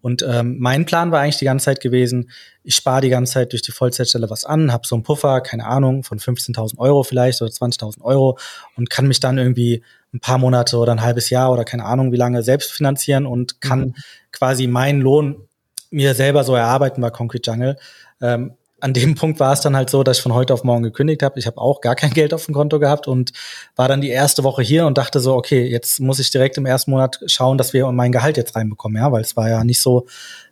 Und 0.00 0.22
ähm, 0.22 0.56
mein 0.60 0.86
Plan 0.86 1.10
war 1.10 1.20
eigentlich 1.20 1.38
die 1.38 1.44
ganze 1.44 1.66
Zeit 1.66 1.80
gewesen, 1.80 2.30
ich 2.62 2.76
spare 2.76 3.00
die 3.00 3.08
ganze 3.08 3.34
Zeit 3.34 3.52
durch 3.52 3.62
die 3.62 3.72
Vollzeitstelle 3.72 4.30
was 4.30 4.44
an, 4.44 4.72
habe 4.72 4.86
so 4.86 4.94
einen 4.94 5.02
Puffer, 5.02 5.40
keine 5.40 5.66
Ahnung, 5.66 6.04
von 6.04 6.18
15.000 6.18 6.78
Euro 6.78 7.02
vielleicht 7.02 7.42
oder 7.42 7.50
20.000 7.50 8.00
Euro 8.02 8.38
und 8.76 8.90
kann 8.90 9.08
mich 9.08 9.18
dann 9.18 9.38
irgendwie 9.38 9.82
ein 10.12 10.20
paar 10.20 10.38
Monate 10.38 10.76
oder 10.78 10.92
ein 10.92 11.02
halbes 11.02 11.30
Jahr 11.30 11.52
oder 11.52 11.64
keine 11.64 11.84
Ahnung 11.84 12.12
wie 12.12 12.16
lange 12.16 12.42
selbst 12.42 12.72
finanzieren 12.72 13.26
und 13.26 13.60
kann 13.60 13.80
mhm. 13.80 13.94
quasi 14.32 14.66
meinen 14.66 15.00
Lohn 15.00 15.48
mir 15.90 16.14
selber 16.14 16.44
so 16.44 16.54
erarbeiten 16.54 17.00
bei 17.00 17.10
Concrete 17.10 17.50
Jungle. 17.50 17.76
Ähm, 18.20 18.54
an 18.80 18.94
dem 18.94 19.16
Punkt 19.16 19.40
war 19.40 19.52
es 19.52 19.60
dann 19.60 19.74
halt 19.74 19.90
so, 19.90 20.04
dass 20.04 20.18
ich 20.18 20.22
von 20.22 20.34
heute 20.34 20.54
auf 20.54 20.62
morgen 20.62 20.84
gekündigt 20.84 21.22
habe. 21.22 21.38
Ich 21.38 21.46
habe 21.46 21.58
auch 21.58 21.80
gar 21.80 21.96
kein 21.96 22.10
Geld 22.14 22.32
auf 22.32 22.46
dem 22.46 22.54
Konto 22.54 22.78
gehabt 22.78 23.08
und 23.08 23.32
war 23.76 23.88
dann 23.88 24.00
die 24.00 24.10
erste 24.10 24.44
Woche 24.44 24.62
hier 24.62 24.86
und 24.86 24.98
dachte 24.98 25.20
so, 25.20 25.34
okay, 25.34 25.66
jetzt 25.66 26.00
muss 26.00 26.18
ich 26.18 26.30
direkt 26.30 26.56
im 26.58 26.66
ersten 26.66 26.92
Monat 26.92 27.20
schauen, 27.26 27.58
dass 27.58 27.72
wir 27.72 27.90
mein 27.92 28.12
Gehalt 28.12 28.36
jetzt 28.36 28.54
reinbekommen, 28.54 29.02
ja, 29.02 29.10
weil 29.10 29.22
es 29.22 29.36
war 29.36 29.48
ja 29.48 29.64
nicht 29.64 29.80
so, 29.80 30.06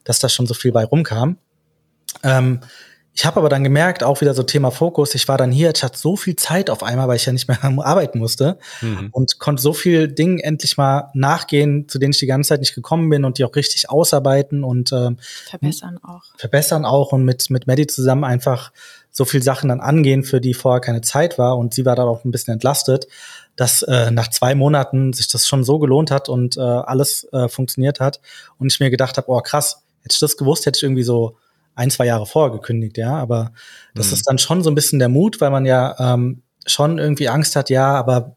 dass 0.05 0.19
da 0.19 0.29
schon 0.29 0.47
so 0.47 0.55
viel 0.55 0.73
bei 0.73 0.85
rumkam. 0.85 1.39
Ähm, 2.23 2.61
ich 3.17 3.25
habe 3.25 3.41
aber 3.41 3.49
dann 3.49 3.65
gemerkt, 3.65 4.05
auch 4.05 4.21
wieder 4.21 4.35
so 4.35 4.43
Thema 4.43 4.71
Fokus, 4.71 5.15
ich 5.15 5.27
war 5.27 5.39
dann 5.39 5.51
hier, 5.51 5.73
ich 5.75 5.83
hatte 5.83 5.99
so 5.99 6.17
viel 6.17 6.37
Zeit 6.37 6.69
auf 6.69 6.83
einmal, 6.83 7.09
weil 7.09 7.17
ich 7.17 7.25
ja 7.25 7.33
nicht 7.33 7.49
mehr 7.49 7.59
arbeiten 7.65 8.19
musste 8.19 8.59
mhm. 8.83 9.09
und 9.11 9.39
konnte 9.39 9.63
so 9.63 9.73
viel 9.73 10.07
Dingen 10.09 10.39
endlich 10.39 10.77
mal 10.77 11.11
nachgehen, 11.15 11.89
zu 11.89 11.99
denen 11.99 12.11
ich 12.13 12.19
die 12.19 12.27
ganze 12.27 12.49
Zeit 12.49 12.61
nicht 12.61 12.75
gekommen 12.75 13.09
bin 13.09 13.25
und 13.25 13.39
die 13.39 13.45
auch 13.45 13.57
richtig 13.57 13.89
ausarbeiten 13.89 14.65
und 14.65 14.93
ähm, 14.93 15.17
verbessern 15.49 15.99
auch. 16.03 16.25
Verbessern 16.37 16.85
auch 16.85 17.13
und 17.13 17.25
mit, 17.25 17.49
mit 17.49 17.67
Maddie 17.67 17.87
zusammen 17.87 18.23
einfach 18.23 18.71
so 19.11 19.25
viel 19.25 19.43
Sachen 19.43 19.71
dann 19.71 19.81
angehen, 19.81 20.23
für 20.23 20.43
die 20.43 20.53
vorher 20.53 20.83
keine 20.83 21.01
Zeit 21.01 21.39
war 21.39 21.57
und 21.57 21.73
sie 21.73 21.87
war 21.87 21.97
dann 21.97 22.09
auch 22.09 22.23
ein 22.27 22.31
bisschen 22.31 22.53
entlastet, 22.53 23.07
dass 23.57 23.81
äh, 23.81 24.11
nach 24.11 24.29
zwei 24.29 24.55
Monaten 24.55 25.15
sich 25.15 25.29
das 25.29 25.49
schon 25.49 25.65
so 25.65 25.79
gelohnt 25.79 26.11
hat 26.11 26.29
und 26.29 26.59
äh, 26.59 26.61
alles 26.61 27.27
äh, 27.33 27.49
funktioniert 27.49 27.99
hat 27.99 28.21
und 28.59 28.71
ich 28.71 28.79
mir 28.79 28.91
gedacht 28.91 29.17
habe, 29.17 29.31
oh 29.31 29.41
krass, 29.41 29.85
hätte 30.03 30.13
ich 30.13 30.21
das 30.21 30.37
gewusst, 30.37 30.67
hätte 30.67 30.77
ich 30.77 30.83
irgendwie 30.83 31.03
so 31.03 31.39
ein, 31.77 31.91
zwei 31.91 32.07
Jahre 32.07 32.27
vorher 32.27 32.51
gekündigt, 32.51 32.99
ja. 32.99 33.15
Aber 33.15 33.53
das 33.95 34.09
mhm. 34.09 34.13
ist 34.15 34.29
dann 34.29 34.39
schon 34.39 34.65
so 34.65 34.71
ein 34.71 34.75
bisschen 34.75 34.99
der 34.99 35.09
Mut, 35.09 35.41
weil 35.41 35.51
man 35.51 35.65
ja 35.65 35.95
ähm, 36.01 36.43
schon 36.67 36.99
irgendwie 36.99 37.29
Angst 37.29 37.55
hat, 37.55 37.71
ja, 37.71 37.95
aber 37.95 38.37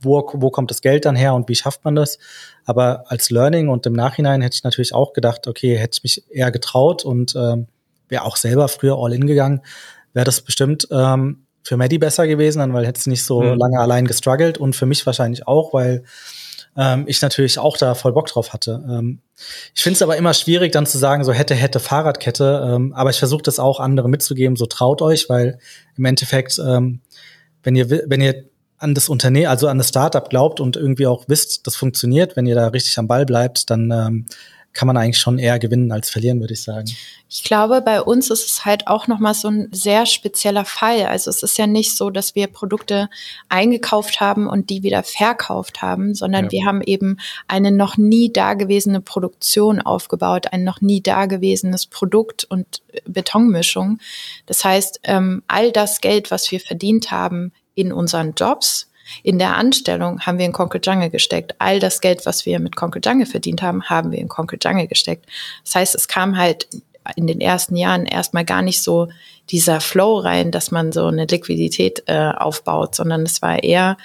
wo, 0.00 0.28
wo 0.34 0.50
kommt 0.50 0.70
das 0.70 0.80
Geld 0.80 1.04
dann 1.04 1.14
her 1.14 1.34
und 1.34 1.48
wie 1.48 1.54
schafft 1.54 1.84
man 1.84 1.94
das? 1.94 2.18
Aber 2.64 3.04
als 3.08 3.30
Learning 3.30 3.68
und 3.68 3.86
im 3.86 3.92
Nachhinein 3.92 4.42
hätte 4.42 4.56
ich 4.56 4.64
natürlich 4.64 4.94
auch 4.94 5.12
gedacht, 5.12 5.46
okay, 5.46 5.76
hätte 5.76 5.98
ich 5.98 6.02
mich 6.02 6.30
eher 6.30 6.50
getraut 6.50 7.04
und 7.04 7.36
ähm, 7.36 7.68
wäre 8.08 8.24
auch 8.24 8.36
selber 8.36 8.66
früher 8.68 8.96
all 8.98 9.12
in 9.12 9.26
gegangen, 9.26 9.60
wäre 10.12 10.24
das 10.24 10.40
bestimmt 10.40 10.88
ähm, 10.90 11.44
für 11.62 11.76
Maddie 11.76 11.98
besser 11.98 12.26
gewesen, 12.26 12.58
dann 12.58 12.72
weil 12.72 12.86
hätte 12.86 12.98
es 12.98 13.06
nicht 13.06 13.24
so 13.24 13.42
mhm. 13.42 13.58
lange 13.58 13.78
allein 13.78 14.06
gestruggelt 14.06 14.58
und 14.58 14.74
für 14.74 14.86
mich 14.86 15.04
wahrscheinlich 15.06 15.46
auch, 15.46 15.72
weil 15.72 16.04
ähm, 16.76 17.04
ich 17.06 17.20
natürlich 17.22 17.58
auch 17.58 17.76
da 17.76 17.94
voll 17.94 18.12
Bock 18.12 18.26
drauf 18.26 18.52
hatte. 18.52 18.82
Ähm, 18.88 19.20
ich 19.74 19.82
finde 19.82 19.96
es 19.96 20.02
aber 20.02 20.16
immer 20.16 20.34
schwierig, 20.34 20.72
dann 20.72 20.86
zu 20.86 20.98
sagen, 20.98 21.24
so 21.24 21.32
hätte, 21.32 21.54
hätte 21.54 21.80
Fahrradkette, 21.80 22.74
ähm, 22.74 22.92
aber 22.92 23.10
ich 23.10 23.18
versuche 23.18 23.42
das 23.42 23.58
auch 23.58 23.80
andere 23.80 24.08
mitzugeben, 24.08 24.56
so 24.56 24.66
traut 24.66 25.02
euch, 25.02 25.28
weil 25.28 25.58
im 25.96 26.04
Endeffekt, 26.04 26.58
ähm, 26.58 27.00
wenn 27.62 27.76
ihr, 27.76 27.90
wenn 28.06 28.20
ihr 28.20 28.44
an 28.78 28.94
das 28.94 29.08
Unternehmen, 29.08 29.48
also 29.48 29.68
an 29.68 29.78
das 29.78 29.88
Startup 29.88 30.28
glaubt 30.28 30.58
und 30.60 30.76
irgendwie 30.76 31.06
auch 31.06 31.24
wisst, 31.28 31.66
das 31.66 31.76
funktioniert, 31.76 32.36
wenn 32.36 32.46
ihr 32.46 32.54
da 32.54 32.68
richtig 32.68 32.98
am 32.98 33.06
Ball 33.08 33.26
bleibt, 33.26 33.68
dann 33.68 33.90
ähm, 33.90 34.26
kann 34.72 34.86
man 34.86 34.96
eigentlich 34.96 35.18
schon 35.18 35.38
eher 35.38 35.58
gewinnen 35.58 35.90
als 35.90 36.10
verlieren, 36.10 36.40
würde 36.40 36.54
ich 36.54 36.62
sagen. 36.62 36.88
Ich 37.28 37.42
glaube, 37.42 37.80
bei 37.80 38.00
uns 38.00 38.30
ist 38.30 38.46
es 38.46 38.64
halt 38.64 38.86
auch 38.86 39.08
nochmal 39.08 39.34
so 39.34 39.48
ein 39.48 39.68
sehr 39.72 40.06
spezieller 40.06 40.64
Fall. 40.64 41.06
Also 41.06 41.30
es 41.30 41.42
ist 41.42 41.58
ja 41.58 41.66
nicht 41.66 41.96
so, 41.96 42.10
dass 42.10 42.34
wir 42.34 42.46
Produkte 42.46 43.08
eingekauft 43.48 44.20
haben 44.20 44.48
und 44.48 44.70
die 44.70 44.82
wieder 44.82 45.02
verkauft 45.02 45.82
haben, 45.82 46.14
sondern 46.14 46.46
ja. 46.46 46.50
wir 46.52 46.66
haben 46.66 46.82
eben 46.82 47.18
eine 47.48 47.72
noch 47.72 47.96
nie 47.96 48.32
dagewesene 48.32 49.00
Produktion 49.00 49.80
aufgebaut, 49.80 50.52
ein 50.52 50.64
noch 50.64 50.80
nie 50.80 51.00
dagewesenes 51.00 51.86
Produkt 51.86 52.44
und 52.44 52.82
Betonmischung. 53.06 53.98
Das 54.46 54.64
heißt, 54.64 55.00
ähm, 55.04 55.42
all 55.48 55.72
das 55.72 56.00
Geld, 56.00 56.30
was 56.30 56.50
wir 56.50 56.60
verdient 56.60 57.10
haben 57.10 57.52
in 57.74 57.92
unseren 57.92 58.34
Jobs, 58.36 58.89
in 59.22 59.38
der 59.38 59.56
Anstellung 59.56 60.20
haben 60.20 60.38
wir 60.38 60.46
in 60.46 60.52
Concrete 60.52 60.88
Jungle 60.88 61.10
gesteckt. 61.10 61.54
All 61.58 61.80
das 61.80 62.00
Geld, 62.00 62.26
was 62.26 62.46
wir 62.46 62.58
mit 62.60 62.76
Concrete 62.76 63.08
Jungle 63.08 63.26
verdient 63.26 63.62
haben, 63.62 63.84
haben 63.84 64.12
wir 64.12 64.18
in 64.18 64.28
Concrete 64.28 64.66
Jungle 64.68 64.86
gesteckt. 64.86 65.26
Das 65.64 65.74
heißt, 65.74 65.94
es 65.94 66.08
kam 66.08 66.36
halt 66.36 66.68
in 67.16 67.26
den 67.26 67.40
ersten 67.40 67.76
Jahren 67.76 68.06
erstmal 68.06 68.44
gar 68.44 68.62
nicht 68.62 68.82
so 68.82 69.08
dieser 69.50 69.80
Flow 69.80 70.18
rein, 70.18 70.50
dass 70.50 70.70
man 70.70 70.92
so 70.92 71.06
eine 71.06 71.26
Liquidität 71.26 72.04
äh, 72.06 72.30
aufbaut, 72.36 72.94
sondern 72.94 73.22
es 73.22 73.42
war 73.42 73.62
eher 73.62 73.96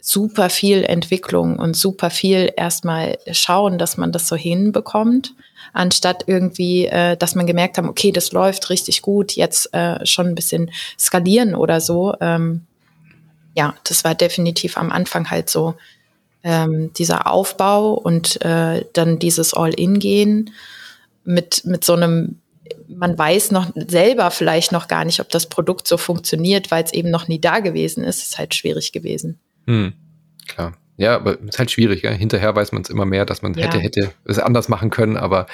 super 0.00 0.50
viel 0.50 0.84
Entwicklung 0.84 1.58
und 1.58 1.76
super 1.76 2.10
viel 2.10 2.52
erstmal 2.56 3.18
schauen, 3.32 3.76
dass 3.76 3.96
man 3.96 4.12
das 4.12 4.28
so 4.28 4.36
hinbekommt, 4.36 5.34
anstatt 5.72 6.24
irgendwie, 6.28 6.86
äh, 6.86 7.16
dass 7.16 7.34
man 7.34 7.46
gemerkt 7.46 7.76
haben, 7.76 7.88
okay, 7.88 8.12
das 8.12 8.30
läuft 8.30 8.70
richtig 8.70 9.02
gut, 9.02 9.32
jetzt 9.32 9.74
äh, 9.74 10.06
schon 10.06 10.28
ein 10.28 10.34
bisschen 10.36 10.70
skalieren 10.98 11.56
oder 11.56 11.80
so. 11.80 12.14
Ähm, 12.20 12.66
ja, 13.56 13.74
das 13.84 14.04
war 14.04 14.14
definitiv 14.14 14.76
am 14.76 14.92
Anfang 14.92 15.30
halt 15.30 15.50
so 15.50 15.74
ähm, 16.44 16.92
dieser 16.92 17.26
Aufbau 17.26 17.94
und 17.94 18.40
äh, 18.44 18.84
dann 18.92 19.18
dieses 19.18 19.54
All-In-Gehen 19.54 20.50
mit, 21.24 21.64
mit 21.64 21.84
so 21.84 21.94
einem 21.94 22.38
man 22.88 23.16
weiß 23.16 23.52
noch 23.52 23.70
selber 23.74 24.30
vielleicht 24.30 24.72
noch 24.72 24.88
gar 24.88 25.04
nicht, 25.04 25.20
ob 25.20 25.28
das 25.28 25.48
Produkt 25.48 25.86
so 25.86 25.96
funktioniert, 25.96 26.70
weil 26.70 26.84
es 26.84 26.92
eben 26.92 27.10
noch 27.10 27.28
nie 27.28 27.40
da 27.40 27.60
gewesen 27.60 28.02
ist. 28.02 28.22
Ist 28.22 28.38
halt 28.38 28.54
schwierig 28.54 28.92
gewesen. 28.92 29.38
Hm, 29.66 29.92
klar. 30.46 30.76
Ja, 30.96 31.14
aber 31.14 31.38
es 31.40 31.50
ist 31.50 31.58
halt 31.58 31.70
schwierig. 31.70 32.02
Ja? 32.02 32.10
Hinterher 32.10 32.56
weiß 32.56 32.72
man 32.72 32.82
es 32.82 32.90
immer 32.90 33.04
mehr, 33.04 33.24
dass 33.24 33.42
man 33.42 33.54
ja. 33.54 33.66
hätte, 33.66 33.78
hätte 33.78 34.12
es 34.24 34.38
anders 34.38 34.68
machen 34.68 34.90
können, 34.90 35.16
aber 35.16 35.46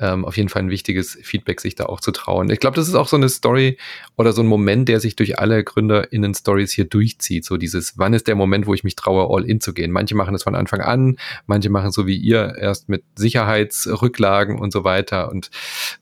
ähm, 0.00 0.24
auf 0.24 0.36
jeden 0.36 0.48
Fall 0.48 0.62
ein 0.62 0.70
wichtiges 0.70 1.18
Feedback, 1.22 1.60
sich 1.60 1.74
da 1.74 1.86
auch 1.86 2.00
zu 2.00 2.10
trauen. 2.10 2.50
Ich 2.50 2.60
glaube, 2.60 2.76
das 2.76 2.88
ist 2.88 2.94
auch 2.94 3.08
so 3.08 3.16
eine 3.16 3.28
Story 3.28 3.78
oder 4.16 4.32
so 4.32 4.42
ein 4.42 4.46
Moment, 4.46 4.88
der 4.88 5.00
sich 5.00 5.16
durch 5.16 5.38
alle 5.38 5.62
GründerInnen-Stories 5.62 6.72
hier 6.72 6.84
durchzieht. 6.84 7.44
So 7.44 7.56
dieses, 7.56 7.98
wann 7.98 8.14
ist 8.14 8.26
der 8.26 8.34
Moment, 8.34 8.66
wo 8.66 8.74
ich 8.74 8.84
mich 8.84 8.96
traue, 8.96 9.28
all 9.34 9.44
in 9.44 9.60
zu 9.60 9.72
gehen? 9.72 9.90
Manche 9.90 10.14
machen 10.14 10.32
das 10.32 10.42
von 10.42 10.54
Anfang 10.54 10.80
an, 10.80 11.16
manche 11.46 11.70
machen 11.70 11.92
so 11.92 12.06
wie 12.06 12.16
ihr 12.16 12.54
erst 12.58 12.88
mit 12.88 13.04
Sicherheitsrücklagen 13.16 14.58
und 14.58 14.72
so 14.72 14.84
weiter 14.84 15.30
und 15.30 15.50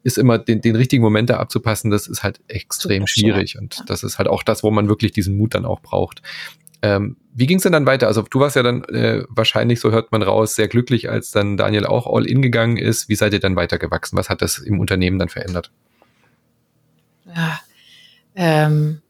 ist 0.03 0.19
immer 0.19 0.39
den, 0.39 0.61
den 0.61 0.77
richtigen 0.77 1.03
Moment 1.03 1.31
da 1.31 1.39
abzupassen, 1.39 1.91
das 1.91 2.07
ist 2.07 2.23
halt 2.23 2.41
extrem 2.49 3.03
Super 3.03 3.09
schwierig 3.09 3.59
und 3.59 3.85
das 3.89 4.03
ist 4.03 4.19
halt 4.19 4.29
auch 4.29 4.43
das, 4.43 4.63
wo 4.63 4.71
man 4.71 4.89
wirklich 4.89 5.13
diesen 5.13 5.37
Mut 5.37 5.55
dann 5.55 5.65
auch 5.65 5.81
braucht. 5.81 6.23
Ähm, 6.83 7.17
wie 7.33 7.47
ging 7.47 7.59
es 7.59 7.63
denn 7.63 7.73
dann 7.73 7.87
weiter? 7.87 8.09
Also 8.09 8.23
du 8.23 8.41
warst 8.41 8.57
ja 8.57 8.63
dann 8.63 8.85
äh, 8.85 9.25
wahrscheinlich, 9.29 9.81
so 9.81 9.91
hört 9.91 10.13
man 10.13 10.23
raus, 10.23 10.55
sehr 10.55 10.69
glücklich, 10.69 11.09
als 11.09 11.31
dann 11.31 11.57
Daniel 11.57 11.87
auch 11.87 12.07
all 12.07 12.27
in 12.27 12.43
gegangen 12.43 12.77
ist. 12.77 13.09
Wie 13.09 13.15
seid 13.15 13.33
ihr 13.33 13.41
dann 13.41 13.57
weitergewachsen? 13.57 14.19
Was 14.19 14.29
hat 14.29 14.43
das 14.43 14.59
im 14.59 14.81
Unternehmen 14.81 15.19
dann 15.19 15.29
verändert? 15.29 15.71
Ja, 17.35 17.61
ähm, 18.35 19.01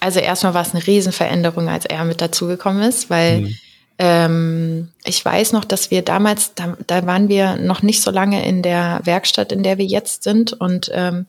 also 0.00 0.20
erstmal 0.20 0.54
war 0.54 0.62
es 0.62 0.74
eine 0.74 0.86
Riesenveränderung, 0.86 1.68
als 1.68 1.84
er 1.84 2.04
mit 2.04 2.20
dazugekommen 2.20 2.82
ist, 2.82 3.10
weil 3.10 3.40
mhm. 3.40 3.54
ähm, 3.98 4.88
ich 5.04 5.24
weiß 5.24 5.52
noch, 5.52 5.64
dass 5.64 5.90
wir 5.90 6.02
damals, 6.02 6.54
da, 6.54 6.76
da, 6.86 7.04
waren 7.06 7.28
wir 7.28 7.56
noch 7.56 7.82
nicht 7.82 8.00
so 8.00 8.10
lange 8.10 8.46
in 8.46 8.62
der 8.62 9.00
Werkstatt, 9.04 9.52
in 9.52 9.62
der 9.62 9.76
wir 9.76 9.86
jetzt 9.86 10.22
sind 10.22 10.52
und 10.52 10.90
ähm, 10.94 11.26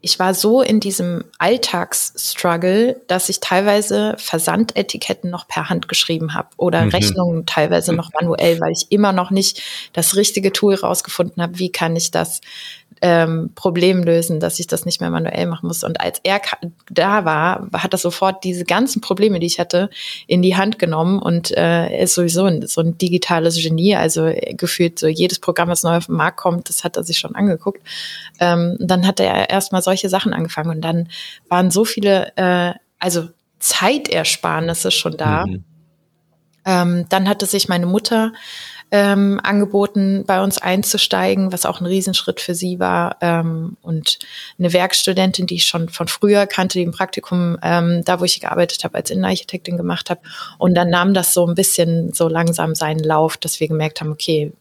ich 0.00 0.18
war 0.18 0.32
so 0.32 0.62
in 0.62 0.78
diesem 0.78 1.24
Alltagsstruggle, 1.38 3.00
dass 3.08 3.28
ich 3.28 3.40
teilweise 3.40 4.14
Versandetiketten 4.18 5.28
noch 5.28 5.48
per 5.48 5.68
Hand 5.68 5.88
geschrieben 5.88 6.34
habe 6.34 6.48
oder 6.56 6.84
mhm. 6.84 6.90
Rechnungen 6.90 7.46
teilweise 7.46 7.92
noch 7.92 8.12
manuell, 8.12 8.60
weil 8.60 8.72
ich 8.72 8.86
immer 8.90 9.12
noch 9.12 9.30
nicht 9.30 9.62
das 9.92 10.14
richtige 10.14 10.52
Tool 10.52 10.74
rausgefunden 10.74 11.42
habe, 11.42 11.58
wie 11.58 11.72
kann 11.72 11.96
ich 11.96 12.12
das 12.12 12.40
ähm, 13.00 13.50
Problem 13.54 14.02
lösen, 14.02 14.40
dass 14.40 14.58
ich 14.60 14.66
das 14.66 14.84
nicht 14.84 15.00
mehr 15.00 15.10
manuell 15.10 15.46
machen 15.46 15.66
muss. 15.66 15.84
Und 15.84 16.00
als 16.00 16.20
er 16.22 16.40
da 16.90 17.24
war, 17.24 17.68
hat 17.72 17.94
er 17.94 17.98
sofort 17.98 18.44
diese 18.44 18.64
ganzen 18.64 19.00
Probleme, 19.00 19.40
die 19.40 19.46
ich 19.46 19.60
hatte, 19.60 19.90
in 20.26 20.42
die 20.42 20.56
Hand 20.56 20.78
genommen 20.78 21.20
und 21.20 21.50
äh, 21.50 21.88
er 21.88 22.00
ist 22.00 22.14
sowieso 22.14 22.44
ein, 22.44 22.66
so 22.66 22.80
ein 22.80 22.98
digitales 22.98 23.56
Genie. 23.56 23.96
Also 23.96 24.32
gefühlt 24.52 24.98
so 24.98 25.06
jedes 25.06 25.38
Programm, 25.38 25.68
das 25.68 25.82
neu 25.82 25.96
auf 25.96 26.06
den 26.06 26.16
Markt 26.16 26.38
kommt, 26.38 26.68
das 26.68 26.84
hat 26.84 26.96
er 26.96 27.04
sich 27.04 27.18
schon 27.18 27.34
angeguckt. 27.34 27.80
Ähm, 28.40 28.76
dann 28.80 29.06
hat 29.06 29.20
er 29.20 29.50
erstmal 29.50 29.82
solche 29.82 30.08
Sachen 30.08 30.32
angefangen 30.32 30.70
und 30.70 30.80
dann 30.80 31.08
waren 31.48 31.70
so 31.70 31.84
viele, 31.84 32.32
äh, 32.36 32.74
also 32.98 33.28
Zeitersparnisse 33.58 34.90
schon 34.90 35.16
da. 35.16 35.46
Mhm. 35.46 35.64
Ähm, 36.64 37.06
dann 37.08 37.28
hatte 37.28 37.46
sich 37.46 37.68
meine 37.68 37.86
Mutter 37.86 38.32
ähm, 38.90 39.38
angeboten, 39.42 40.24
bei 40.26 40.42
uns 40.42 40.58
einzusteigen, 40.58 41.52
was 41.52 41.66
auch 41.66 41.80
ein 41.80 41.86
Riesenschritt 41.86 42.40
für 42.40 42.54
sie 42.54 42.78
war. 42.78 43.16
Ähm, 43.20 43.76
und 43.82 44.18
eine 44.58 44.72
Werkstudentin, 44.72 45.46
die 45.46 45.56
ich 45.56 45.64
schon 45.64 45.88
von 45.88 46.08
früher 46.08 46.46
kannte, 46.46 46.78
die 46.78 46.84
im 46.84 46.92
Praktikum, 46.92 47.58
ähm, 47.62 48.02
da 48.04 48.20
wo 48.20 48.24
ich 48.24 48.40
gearbeitet 48.40 48.84
habe, 48.84 48.96
als 48.96 49.10
Innenarchitektin 49.10 49.76
gemacht 49.76 50.10
habe. 50.10 50.20
Und 50.58 50.74
dann 50.74 50.88
nahm 50.88 51.12
das 51.12 51.34
so 51.34 51.46
ein 51.46 51.54
bisschen 51.54 52.12
so 52.12 52.28
langsam 52.28 52.74
seinen 52.74 53.02
Lauf, 53.02 53.36
dass 53.36 53.60
wir 53.60 53.68
gemerkt 53.68 54.00
haben, 54.00 54.12
okay, 54.12 54.52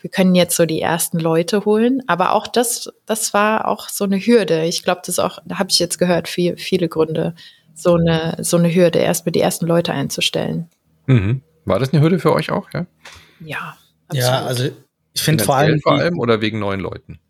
wir 0.00 0.10
können 0.10 0.34
jetzt 0.34 0.56
so 0.56 0.66
die 0.66 0.80
ersten 0.80 1.18
Leute 1.18 1.64
holen. 1.64 2.02
Aber 2.06 2.32
auch 2.32 2.46
das, 2.46 2.90
das 3.06 3.32
war 3.32 3.68
auch 3.68 3.88
so 3.88 4.04
eine 4.04 4.18
Hürde. 4.18 4.64
Ich 4.64 4.82
glaube, 4.82 5.02
das 5.06 5.18
auch, 5.18 5.38
da 5.44 5.58
habe 5.58 5.70
ich 5.70 5.78
jetzt 5.78 5.98
gehört, 5.98 6.26
viel, 6.26 6.56
viele 6.56 6.88
Gründe, 6.88 7.34
so 7.74 7.94
eine, 7.94 8.36
so 8.40 8.56
eine 8.56 8.74
Hürde, 8.74 8.98
erstmal 8.98 9.32
die 9.32 9.40
ersten 9.40 9.66
Leute 9.66 9.92
einzustellen. 9.92 10.68
Mhm. 11.06 11.42
War 11.64 11.78
das 11.78 11.92
eine 11.92 12.02
Hürde 12.02 12.18
für 12.18 12.32
euch 12.32 12.50
auch, 12.50 12.68
ja? 12.72 12.86
Ja. 13.40 13.76
Absolut. 14.08 14.28
Ja, 14.28 14.46
also 14.46 14.64
ich 15.12 15.22
finde 15.22 15.44
vor 15.44 15.56
allem. 15.56 15.80
Vor 15.80 15.92
allem 15.92 16.18
oder 16.18 16.40
wegen 16.40 16.58
neuen 16.58 16.80
Leuten? 16.80 17.20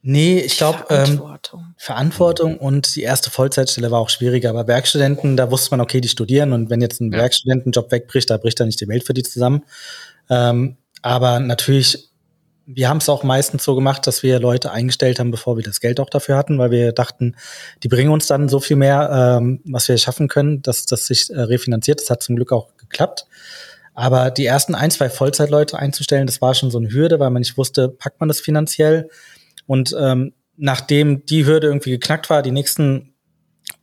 Nee, 0.00 0.40
ich 0.40 0.56
glaube, 0.56 0.84
Verantwortung. 0.86 1.60
Ähm, 1.60 1.74
Verantwortung 1.76 2.56
und 2.58 2.94
die 2.94 3.02
erste 3.02 3.30
Vollzeitstelle 3.30 3.90
war 3.90 4.00
auch 4.00 4.10
schwieriger. 4.10 4.50
Aber 4.50 4.66
Werkstudenten, 4.66 5.36
da 5.36 5.50
wusste 5.50 5.70
man, 5.72 5.80
okay, 5.80 6.00
die 6.00 6.08
studieren 6.08 6.52
und 6.52 6.70
wenn 6.70 6.80
jetzt 6.80 7.00
ein 7.00 7.12
ja. 7.12 7.18
Werkstudentenjob 7.18 7.90
wegbricht, 7.90 8.30
da 8.30 8.36
bricht 8.36 8.60
da 8.60 8.64
nicht 8.64 8.80
die 8.80 8.88
Welt 8.88 9.04
für 9.04 9.12
die 9.12 9.24
zusammen. 9.24 9.64
Ähm, 10.30 10.76
aber 11.02 11.40
natürlich, 11.40 12.10
wir 12.64 12.88
haben 12.88 12.98
es 12.98 13.08
auch 13.08 13.24
meistens 13.24 13.64
so 13.64 13.74
gemacht, 13.74 14.06
dass 14.06 14.22
wir 14.22 14.38
Leute 14.38 14.70
eingestellt 14.70 15.18
haben, 15.18 15.30
bevor 15.30 15.56
wir 15.56 15.64
das 15.64 15.80
Geld 15.80 16.00
auch 16.00 16.10
dafür 16.10 16.36
hatten, 16.36 16.58
weil 16.58 16.70
wir 16.70 16.92
dachten, 16.92 17.34
die 17.82 17.88
bringen 17.88 18.10
uns 18.10 18.26
dann 18.26 18.48
so 18.48 18.60
viel 18.60 18.76
mehr, 18.76 19.38
ähm, 19.40 19.60
was 19.64 19.88
wir 19.88 19.98
schaffen 19.98 20.28
können, 20.28 20.62
dass 20.62 20.86
das 20.86 21.06
sich 21.06 21.28
äh, 21.30 21.40
refinanziert. 21.40 22.00
Das 22.00 22.10
hat 22.10 22.22
zum 22.22 22.36
Glück 22.36 22.52
auch 22.52 22.68
geklappt. 22.76 23.26
Aber 23.98 24.30
die 24.30 24.46
ersten 24.46 24.76
ein, 24.76 24.92
zwei 24.92 25.10
Vollzeitleute 25.10 25.76
einzustellen, 25.76 26.28
das 26.28 26.40
war 26.40 26.54
schon 26.54 26.70
so 26.70 26.78
eine 26.78 26.92
Hürde, 26.92 27.18
weil 27.18 27.30
man 27.30 27.40
nicht 27.40 27.58
wusste, 27.58 27.88
packt 27.88 28.20
man 28.20 28.28
das 28.28 28.38
finanziell. 28.38 29.08
Und 29.66 29.92
ähm, 29.98 30.34
nachdem 30.56 31.26
die 31.26 31.44
Hürde 31.44 31.66
irgendwie 31.66 31.90
geknackt 31.90 32.30
war, 32.30 32.42
die 32.42 32.52
nächsten 32.52 33.12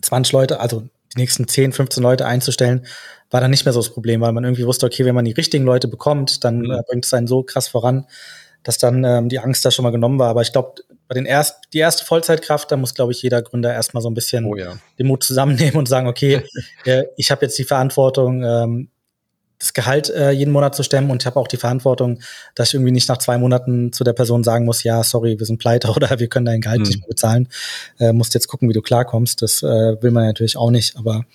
20 0.02 0.32
Leute, 0.32 0.62
also 0.62 0.84
die 1.14 1.20
nächsten 1.20 1.50
10, 1.50 1.74
15 1.74 2.02
Leute 2.02 2.26
einzustellen, 2.28 2.86
war 3.30 3.42
dann 3.42 3.52
nicht 3.52 3.66
mehr 3.66 3.74
so 3.74 3.82
das 3.82 3.90
Problem, 3.90 4.22
weil 4.22 4.32
man 4.32 4.46
irgendwie 4.46 4.66
wusste, 4.66 4.86
okay, 4.86 5.04
wenn 5.04 5.16
man 5.16 5.26
die 5.26 5.34
richtigen 5.34 5.66
Leute 5.66 5.90
bekommt, 5.90 6.46
dann 6.46 6.60
mhm. 6.60 6.72
äh, 6.72 6.82
bringt 6.88 7.04
es 7.04 7.14
einen 7.14 7.28
so 7.28 7.44
krass 7.44 7.68
voran, 7.68 8.08
dass 8.64 8.78
dann 8.78 9.04
ähm, 9.04 9.28
die 9.28 9.40
Angst 9.40 9.66
da 9.66 9.72
schon 9.72 9.84
mal 9.84 9.92
genommen 9.92 10.18
war. 10.18 10.30
Aber 10.30 10.44
ich 10.44 10.54
glaube, 10.54 10.76
bei 11.10 11.16
den 11.16 11.26
erst, 11.26 11.58
die 11.74 11.80
erste 11.80 12.06
Vollzeitkraft, 12.06 12.72
da 12.72 12.78
muss, 12.78 12.94
glaube 12.94 13.12
ich, 13.12 13.22
jeder 13.22 13.42
Gründer 13.42 13.74
erstmal 13.74 14.02
so 14.02 14.10
ein 14.10 14.14
bisschen 14.14 14.46
oh 14.46 14.56
ja. 14.56 14.78
den 14.98 15.08
Mut 15.08 15.26
zusammennehmen 15.26 15.76
und 15.76 15.90
sagen, 15.90 16.08
okay, 16.08 16.42
äh, 16.86 17.04
ich 17.18 17.32
habe 17.32 17.46
jetzt 17.46 17.60
die 17.60 17.66
Verantwortung, 17.66 18.44
ähm, 18.46 18.92
das 19.66 19.74
Gehalt 19.74 20.10
äh, 20.10 20.30
jeden 20.30 20.54
Monat 20.54 20.76
zu 20.76 20.84
stemmen 20.84 21.10
und 21.10 21.24
ich 21.24 21.26
habe 21.26 21.40
auch 21.40 21.48
die 21.48 21.58
Verantwortung, 21.58 22.20
dass 22.54 22.70
ich 22.70 22.76
irgendwie 22.76 22.92
nicht 22.92 23.10
nach 23.10 23.18
zwei 23.18 23.38
Monaten 23.38 23.92
zu 23.92 24.04
der 24.04 24.14
Person 24.14 24.44
sagen 24.44 24.66
muss, 24.66 24.84
ja, 24.84 25.04
sorry, 25.04 25.40
wir 25.40 25.46
sind 25.46 25.58
pleite 25.58 25.90
oder 25.96 26.20
wir 26.20 26.28
können 26.28 26.46
dein 26.46 26.62
Gehalt 26.62 26.82
mhm. 26.82 26.88
nicht 26.88 27.00
mehr 27.00 27.08
bezahlen. 27.08 27.50
Äh, 28.00 28.14
musst 28.14 28.34
jetzt 28.36 28.48
gucken, 28.48 28.70
wie 28.70 28.74
du 28.74 28.82
klarkommst. 28.82 29.42
Das 29.42 29.64
äh, 29.64 30.02
will 30.02 30.12
man 30.12 30.26
natürlich 30.26 30.56
auch 30.56 30.70
nicht, 30.70 30.98
aber 30.98 31.26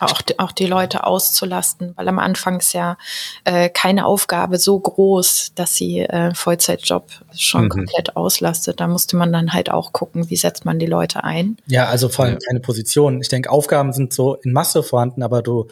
auch, 0.00 0.20
auch 0.36 0.52
die 0.52 0.66
Leute 0.66 1.04
auszulasten, 1.04 1.92
weil 1.96 2.06
am 2.06 2.20
Anfang 2.20 2.60
ist 2.60 2.72
ja 2.72 2.96
äh, 3.44 3.68
keine 3.68 4.06
Aufgabe 4.06 4.58
so 4.58 4.78
groß, 4.78 5.52
dass 5.56 5.74
sie 5.74 6.00
äh, 6.00 6.32
Vollzeitjob 6.34 7.04
schon 7.34 7.64
mhm. 7.64 7.68
komplett 7.70 8.16
auslastet. 8.16 8.78
Da 8.78 8.86
musste 8.86 9.16
man 9.16 9.32
dann 9.32 9.52
halt 9.52 9.72
auch 9.72 9.92
gucken, 9.92 10.30
wie 10.30 10.36
setzt 10.36 10.64
man 10.64 10.78
die 10.78 10.86
Leute 10.86 11.24
ein. 11.24 11.56
Ja, 11.66 11.86
also 11.86 12.08
vor 12.08 12.26
allem 12.26 12.38
keine 12.38 12.60
Position. 12.60 13.20
Ich 13.20 13.28
denke, 13.28 13.50
Aufgaben 13.50 13.92
sind 13.92 14.12
so 14.12 14.34
in 14.36 14.52
Masse 14.52 14.84
vorhanden, 14.84 15.24
aber 15.24 15.42
du 15.42 15.66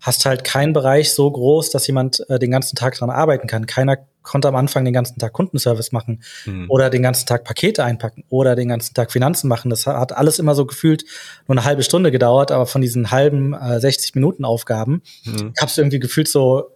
hast 0.00 0.24
halt 0.26 0.44
keinen 0.44 0.72
Bereich 0.72 1.12
so 1.12 1.30
groß, 1.30 1.70
dass 1.70 1.86
jemand 1.86 2.28
äh, 2.28 2.38
den 2.38 2.50
ganzen 2.50 2.76
Tag 2.76 2.94
dran 2.94 3.10
arbeiten 3.10 3.46
kann. 3.46 3.66
Keiner 3.66 3.98
konnte 4.22 4.48
am 4.48 4.56
Anfang 4.56 4.84
den 4.84 4.94
ganzen 4.94 5.18
Tag 5.18 5.32
Kundenservice 5.32 5.92
machen 5.92 6.22
mhm. 6.44 6.66
oder 6.68 6.90
den 6.90 7.02
ganzen 7.02 7.26
Tag 7.26 7.44
Pakete 7.44 7.84
einpacken 7.84 8.24
oder 8.28 8.54
den 8.54 8.68
ganzen 8.68 8.94
Tag 8.94 9.12
Finanzen 9.12 9.48
machen. 9.48 9.70
Das 9.70 9.86
hat 9.86 10.12
alles 10.12 10.38
immer 10.38 10.54
so 10.54 10.66
gefühlt 10.66 11.04
nur 11.46 11.56
eine 11.56 11.64
halbe 11.64 11.82
Stunde 11.82 12.10
gedauert, 12.10 12.50
aber 12.52 12.66
von 12.66 12.82
diesen 12.82 13.10
halben 13.10 13.54
äh, 13.54 13.80
60 13.80 14.14
Minuten 14.14 14.44
Aufgaben 14.44 15.02
mhm. 15.24 15.52
gab 15.54 15.68
es 15.68 15.78
irgendwie 15.78 16.00
gefühlt 16.00 16.28
so 16.28 16.70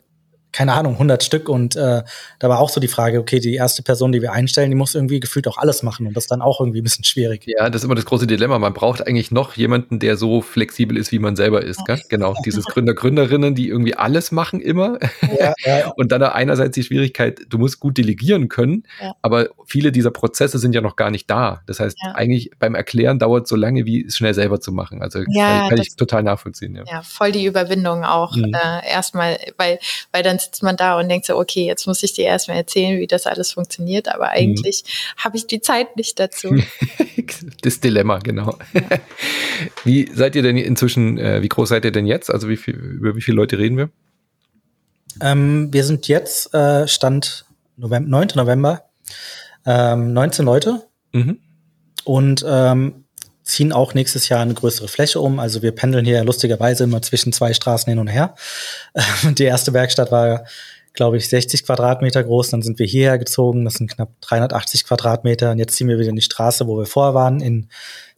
keine 0.55 0.73
Ahnung, 0.73 0.93
100 0.93 1.23
Stück 1.25 1.49
und 1.49 1.75
äh, 1.75 2.03
da 2.39 2.49
war 2.49 2.61
auch 2.61 2.71
so 2.71 2.81
die 2.81 2.89
Frage, 2.89 3.19
okay, 3.19 3.41
die 3.41 3.55
erste 3.55 3.83
Person, 3.83 4.13
die 4.13 4.23
wir 4.23 4.33
einstellen, 4.33 4.71
die 4.71 4.77
muss 4.77 4.95
irgendwie 4.95 5.19
gefühlt 5.19 5.49
auch 5.49 5.59
alles 5.59 5.83
machen 5.83 6.07
und 6.07 6.17
das 6.17 6.25
ist 6.25 6.31
dann 6.31 6.43
auch 6.43 6.61
irgendwie 6.61 6.81
ein 6.81 6.85
bisschen 6.85 7.03
schwierig. 7.03 7.45
Ja, 7.47 7.69
das 7.69 7.83
ist 7.83 7.85
immer 7.85 7.97
das 7.97 8.05
große 8.05 8.29
Dilemma. 8.29 8.61
Man 8.61 8.73
braucht 8.73 9.05
eigentlich 9.07 9.33
noch 9.33 9.55
jemanden, 9.55 9.99
der 9.99 10.17
so 10.17 10.43
flexibel 10.43 10.97
ist, 10.97 11.11
wie 11.11 11.19
man 11.19 11.35
selber 11.35 11.65
ist. 11.65 11.85
Gell? 11.87 12.01
Genau, 12.09 12.35
dieses 12.47 12.65
Gründer, 12.67 12.95
Gründerinnen, 12.95 13.57
die 13.57 13.69
irgendwie 13.69 13.97
alles 13.97 14.31
machen 14.31 14.61
immer 14.61 14.99
ja, 15.41 15.55
ja. 15.65 15.91
und 15.97 16.13
dann 16.13 16.23
einerseits 16.23 16.77
die 16.77 16.85
Schwierigkeit, 16.85 17.41
du 17.49 17.59
musst 17.59 17.81
gut 17.81 17.99
delegieren 17.99 18.49
können, 18.49 18.85
ja. 19.03 19.13
aber 19.23 19.49
viele 19.67 19.91
dieser 19.91 20.13
Prozesse 20.13 20.61
sind 20.61 20.73
ja 20.73 20.81
noch 20.81 20.95
gar 20.95 21.11
nicht 21.11 21.29
da. 21.29 21.63
Das 21.67 21.81
heißt, 21.81 21.99
eigentlich 22.15 22.53
beim 22.61 22.77
Erklären 22.77 23.19
dauert 23.19 23.45
es 23.45 23.49
so 23.49 23.57
lange, 23.57 23.87
wie 23.87 24.05
es 24.05 24.17
schnell 24.17 24.35
selber 24.35 24.61
zu 24.61 24.71
machen. 24.71 25.03
Also 25.03 25.19
kann, 25.25 25.69
kann 25.69 25.79
ich 25.79 25.97
total 25.97 26.23
nachvollziehen. 26.23 26.77
Ja. 26.77 26.85
ja, 26.87 27.03
voll 27.03 27.33
die 27.33 27.45
Überwindung 27.45 28.05
auch 28.05 28.37
mhm. 28.37 28.55
äh, 28.55 28.89
erstmal, 28.89 29.37
weil, 29.57 29.81
weil 30.13 30.23
dann 30.23 30.39
sitzt 30.45 30.63
man 30.63 30.77
da 30.77 30.99
und 30.99 31.09
denkt 31.09 31.27
so, 31.27 31.37
okay, 31.37 31.67
jetzt 31.67 31.87
muss 31.87 32.03
ich 32.03 32.13
dir 32.13 32.25
erstmal 32.25 32.57
erzählen, 32.57 33.01
wie 33.01 33.07
das 33.07 33.27
alles 33.27 33.53
funktioniert, 33.53 34.09
aber 34.09 34.27
mhm. 34.27 34.33
eigentlich 34.33 34.85
mhm. 34.85 35.25
habe 35.25 35.37
ich 35.37 35.47
die 35.47 35.61
Zeit 35.61 35.97
nicht 35.97 36.19
dazu. 36.19 36.57
das 37.63 37.81
Dilemma, 37.81 38.19
genau. 38.19 38.59
Ja. 38.73 38.83
Wie 39.85 40.11
seid 40.13 40.37
ihr 40.37 40.43
denn 40.43 40.57
inzwischen, 40.57 41.19
äh, 41.19 41.43
wie 41.43 41.49
groß 41.49 41.69
seid 41.69 41.85
ihr 41.85 41.93
denn 41.93 42.07
jetzt? 42.07 42.31
Also 42.31 42.49
wie 42.49 42.57
viel, 42.57 42.75
über 42.75 43.17
wie 43.17 43.23
viele 43.23 43.37
Leute 43.37 43.59
reden 43.59 43.77
wir? 43.77 43.91
Ähm, 45.21 45.73
wir 45.73 45.85
sind 45.85 46.09
jetzt, 46.09 46.53
äh, 46.55 46.89
Stand 46.89 47.45
November, 47.77 48.09
9. 48.09 48.29
November, 48.37 48.85
ähm, 49.67 50.13
19 50.13 50.45
Leute. 50.45 50.83
Mhm. 51.13 51.39
Und 52.05 52.45
ähm, 52.47 53.04
ziehen 53.45 53.73
auch 53.73 53.95
nächstes 53.95 54.29
Jahr 54.29 54.41
eine 54.41 54.55
größere 54.55 54.89
Fläche 54.89 55.21
um. 55.21 55.39
Also 55.39 55.63
wir 55.63 55.73
pendeln 55.73 56.05
hier 56.05 56.25
lustigerweise 56.25 56.85
immer 56.85 57.03
zwischen 57.03 57.33
zwei 57.33 57.53
Straßen 57.53 57.91
hin 57.91 57.99
und 57.99 58.09
her. 58.09 58.35
Die 59.39 59.45
erste 59.45 59.73
Werkstatt 59.73 60.11
war, 60.11 60.45
glaube 60.95 61.19
ich, 61.19 61.29
60 61.29 61.67
Quadratmeter 61.67 62.25
groß. 62.25 62.51
Dann 62.51 62.63
sind 62.63 62.79
wir 62.79 62.87
hierher 62.87 63.19
gezogen. 63.19 63.65
Das 63.65 63.75
sind 63.75 63.91
knapp 63.91 64.19
380 64.23 64.85
Quadratmeter. 64.85 65.51
Und 65.51 65.59
jetzt 65.59 65.77
ziehen 65.77 65.89
wir 65.89 65.99
wieder 65.99 66.09
in 66.09 66.17
die 66.17 66.23
Straße, 66.23 66.67
wo 66.67 66.79
wir 66.79 66.87
vorher 66.87 67.15
waren, 67.15 67.41
in 67.41 67.69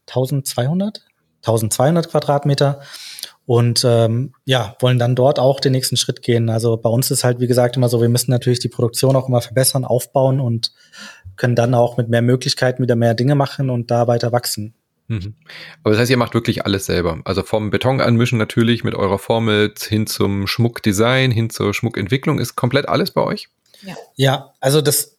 1200? 0.08 1.04
1200 1.42 2.08
Quadratmeter. 2.08 2.80
Und 3.46 3.84
ähm, 3.84 4.32
ja, 4.44 4.76
wollen 4.80 4.98
dann 4.98 5.14
dort 5.14 5.38
auch 5.38 5.60
den 5.60 5.72
nächsten 5.72 5.96
Schritt 5.96 6.22
gehen. 6.22 6.50
Also 6.50 6.76
bei 6.76 6.88
uns 6.88 7.10
ist 7.10 7.24
halt, 7.24 7.40
wie 7.40 7.46
gesagt, 7.46 7.76
immer 7.76 7.88
so, 7.88 8.00
wir 8.00 8.08
müssen 8.08 8.30
natürlich 8.30 8.58
die 8.58 8.68
Produktion 8.68 9.14
auch 9.16 9.28
immer 9.28 9.40
verbessern, 9.40 9.84
aufbauen 9.84 10.40
und 10.40 10.72
können 11.36 11.54
dann 11.54 11.74
auch 11.74 11.96
mit 11.96 12.08
mehr 12.08 12.22
Möglichkeiten 12.22 12.82
wieder 12.82 12.96
mehr 12.96 13.14
Dinge 13.14 13.34
machen 13.34 13.70
und 13.70 13.90
da 13.90 14.08
weiter 14.08 14.32
wachsen. 14.32 14.74
Mhm. 15.08 15.34
Aber 15.82 15.92
das 15.92 16.00
heißt, 16.00 16.10
ihr 16.10 16.16
macht 16.16 16.34
wirklich 16.34 16.64
alles 16.64 16.86
selber. 16.86 17.20
Also 17.24 17.42
vom 17.42 17.70
Beton 17.70 18.00
anmischen 18.00 18.38
natürlich 18.38 18.84
mit 18.84 18.94
eurer 18.94 19.18
Formel 19.18 19.72
hin 19.78 20.06
zum 20.06 20.46
Schmuckdesign, 20.46 21.30
hin 21.30 21.50
zur 21.50 21.74
Schmuckentwicklung 21.74 22.38
ist 22.38 22.56
komplett 22.56 22.88
alles 22.88 23.12
bei 23.12 23.22
euch? 23.22 23.48
Ja, 23.82 23.94
ja 24.16 24.52
also 24.60 24.80
das 24.80 25.16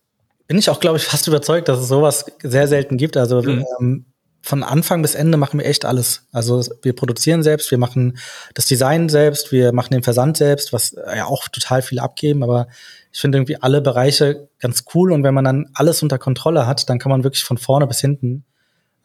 bin 0.48 0.58
ich 0.58 0.70
auch, 0.70 0.80
glaube 0.80 0.98
ich, 0.98 1.06
fast 1.06 1.28
überzeugt, 1.28 1.68
dass 1.68 1.80
es 1.80 1.88
sowas 1.88 2.26
sehr 2.42 2.68
selten 2.68 2.98
gibt. 2.98 3.18
Also 3.18 3.42
mhm. 3.42 3.66
ähm, 3.80 4.06
von 4.42 4.64
Anfang 4.64 5.02
bis 5.02 5.16
Ende 5.16 5.38
machen 5.38 5.60
wir 5.60 5.66
echt 5.66 5.84
alles. 5.84 6.24
Also 6.32 6.64
wir 6.82 6.94
produzieren 6.94 7.44
selbst, 7.44 7.70
wir 7.72 7.78
machen 7.78 8.18
das 8.54 8.66
Design 8.66 9.10
selbst, 9.10 9.52
wir 9.52 9.74
machen 9.74 9.94
den 9.94 10.04
Versand 10.04 10.38
selbst, 10.38 10.72
was 10.72 10.96
ja 11.16 11.26
auch 11.26 11.50
total 11.50 11.82
viel 11.82 12.00
abgeben, 12.00 12.44
aber 12.44 12.68
ich 13.12 13.20
finde 13.20 13.40
irgendwie 13.40 13.62
alle 13.62 13.82
Bereiche 13.82 14.48
ganz 14.60 14.86
cool 14.94 15.12
und 15.12 15.24
wenn 15.24 15.34
man 15.34 15.44
dann 15.44 15.70
alles 15.74 16.02
unter 16.02 16.18
Kontrolle 16.18 16.66
hat, 16.66 16.90
dann 16.90 17.00
kann 17.00 17.10
man 17.10 17.24
wirklich 17.24 17.44
von 17.44 17.58
vorne 17.58 17.88
bis 17.88 18.00
hinten 18.00 18.46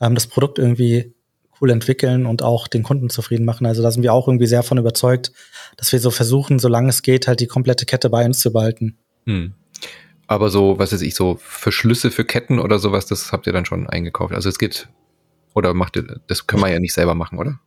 ähm, 0.03 0.15
das 0.15 0.27
Produkt 0.27 0.59
irgendwie 0.59 1.15
cool 1.61 1.71
entwickeln 1.71 2.27
und 2.27 2.43
auch 2.43 2.67
den 2.67 2.83
Kunden 2.83 3.09
zufrieden 3.09 3.45
machen. 3.45 3.67
Also 3.67 3.83
da 3.83 3.91
sind 3.91 4.03
wir 4.03 4.13
auch 4.13 4.27
irgendwie 4.27 4.47
sehr 4.47 4.65
von 4.65 4.79
überzeugt, 4.79 5.33
dass 5.77 5.93
wir 5.93 6.01
so 6.01 6.11
versuchen, 6.11 6.59
solange 6.59 6.89
es 6.89 7.03
geht, 7.03 7.29
halt 7.29 7.41
die 7.41 7.47
komplette 7.47 7.87
Kette 7.87 8.11
bei 8.11 8.25
uns 8.25 8.41
zu 8.41 8.53
behalten. 8.53 8.99
Hm. 9.27 9.55
Aber 10.27 10.51
so, 10.51 10.79
was 10.79 10.93
weiß 10.93 11.03
ich, 11.03 11.15
so 11.15 11.39
Verschlüsse 11.41 12.11
für 12.11 12.25
Ketten 12.25 12.59
oder 12.59 12.79
sowas, 12.79 13.07
das 13.07 13.33
habt 13.33 13.47
ihr 13.47 13.53
dann 13.53 13.65
schon 13.65 13.87
eingekauft. 13.87 14.35
Also 14.35 14.49
es 14.49 14.59
geht, 14.59 14.89
oder 15.55 15.73
macht 15.73 15.97
ihr, 15.97 16.21
das 16.27 16.47
können 16.47 16.63
wir 16.63 16.71
ja 16.71 16.81
nicht 16.81 16.95
selber 16.95 17.15
machen, 17.15 17.39
oder? 17.39 17.61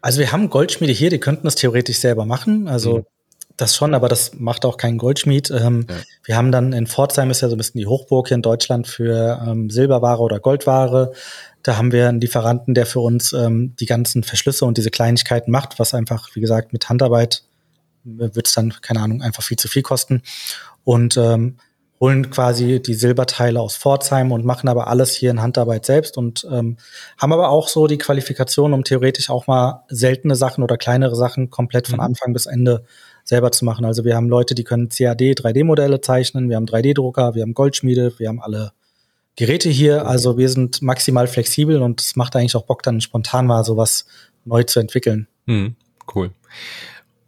Also 0.00 0.20
wir 0.20 0.30
haben 0.32 0.48
Goldschmiede 0.48 0.92
hier, 0.92 1.10
die 1.10 1.18
könnten 1.18 1.44
das 1.44 1.56
theoretisch 1.56 1.98
selber 1.98 2.24
machen. 2.24 2.68
Also 2.68 2.98
mhm. 2.98 3.04
Das 3.60 3.76
schon, 3.76 3.94
aber 3.94 4.08
das 4.08 4.32
macht 4.34 4.64
auch 4.64 4.76
kein 4.76 4.98
Goldschmied. 4.98 5.50
Ähm, 5.50 5.86
ja. 5.88 5.96
Wir 6.24 6.36
haben 6.36 6.52
dann 6.52 6.72
in 6.72 6.86
Pforzheim 6.86 7.30
ist 7.30 7.40
ja 7.40 7.48
so 7.48 7.54
ein 7.54 7.58
bisschen 7.58 7.78
die 7.78 7.86
Hochburg 7.86 8.28
hier 8.28 8.36
in 8.36 8.42
Deutschland 8.42 8.86
für 8.86 9.40
ähm, 9.46 9.70
Silberware 9.70 10.20
oder 10.20 10.40
Goldware. 10.40 11.12
Da 11.62 11.76
haben 11.76 11.92
wir 11.92 12.08
einen 12.08 12.20
Lieferanten, 12.20 12.74
der 12.74 12.86
für 12.86 13.00
uns 13.00 13.32
ähm, 13.32 13.74
die 13.78 13.86
ganzen 13.86 14.22
Verschlüsse 14.22 14.64
und 14.64 14.78
diese 14.78 14.90
Kleinigkeiten 14.90 15.50
macht, 15.50 15.78
was 15.78 15.94
einfach, 15.94 16.30
wie 16.34 16.40
gesagt, 16.40 16.72
mit 16.72 16.88
Handarbeit 16.88 17.42
wird 18.04 18.46
es 18.46 18.54
dann, 18.54 18.72
keine 18.80 19.00
Ahnung, 19.00 19.22
einfach 19.22 19.42
viel 19.42 19.58
zu 19.58 19.68
viel 19.68 19.82
kosten. 19.82 20.22
Und 20.84 21.16
ähm, 21.16 21.58
holen 22.00 22.30
quasi 22.30 22.80
die 22.80 22.94
Silberteile 22.94 23.60
aus 23.60 23.76
Pforzheim 23.76 24.32
und 24.32 24.44
machen 24.44 24.68
aber 24.68 24.86
alles 24.86 25.14
hier 25.14 25.30
in 25.30 25.42
Handarbeit 25.42 25.84
selbst 25.84 26.16
und 26.16 26.46
ähm, 26.50 26.78
haben 27.18 27.32
aber 27.32 27.50
auch 27.50 27.68
so 27.68 27.86
die 27.86 27.98
Qualifikation, 27.98 28.72
um 28.72 28.84
theoretisch 28.84 29.28
auch 29.28 29.46
mal 29.46 29.84
seltene 29.88 30.34
Sachen 30.34 30.64
oder 30.64 30.78
kleinere 30.78 31.14
Sachen 31.14 31.50
komplett 31.50 31.88
von 31.88 31.98
mhm. 31.98 32.06
Anfang 32.06 32.32
bis 32.32 32.46
Ende 32.46 32.84
selber 33.24 33.52
zu 33.52 33.64
machen. 33.64 33.84
Also 33.84 34.04
wir 34.04 34.16
haben 34.16 34.28
Leute, 34.28 34.54
die 34.54 34.64
können 34.64 34.88
CAD 34.88 35.20
3D-Modelle 35.20 36.00
zeichnen, 36.00 36.48
wir 36.48 36.56
haben 36.56 36.66
3D-Drucker, 36.66 37.34
wir 37.34 37.42
haben 37.42 37.54
Goldschmiede, 37.54 38.12
wir 38.18 38.28
haben 38.28 38.40
alle 38.40 38.72
Geräte 39.36 39.70
hier. 39.70 40.06
Also 40.06 40.38
wir 40.38 40.48
sind 40.48 40.82
maximal 40.82 41.26
flexibel 41.26 41.82
und 41.82 42.00
es 42.00 42.16
macht 42.16 42.36
eigentlich 42.36 42.56
auch 42.56 42.66
Bock, 42.66 42.82
dann 42.82 43.00
spontan 43.00 43.46
mal 43.46 43.64
sowas 43.64 44.06
neu 44.44 44.64
zu 44.64 44.80
entwickeln. 44.80 45.28
Hm, 45.46 45.76
cool. 46.14 46.30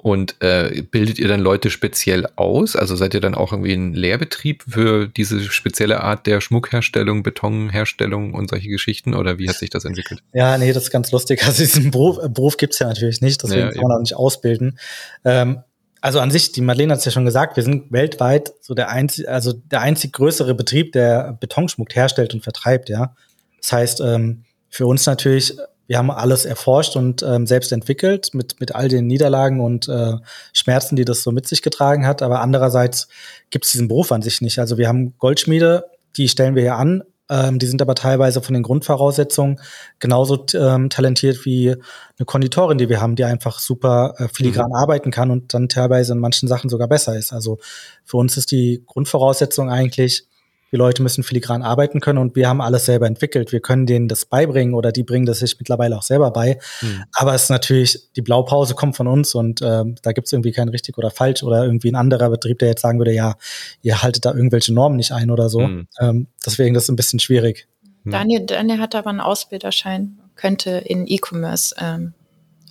Und 0.02 0.34
äh, 0.40 0.82
bildet 0.82 1.20
ihr 1.20 1.28
dann 1.28 1.40
Leute 1.40 1.70
speziell 1.70 2.26
aus? 2.34 2.74
Also 2.74 2.96
seid 2.96 3.14
ihr 3.14 3.20
dann 3.20 3.36
auch 3.36 3.52
irgendwie 3.52 3.72
ein 3.72 3.94
Lehrbetrieb 3.94 4.64
für 4.68 5.06
diese 5.06 5.40
spezielle 5.44 6.02
Art 6.02 6.26
der 6.26 6.40
Schmuckherstellung, 6.40 7.22
Betonherstellung 7.22 8.34
und 8.34 8.50
solche 8.50 8.68
Geschichten? 8.68 9.14
Oder 9.14 9.38
wie 9.38 9.48
hat 9.48 9.56
sich 9.56 9.70
das 9.70 9.84
entwickelt? 9.84 10.24
Ja, 10.32 10.58
nee, 10.58 10.72
das 10.72 10.84
ist 10.84 10.90
ganz 10.90 11.12
lustig. 11.12 11.42
Also 11.46 11.62
diesen 11.62 11.92
Beruf, 11.92 12.18
Beruf 12.30 12.56
gibt's 12.56 12.80
ja 12.80 12.88
natürlich 12.88 13.20
nicht, 13.20 13.42
deswegen 13.42 13.60
ja, 13.60 13.70
kann 13.70 13.82
man 13.82 13.92
auch 13.92 14.00
nicht 14.00 14.16
ausbilden. 14.16 14.78
Ähm, 15.24 15.60
also 16.02 16.18
an 16.18 16.32
sich, 16.32 16.50
die 16.50 16.60
Marlene 16.60 16.92
hat 16.92 16.98
es 16.98 17.04
ja 17.04 17.12
schon 17.12 17.24
gesagt, 17.24 17.56
wir 17.56 17.62
sind 17.62 17.92
weltweit 17.92 18.52
so 18.60 18.74
der 18.74 18.90
einzig, 18.90 19.28
also 19.28 19.52
der 19.52 19.80
einzig 19.80 20.12
größere 20.12 20.52
Betrieb, 20.54 20.92
der 20.92 21.38
Betonschmuck 21.40 21.94
herstellt 21.94 22.34
und 22.34 22.42
vertreibt, 22.42 22.88
ja. 22.88 23.14
Das 23.60 23.72
heißt, 23.72 24.00
ähm, 24.00 24.44
für 24.68 24.86
uns 24.86 25.06
natürlich, 25.06 25.56
wir 25.86 25.98
haben 25.98 26.10
alles 26.10 26.44
erforscht 26.44 26.96
und 26.96 27.22
ähm, 27.22 27.46
selbst 27.46 27.70
entwickelt 27.70 28.30
mit, 28.34 28.58
mit 28.58 28.74
all 28.74 28.88
den 28.88 29.06
Niederlagen 29.06 29.60
und 29.60 29.88
äh, 29.88 30.14
Schmerzen, 30.52 30.96
die 30.96 31.04
das 31.04 31.22
so 31.22 31.30
mit 31.30 31.46
sich 31.46 31.62
getragen 31.62 32.04
hat. 32.04 32.20
Aber 32.20 32.40
andererseits 32.40 33.06
gibt 33.50 33.64
es 33.64 33.72
diesen 33.72 33.86
Beruf 33.86 34.10
an 34.10 34.22
sich 34.22 34.40
nicht. 34.40 34.58
Also 34.58 34.78
wir 34.78 34.88
haben 34.88 35.16
Goldschmiede, 35.18 35.84
die 36.16 36.28
stellen 36.28 36.56
wir 36.56 36.62
hier 36.62 36.76
an, 36.76 37.04
ähm, 37.32 37.58
die 37.58 37.66
sind 37.66 37.80
aber 37.80 37.94
teilweise 37.94 38.42
von 38.42 38.52
den 38.52 38.62
Grundvoraussetzungen 38.62 39.58
genauso 39.98 40.44
ähm, 40.54 40.90
talentiert 40.90 41.46
wie 41.46 41.70
eine 41.70 42.26
Konditorin, 42.26 42.76
die 42.76 42.90
wir 42.90 43.00
haben, 43.00 43.16
die 43.16 43.24
einfach 43.24 43.58
super 43.58 44.14
äh, 44.18 44.28
filigran 44.28 44.68
mhm. 44.68 44.76
arbeiten 44.76 45.10
kann 45.10 45.30
und 45.30 45.54
dann 45.54 45.70
teilweise 45.70 46.12
in 46.12 46.18
manchen 46.18 46.46
Sachen 46.46 46.68
sogar 46.68 46.88
besser 46.88 47.16
ist. 47.16 47.32
Also 47.32 47.58
für 48.04 48.18
uns 48.18 48.36
ist 48.36 48.50
die 48.50 48.82
Grundvoraussetzung 48.86 49.70
eigentlich, 49.70 50.26
die 50.72 50.76
Leute 50.76 51.02
müssen 51.02 51.22
filigran 51.22 51.62
arbeiten 51.62 52.00
können 52.00 52.18
und 52.18 52.34
wir 52.34 52.48
haben 52.48 52.60
alles 52.60 52.86
selber 52.86 53.06
entwickelt. 53.06 53.52
Wir 53.52 53.60
können 53.60 53.86
denen 53.86 54.08
das 54.08 54.24
beibringen 54.24 54.74
oder 54.74 54.90
die 54.90 55.02
bringen 55.02 55.26
das 55.26 55.38
sich 55.40 55.58
mittlerweile 55.58 55.96
auch 55.96 56.02
selber 56.02 56.30
bei. 56.30 56.58
Mhm. 56.80 57.04
Aber 57.12 57.34
es 57.34 57.44
ist 57.44 57.50
natürlich, 57.50 58.10
die 58.16 58.22
Blaupause 58.22 58.74
kommt 58.74 58.96
von 58.96 59.06
uns 59.06 59.34
und 59.34 59.60
ähm, 59.62 59.96
da 60.02 60.12
gibt 60.12 60.26
es 60.26 60.32
irgendwie 60.32 60.52
kein 60.52 60.70
richtig 60.70 60.96
oder 60.98 61.10
falsch 61.10 61.42
oder 61.42 61.64
irgendwie 61.64 61.90
ein 61.90 61.96
anderer 61.96 62.30
Betrieb, 62.30 62.58
der 62.58 62.68
jetzt 62.68 62.80
sagen 62.80 62.98
würde, 62.98 63.12
ja, 63.12 63.34
ihr 63.82 64.02
haltet 64.02 64.24
da 64.24 64.32
irgendwelche 64.32 64.72
Normen 64.72 64.96
nicht 64.96 65.12
ein 65.12 65.30
oder 65.30 65.48
so. 65.48 65.60
Mhm. 65.60 65.88
Ähm, 66.00 66.26
deswegen 66.44 66.74
das 66.74 66.84
ist 66.84 66.88
ein 66.88 66.96
bisschen 66.96 67.20
schwierig. 67.20 67.68
Daniel, 68.04 68.44
Daniel 68.46 68.80
hat 68.80 68.94
aber 68.94 69.10
einen 69.10 69.20
Ausbilderschein, 69.20 70.18
könnte 70.34 70.70
in 70.70 71.06
E-Commerce 71.06 71.74
ähm, 71.78 72.14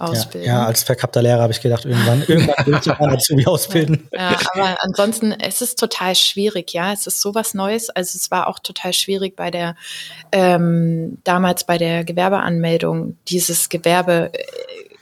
ausbilden. 0.01 0.47
Ja, 0.47 0.59
ja, 0.59 0.65
als 0.65 0.83
verkappter 0.83 1.21
Lehrer 1.21 1.41
habe 1.41 1.53
ich 1.53 1.61
gedacht, 1.61 1.85
irgendwann, 1.85 2.21
irgendwann 2.27 2.65
will 2.65 2.79
ich 2.81 2.91
auch 2.91 2.99
einen 2.99 3.13
Azubi 3.13 3.45
ausbilden. 3.45 4.07
Ja, 4.11 4.37
aber 4.53 4.77
ansonsten, 4.81 5.31
es 5.31 5.61
ist 5.61 5.79
total 5.79 6.15
schwierig, 6.15 6.73
ja. 6.73 6.93
Es 6.93 7.07
ist 7.07 7.21
sowas 7.21 7.53
Neues. 7.53 7.89
Also 7.89 8.17
es 8.17 8.31
war 8.31 8.47
auch 8.47 8.59
total 8.59 8.93
schwierig 8.93 9.35
bei 9.35 9.51
der, 9.51 9.75
ähm, 10.31 11.19
damals 11.23 11.65
bei 11.65 11.77
der 11.77 12.03
Gewerbeanmeldung, 12.03 13.17
dieses 13.27 13.69
Gewerbe 13.69 14.31
äh, 14.33 14.43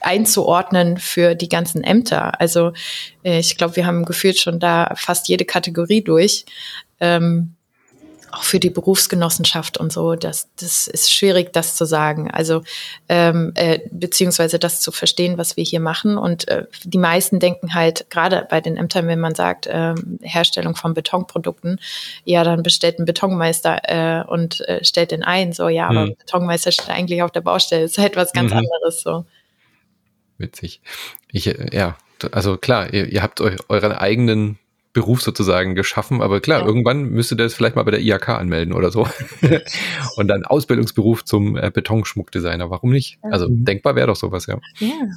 einzuordnen 0.01 0.97
für 0.97 1.35
die 1.35 1.49
ganzen 1.49 1.83
Ämter. 1.83 2.39
Also 2.39 2.73
äh, 3.23 3.39
ich 3.39 3.57
glaube, 3.57 3.75
wir 3.75 3.85
haben 3.85 4.05
gefühlt 4.05 4.39
schon 4.39 4.59
da 4.59 4.93
fast 4.95 5.27
jede 5.27 5.45
Kategorie 5.45 6.03
durch. 6.03 6.45
Ähm, 6.99 7.55
auch 8.31 8.43
für 8.43 8.59
die 8.59 8.69
Berufsgenossenschaft 8.69 9.77
und 9.77 9.91
so, 9.91 10.15
das, 10.15 10.49
das 10.59 10.87
ist 10.87 11.11
schwierig, 11.11 11.53
das 11.53 11.75
zu 11.75 11.85
sagen. 11.85 12.29
Also 12.31 12.63
ähm, 13.07 13.51
äh, 13.55 13.79
beziehungsweise 13.91 14.59
das 14.59 14.81
zu 14.81 14.91
verstehen, 14.91 15.37
was 15.37 15.57
wir 15.57 15.63
hier 15.63 15.79
machen. 15.79 16.17
Und 16.17 16.47
äh, 16.47 16.65
die 16.83 16.97
meisten 16.97 17.39
denken 17.39 17.73
halt, 17.73 18.09
gerade 18.09 18.47
bei 18.49 18.61
den 18.61 18.77
Ämtern, 18.77 19.07
wenn 19.07 19.19
man 19.19 19.35
sagt, 19.35 19.67
äh, 19.67 19.95
Herstellung 20.21 20.75
von 20.75 20.93
Betonprodukten, 20.93 21.79
ja, 22.23 22.43
dann 22.43 22.63
bestellt 22.63 22.99
ein 22.99 23.05
Betonmeister 23.05 23.79
äh, 23.83 24.23
und 24.27 24.61
äh, 24.67 24.83
stellt 24.83 25.11
den 25.11 25.23
ein. 25.23 25.53
So, 25.53 25.67
ja, 25.69 25.87
aber 25.87 26.03
hm. 26.03 26.15
Betonmeister 26.17 26.71
steht 26.71 26.89
eigentlich 26.89 27.23
auf 27.23 27.31
der 27.31 27.41
Baustelle, 27.41 27.83
ist 27.83 27.97
halt 27.97 28.15
was 28.15 28.33
ganz 28.33 28.51
mhm. 28.51 28.57
anderes. 28.59 29.01
So. 29.01 29.25
Witzig. 30.37 30.81
Ich, 31.31 31.47
äh, 31.47 31.75
ja, 31.75 31.97
also 32.31 32.57
klar, 32.57 32.93
ihr, 32.93 33.07
ihr 33.07 33.21
habt 33.21 33.41
euch 33.41 33.57
euren 33.69 33.91
eigenen 33.91 34.59
Beruf 34.99 35.21
sozusagen 35.21 35.75
geschaffen, 35.75 36.21
aber 36.21 36.41
klar, 36.41 36.59
ja. 36.59 36.65
irgendwann 36.65 37.09
müsste 37.09 37.37
das 37.37 37.53
vielleicht 37.53 37.77
mal 37.77 37.83
bei 37.83 37.91
der 37.91 38.01
IHK 38.01 38.27
anmelden 38.29 38.73
oder 38.73 38.91
so. 38.91 39.07
und 40.17 40.27
dann 40.27 40.43
Ausbildungsberuf 40.43 41.23
zum 41.23 41.55
äh, 41.55 41.71
Betonschmuckdesigner. 41.73 42.69
Warum 42.69 42.91
nicht? 42.91 43.17
Also 43.21 43.47
mhm. 43.47 43.63
denkbar 43.63 43.95
wäre 43.95 44.07
doch 44.07 44.17
sowas, 44.17 44.45
ja. 44.47 44.59
Ja, 44.79 45.07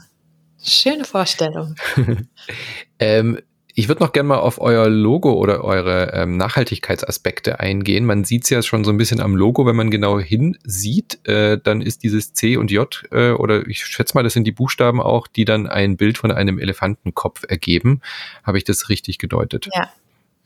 schöne 0.63 1.05
Vorstellung. 1.05 1.75
ähm, 3.01 3.41
ich 3.75 3.89
würde 3.89 4.03
noch 4.03 4.13
gerne 4.13 4.29
mal 4.29 4.39
auf 4.39 4.61
euer 4.61 4.89
Logo 4.89 5.33
oder 5.33 5.65
eure 5.65 6.13
ähm, 6.13 6.37
Nachhaltigkeitsaspekte 6.37 7.61
eingehen. 7.61 8.05
Man 8.05 8.25
sieht 8.25 8.45
es 8.45 8.51
ja 8.51 8.63
schon 8.63 8.85
so 8.85 8.91
ein 8.91 8.99
bisschen 8.99 9.21
am 9.21 9.35
Logo, 9.35 9.65
wenn 9.67 9.77
man 9.77 9.91
genau 9.91 10.19
hinsieht, 10.21 11.27
äh, 11.27 11.59
dann 11.63 11.81
ist 11.81 12.03
dieses 12.03 12.35
C 12.35 12.57
und 12.57 12.71
J 12.71 13.03
äh, 13.11 13.31
oder 13.31 13.67
ich 13.67 13.85
schätze 13.87 14.15
mal, 14.15 14.23
das 14.23 14.35
sind 14.35 14.45
die 14.45 14.53
Buchstaben 14.53 15.01
auch, 15.01 15.27
die 15.27 15.45
dann 15.45 15.67
ein 15.67 15.97
Bild 15.97 16.19
von 16.19 16.31
einem 16.31 16.59
Elefantenkopf 16.59 17.45
ergeben. 17.49 18.01
Habe 18.45 18.59
ich 18.59 18.65
das 18.65 18.89
richtig 18.89 19.19
gedeutet? 19.19 19.69
Ja. 19.75 19.91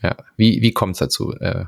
Ja. 0.02 0.16
Wie, 0.36 0.60
wie 0.62 0.72
kommt 0.72 0.92
es 0.92 0.98
dazu? 0.98 1.32
Äh, 1.32 1.64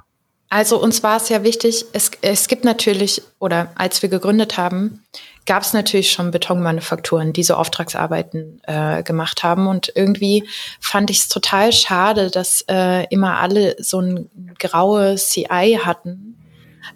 also 0.51 0.81
uns 0.81 1.03
war 1.03 1.17
es 1.17 1.29
ja 1.29 1.43
wichtig, 1.43 1.85
es, 1.93 2.11
es 2.23 2.49
gibt 2.49 2.65
natürlich, 2.65 3.23
oder 3.39 3.73
als 3.75 4.01
wir 4.01 4.09
gegründet 4.09 4.57
haben, 4.57 5.03
gab 5.49 5.63
es 5.63 5.73
natürlich 5.73 6.13
schon 6.13 6.31
Betonmanufakturen, 6.31 7.33
die 7.33 7.43
so 7.43 7.55
Auftragsarbeiten 7.55 8.61
äh, 8.65 9.03
gemacht 9.03 9.43
haben. 9.43 9.67
Und 9.67 9.91
irgendwie 9.95 10.47
fand 10.79 11.09
ich 11.11 11.21
es 11.21 11.29
total 11.29 11.73
schade, 11.73 12.31
dass 12.31 12.65
äh, 12.69 13.07
immer 13.09 13.39
alle 13.39 13.75
so 13.79 14.01
ein 14.01 14.31
graue 14.59 15.17
CI 15.17 15.81
hatten. 15.83 16.37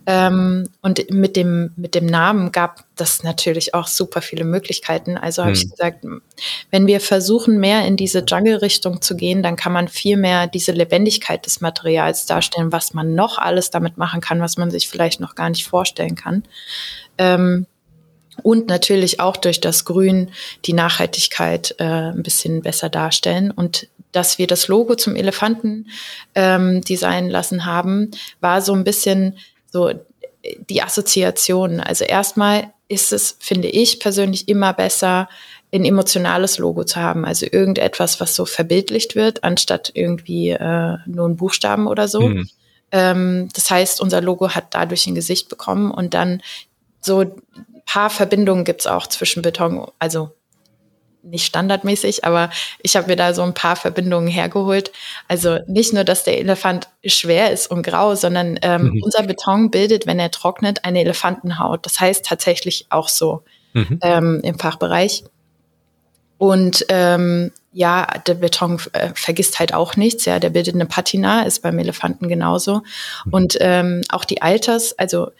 Ähm, 0.07 0.69
und 0.83 1.11
mit 1.11 1.37
dem, 1.37 1.73
mit 1.77 1.95
dem 1.95 2.05
Namen 2.05 2.53
gab 2.53 2.85
das 2.97 3.23
natürlich 3.23 3.73
auch 3.73 3.87
super 3.87 4.21
viele 4.21 4.45
Möglichkeiten. 4.45 5.17
Also 5.17 5.43
habe 5.43 5.55
hm. 5.55 5.59
ich 5.59 5.71
gesagt, 5.71 6.05
wenn 6.71 6.87
wir 6.87 7.01
versuchen, 7.01 7.59
mehr 7.59 7.87
in 7.87 7.97
diese 7.97 8.19
Jungle-Richtung 8.21 9.01
zu 9.01 9.17
gehen, 9.17 9.43
dann 9.43 9.57
kann 9.57 9.73
man 9.73 9.89
viel 9.89 10.19
mehr 10.19 10.47
diese 10.47 10.73
Lebendigkeit 10.73 11.47
des 11.47 11.63
Materials 11.63 12.27
darstellen, 12.27 12.71
was 12.71 12.93
man 12.93 13.15
noch 13.15 13.39
alles 13.39 13.71
damit 13.71 13.97
machen 13.97 14.21
kann, 14.21 14.41
was 14.43 14.59
man 14.59 14.71
sich 14.71 14.89
vielleicht 14.89 15.21
noch 15.21 15.35
gar 15.35 15.49
nicht 15.49 15.67
vorstellen 15.67 16.17
kann. 16.17 16.43
Ähm, 17.17 17.67
und 18.43 18.69
natürlich 18.69 19.21
auch 19.21 19.37
durch 19.37 19.61
das 19.61 19.85
Grün 19.85 20.31
die 20.65 20.73
Nachhaltigkeit 20.73 21.75
äh, 21.79 21.85
ein 21.85 22.23
bisschen 22.23 22.63
besser 22.63 22.89
darstellen. 22.89 23.51
Und 23.51 23.89
dass 24.13 24.39
wir 24.39 24.47
das 24.47 24.69
Logo 24.69 24.95
zum 24.95 25.17
Elefanten 25.17 25.89
ähm, 26.35 26.83
designen 26.83 27.31
lassen 27.31 27.65
haben, 27.65 28.11
war 28.41 28.63
so 28.63 28.73
ein 28.73 28.85
bisschen 28.85 29.39
so 29.71 29.91
die 30.69 30.83
Assoziation. 30.83 31.81
Also 31.81 32.05
erstmal 32.05 32.73
ist 32.89 33.13
es, 33.13 33.37
finde 33.39 33.69
ich 33.69 34.01
persönlich, 34.01 34.49
immer 34.49 34.73
besser, 34.73 35.29
ein 35.75 35.85
emotionales 35.85 36.59
Logo 36.59 36.85
zu 36.85 36.97
haben. 36.97 37.25
Also 37.25 37.47
irgendetwas, 37.51 38.21
was 38.21 38.37
so 38.37 38.45
verbildlicht 38.45 39.15
wird, 39.15 39.45
anstatt 39.45 39.93
irgendwie 39.95 40.51
äh, 40.51 40.97
nur 41.07 41.29
ein 41.29 41.37
Buchstaben 41.37 41.87
oder 41.87 42.09
so. 42.09 42.21
Mhm. 42.21 42.49
Ähm, 42.91 43.49
das 43.55 43.71
heißt, 43.71 44.01
unser 44.01 44.21
Logo 44.21 44.51
hat 44.51 44.75
dadurch 44.75 45.07
ein 45.07 45.15
Gesicht 45.15 45.49
bekommen 45.49 45.91
und 45.91 46.13
dann 46.13 46.43
so 47.01 47.25
paar 47.85 48.11
Verbindungen 48.11 48.65
gibt's 48.65 48.87
auch 48.87 49.07
zwischen 49.07 49.43
Beton, 49.43 49.91
also 49.99 50.31
nicht 51.23 51.47
standardmäßig, 51.47 52.25
aber 52.25 52.51
ich 52.83 52.97
habe 52.97 53.07
mir 53.07 53.17
da 53.17 53.33
so 53.33 53.43
ein 53.43 53.55
paar 53.55 53.77
Verbindungen 53.77 54.29
hergeholt. 54.29 54.93
Also 55.29 55.59
nicht 55.67 55.93
nur, 55.93 56.05
dass 56.05 56.25
der 56.25 56.39
Elefant 56.39 56.89
schwer 57.05 57.53
ist 57.53 57.71
und 57.71 57.83
grau, 57.83 58.15
sondern 58.15 58.59
ähm, 58.63 58.91
mhm. 58.95 59.03
unser 59.03 59.23
Beton 59.23 59.71
bildet, 59.71 60.07
wenn 60.07 60.19
er 60.19 60.31
trocknet, 60.31 60.85
eine 60.85 61.01
Elefantenhaut. 61.01 61.87
Das 61.87 62.01
heißt 62.01 62.27
tatsächlich 62.27 62.87
auch 62.91 63.09
so 63.09 63.45
mhm. 63.73 63.99
ähm, 64.03 64.41
im 64.43 64.59
Fachbereich. 64.59 65.25
Und 66.39 66.87
ähm, 66.89 67.53
ja, 67.73 68.05
der 68.27 68.35
Beton 68.35 68.81
äh, 68.93 69.11
vergisst 69.15 69.61
halt 69.61 69.73
auch 69.75 69.97
nichts. 69.97 70.25
Ja, 70.25 70.41
der 70.41 70.51
bildet 70.51 70.75
eine 70.75 70.87
Patina, 70.87 71.43
ist 71.43 71.63
beim 71.63 71.79
Elefanten 71.79 72.29
genauso. 72.29 72.83
Mhm. 73.25 73.33
Und 73.33 73.57
ähm, 73.61 74.03
auch 74.09 74.25
die 74.25 74.43
Alters, 74.43 74.99
also 74.99 75.31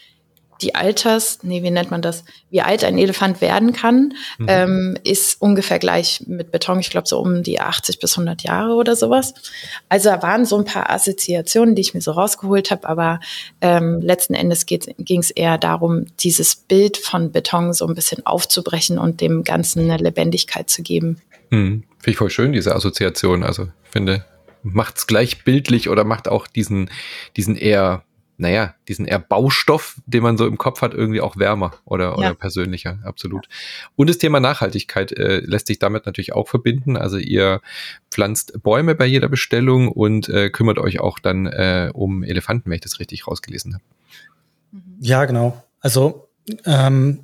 die 0.63 0.75
Alters, 0.75 1.41
nee, 1.43 1.63
wie 1.63 1.71
nennt 1.71 1.91
man 1.91 2.03
das, 2.03 2.25
wie 2.51 2.63
alt 2.63 2.85
ein 2.85 2.97
Elefant 2.97 3.41
werden 3.41 3.73
kann, 3.73 4.15
mhm. 4.39 4.47
ähm, 4.49 4.99
ist 5.05 5.43
ungefähr 5.43 5.79
gleich 5.79 6.25
mit 6.27 6.51
Beton, 6.51 6.81
ich 6.81 6.91
glaube 6.91 7.09
so 7.09 7.19
um 7.19 7.43
die 7.43 7.61
80 7.61 7.99
bis 7.99 8.13
100 8.13 8.43
Jahre 8.43 8.75
oder 8.75 8.97
sowas. 8.97 9.35
Also 9.89 10.11
da 10.11 10.23
waren 10.23 10.45
so 10.45 10.57
ein 10.57 10.65
paar 10.65 10.91
Assoziationen, 10.91 11.75
die 11.75 11.83
ich 11.83 11.95
mir 11.95 12.01
so 12.01 12.13
rausgeholt 12.13 12.71
habe, 12.71 12.89
aber 12.89 13.21
ähm, 13.61 14.01
letzten 14.01 14.35
Endes 14.35 14.67
ging 14.67 15.21
es 15.21 15.31
eher 15.31 15.59
darum, 15.59 16.07
dieses 16.21 16.55
Bild 16.57 16.97
von 16.97 17.33
Beton 17.33 17.73
so 17.73 17.87
ein 17.87 17.95
bisschen 17.95 18.25
aufzubrechen 18.25 18.99
und 18.99 19.21
dem 19.21 19.45
Ganzen 19.45 19.91
eine 19.91 20.03
Lebendigkeit 20.03 20.71
zu 20.71 20.83
geben. 20.83 21.21
Mhm. 21.51 21.83
Finde 21.99 22.11
ich 22.11 22.17
voll 22.17 22.31
schön, 22.31 22.53
diese 22.53 22.75
Assoziation. 22.75 23.43
Also 23.43 23.69
finde, 23.85 24.25
macht 24.63 24.99
es 24.99 25.07
gleich 25.07 25.45
bildlich 25.45 25.89
oder 25.89 26.05
macht 26.05 26.29
auch 26.29 26.47
diesen, 26.47 26.91
diesen 27.37 27.57
eher 27.57 28.05
naja, 28.43 28.75
diesen 28.89 29.07
eher 29.07 29.21
Baustoff, 29.21 30.01
den 30.07 30.23
man 30.23 30.37
so 30.37 30.47
im 30.47 30.59
Kopf 30.59 30.83
hat, 30.83 30.95
irgendwie 30.95 31.21
auch 31.21 31.37
wärmer 31.37 31.75
oder, 31.85 32.07
ja. 32.07 32.15
oder 32.15 32.35
persönlicher, 32.35 32.99
absolut. 33.05 33.47
Und 33.95 34.11
das 34.11 34.19
Thema 34.19 34.41
Nachhaltigkeit 34.41 35.13
äh, 35.13 35.39
lässt 35.39 35.69
sich 35.69 35.79
damit 35.79 36.07
natürlich 36.07 36.33
auch 36.33 36.49
verbinden. 36.49 36.97
Also 36.97 37.19
ihr 37.19 37.61
pflanzt 38.11 38.61
Bäume 38.63 38.97
bei 38.97 39.07
jeder 39.07 39.29
Bestellung 39.29 39.89
und 39.89 40.29
äh, 40.29 40.51
kümmert 40.51 40.79
euch 40.79 40.99
auch 40.99 41.21
dann 41.21 41.47
äh, 41.47 41.91
um 41.95 42.25
Elefanten, 42.25 42.69
wenn 42.69 42.75
ich 42.75 42.83
das 42.83 42.99
richtig 42.99 43.29
rausgelesen 43.29 43.75
habe. 43.75 43.85
Ja, 45.01 45.25
genau. 45.25 45.63
Also 45.81 46.29
ähm, 46.67 47.21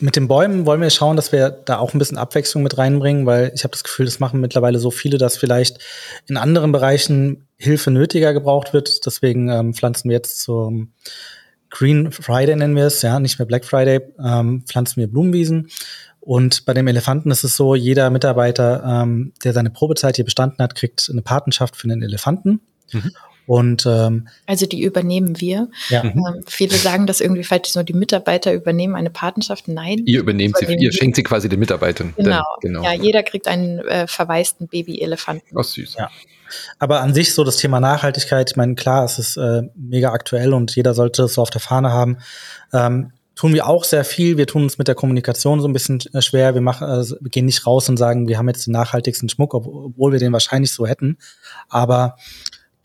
mit 0.00 0.16
den 0.16 0.28
Bäumen 0.28 0.66
wollen 0.66 0.80
wir 0.80 0.90
schauen, 0.90 1.16
dass 1.16 1.30
wir 1.30 1.50
da 1.50 1.78
auch 1.78 1.94
ein 1.94 1.98
bisschen 1.98 2.18
Abwechslung 2.18 2.62
mit 2.64 2.78
reinbringen, 2.78 3.26
weil 3.26 3.52
ich 3.54 3.62
habe 3.62 3.72
das 3.72 3.84
Gefühl, 3.84 4.06
das 4.06 4.18
machen 4.18 4.40
mittlerweile 4.40 4.78
so 4.80 4.90
viele, 4.90 5.18
dass 5.18 5.36
vielleicht 5.36 5.78
in 6.26 6.36
anderen 6.36 6.72
Bereichen 6.72 7.47
Hilfe 7.58 7.90
nötiger 7.90 8.32
gebraucht 8.32 8.72
wird. 8.72 9.04
Deswegen 9.04 9.48
ähm, 9.48 9.74
pflanzen 9.74 10.08
wir 10.08 10.16
jetzt 10.16 10.40
zum 10.40 10.92
Green 11.70 12.12
Friday 12.12 12.56
nennen 12.56 12.76
wir 12.76 12.84
es, 12.84 13.02
ja, 13.02 13.20
nicht 13.20 13.38
mehr 13.38 13.46
Black 13.46 13.64
Friday, 13.64 14.00
ähm, 14.24 14.64
pflanzen 14.66 15.00
wir 15.00 15.08
Blumenwiesen. 15.08 15.68
Und 16.20 16.64
bei 16.64 16.74
dem 16.74 16.86
Elefanten 16.86 17.30
ist 17.30 17.44
es 17.44 17.56
so, 17.56 17.74
jeder 17.74 18.10
Mitarbeiter, 18.10 18.82
ähm, 18.84 19.32
der 19.44 19.52
seine 19.52 19.70
Probezeit 19.70 20.16
hier 20.16 20.24
bestanden 20.24 20.62
hat, 20.62 20.74
kriegt 20.74 21.08
eine 21.10 21.22
Patenschaft 21.22 21.76
für 21.76 21.88
den 21.88 22.02
Elefanten. 22.02 22.60
Mhm. 22.92 23.12
Und 23.48 23.86
ähm, 23.86 24.28
also 24.46 24.66
die 24.66 24.82
übernehmen 24.82 25.40
wir. 25.40 25.68
Ja. 25.88 26.04
Ähm, 26.04 26.12
mhm. 26.14 26.42
viele 26.46 26.76
sagen 26.76 27.06
das 27.06 27.22
irgendwie 27.22 27.44
falsch, 27.44 27.74
nur 27.74 27.82
die 27.82 27.94
Mitarbeiter 27.94 28.52
übernehmen 28.52 28.94
eine 28.94 29.08
Patenschaft. 29.08 29.68
Nein. 29.68 30.02
Ihr 30.04 30.20
übernehmt 30.20 30.58
sie, 30.58 30.66
ihr 30.66 30.92
schenkt 30.92 31.16
sie 31.16 31.22
quasi 31.22 31.48
den 31.48 31.58
Mitarbeitern. 31.58 32.12
Genau. 32.18 32.44
Denn, 32.62 32.74
genau. 32.74 32.84
Ja, 32.84 32.92
jeder 32.92 33.22
kriegt 33.22 33.48
einen 33.48 33.78
äh, 33.78 34.06
verwaisten 34.06 34.68
Baby-Elefanten. 34.68 35.56
Ach 35.58 35.64
süß. 35.64 35.96
Ja. 35.98 36.10
Aber 36.78 37.00
an 37.00 37.14
sich 37.14 37.32
so 37.32 37.42
das 37.42 37.56
Thema 37.56 37.80
Nachhaltigkeit, 37.80 38.50
ich 38.50 38.56
meine, 38.56 38.74
klar, 38.74 39.06
es 39.06 39.18
ist 39.18 39.38
äh, 39.38 39.62
mega 39.74 40.12
aktuell 40.12 40.52
und 40.52 40.76
jeder 40.76 40.92
sollte 40.92 41.22
es 41.22 41.32
so 41.32 41.40
auf 41.40 41.50
der 41.50 41.62
Fahne 41.62 41.90
haben. 41.90 42.18
Ähm, 42.74 43.12
tun 43.34 43.54
wir 43.54 43.66
auch 43.66 43.84
sehr 43.84 44.04
viel. 44.04 44.36
Wir 44.36 44.46
tun 44.46 44.64
uns 44.64 44.76
mit 44.76 44.88
der 44.88 44.94
Kommunikation 44.94 45.62
so 45.62 45.68
ein 45.68 45.72
bisschen 45.72 46.00
äh, 46.12 46.20
schwer. 46.20 46.52
Wir 46.52 46.60
machen, 46.60 46.86
also 46.86 47.16
wir 47.18 47.30
gehen 47.30 47.46
nicht 47.46 47.66
raus 47.66 47.88
und 47.88 47.96
sagen, 47.96 48.28
wir 48.28 48.36
haben 48.36 48.48
jetzt 48.48 48.66
den 48.66 48.72
nachhaltigsten 48.72 49.30
Schmuck, 49.30 49.54
obwohl 49.54 50.12
wir 50.12 50.18
den 50.18 50.34
wahrscheinlich 50.34 50.72
so 50.72 50.86
hätten. 50.86 51.16
Aber 51.70 52.16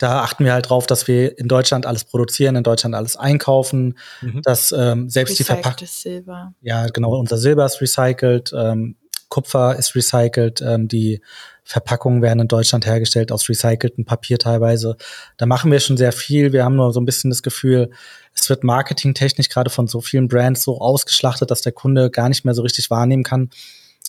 da 0.04 0.20
achten 0.20 0.44
wir 0.44 0.52
halt 0.52 0.68
drauf, 0.68 0.86
dass 0.86 1.08
wir 1.08 1.38
in 1.38 1.48
Deutschland 1.48 1.86
alles 1.86 2.04
produzieren, 2.04 2.56
in 2.56 2.62
Deutschland 2.62 2.94
alles 2.94 3.16
einkaufen, 3.16 3.96
mhm. 4.20 4.42
dass 4.42 4.70
ähm, 4.70 5.08
selbst 5.08 5.38
die 5.38 5.44
Verpackung. 5.44 5.86
Silber. 5.86 6.52
Ja, 6.60 6.88
genau, 6.88 7.18
unser 7.18 7.38
Silber 7.38 7.64
ist 7.64 7.80
recycelt, 7.80 8.52
ähm, 8.54 8.96
Kupfer 9.30 9.76
ist 9.76 9.96
recycelt, 9.96 10.60
ähm, 10.60 10.88
die 10.88 11.22
Verpackungen 11.64 12.20
werden 12.20 12.40
in 12.40 12.48
Deutschland 12.48 12.84
hergestellt 12.84 13.32
aus 13.32 13.48
recyceltem 13.48 14.04
Papier 14.04 14.38
teilweise. 14.38 14.98
Da 15.38 15.46
machen 15.46 15.72
wir 15.72 15.80
schon 15.80 15.96
sehr 15.96 16.12
viel. 16.12 16.52
Wir 16.52 16.64
haben 16.64 16.76
nur 16.76 16.92
so 16.92 17.00
ein 17.00 17.06
bisschen 17.06 17.30
das 17.30 17.42
Gefühl, 17.42 17.90
es 18.34 18.50
wird 18.50 18.62
marketingtechnisch 18.62 19.48
gerade 19.48 19.70
von 19.70 19.86
so 19.86 20.02
vielen 20.02 20.28
Brands 20.28 20.64
so 20.64 20.82
ausgeschlachtet, 20.82 21.50
dass 21.50 21.62
der 21.62 21.72
Kunde 21.72 22.10
gar 22.10 22.28
nicht 22.28 22.44
mehr 22.44 22.52
so 22.52 22.60
richtig 22.60 22.90
wahrnehmen 22.90 23.22
kann, 23.22 23.48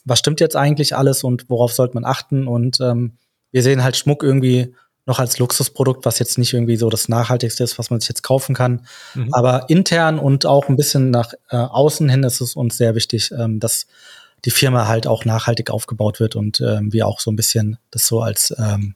was 0.03 0.19
stimmt 0.19 0.41
jetzt 0.41 0.57
eigentlich 0.57 0.93
alles 0.93 1.23
und 1.23 1.49
worauf 1.49 1.71
sollte 1.71 1.93
man 1.93 2.03
achten. 2.03 2.49
Und 2.49 2.81
ähm, 2.81 3.13
wir 3.53 3.63
sehen 3.63 3.81
halt 3.81 3.95
Schmuck 3.95 4.23
irgendwie 4.23 4.73
noch 5.05 5.19
als 5.19 5.37
Luxusprodukt, 5.37 6.05
was 6.05 6.19
jetzt 6.19 6.37
nicht 6.37 6.53
irgendwie 6.53 6.77
so 6.77 6.89
das 6.89 7.09
Nachhaltigste 7.09 7.63
ist, 7.63 7.77
was 7.77 7.89
man 7.89 7.99
sich 7.99 8.09
jetzt 8.09 8.23
kaufen 8.23 8.55
kann. 8.55 8.85
Mhm. 9.13 9.33
Aber 9.33 9.69
intern 9.69 10.19
und 10.19 10.45
auch 10.45 10.67
ein 10.67 10.75
bisschen 10.75 11.11
nach 11.11 11.33
äh, 11.49 11.57
außen 11.57 12.09
hin 12.09 12.23
ist 12.23 12.41
es 12.41 12.55
uns 12.55 12.77
sehr 12.77 12.95
wichtig, 12.95 13.31
ähm, 13.31 13.59
dass 13.59 13.87
die 14.45 14.51
Firma 14.51 14.87
halt 14.87 15.07
auch 15.07 15.25
nachhaltig 15.25 15.69
aufgebaut 15.69 16.19
wird 16.19 16.35
und 16.35 16.61
ähm, 16.61 16.91
wir 16.91 17.07
auch 17.07 17.19
so 17.19 17.31
ein 17.31 17.35
bisschen 17.35 17.77
das 17.91 18.07
so 18.07 18.21
als 18.21 18.53
ähm, 18.57 18.95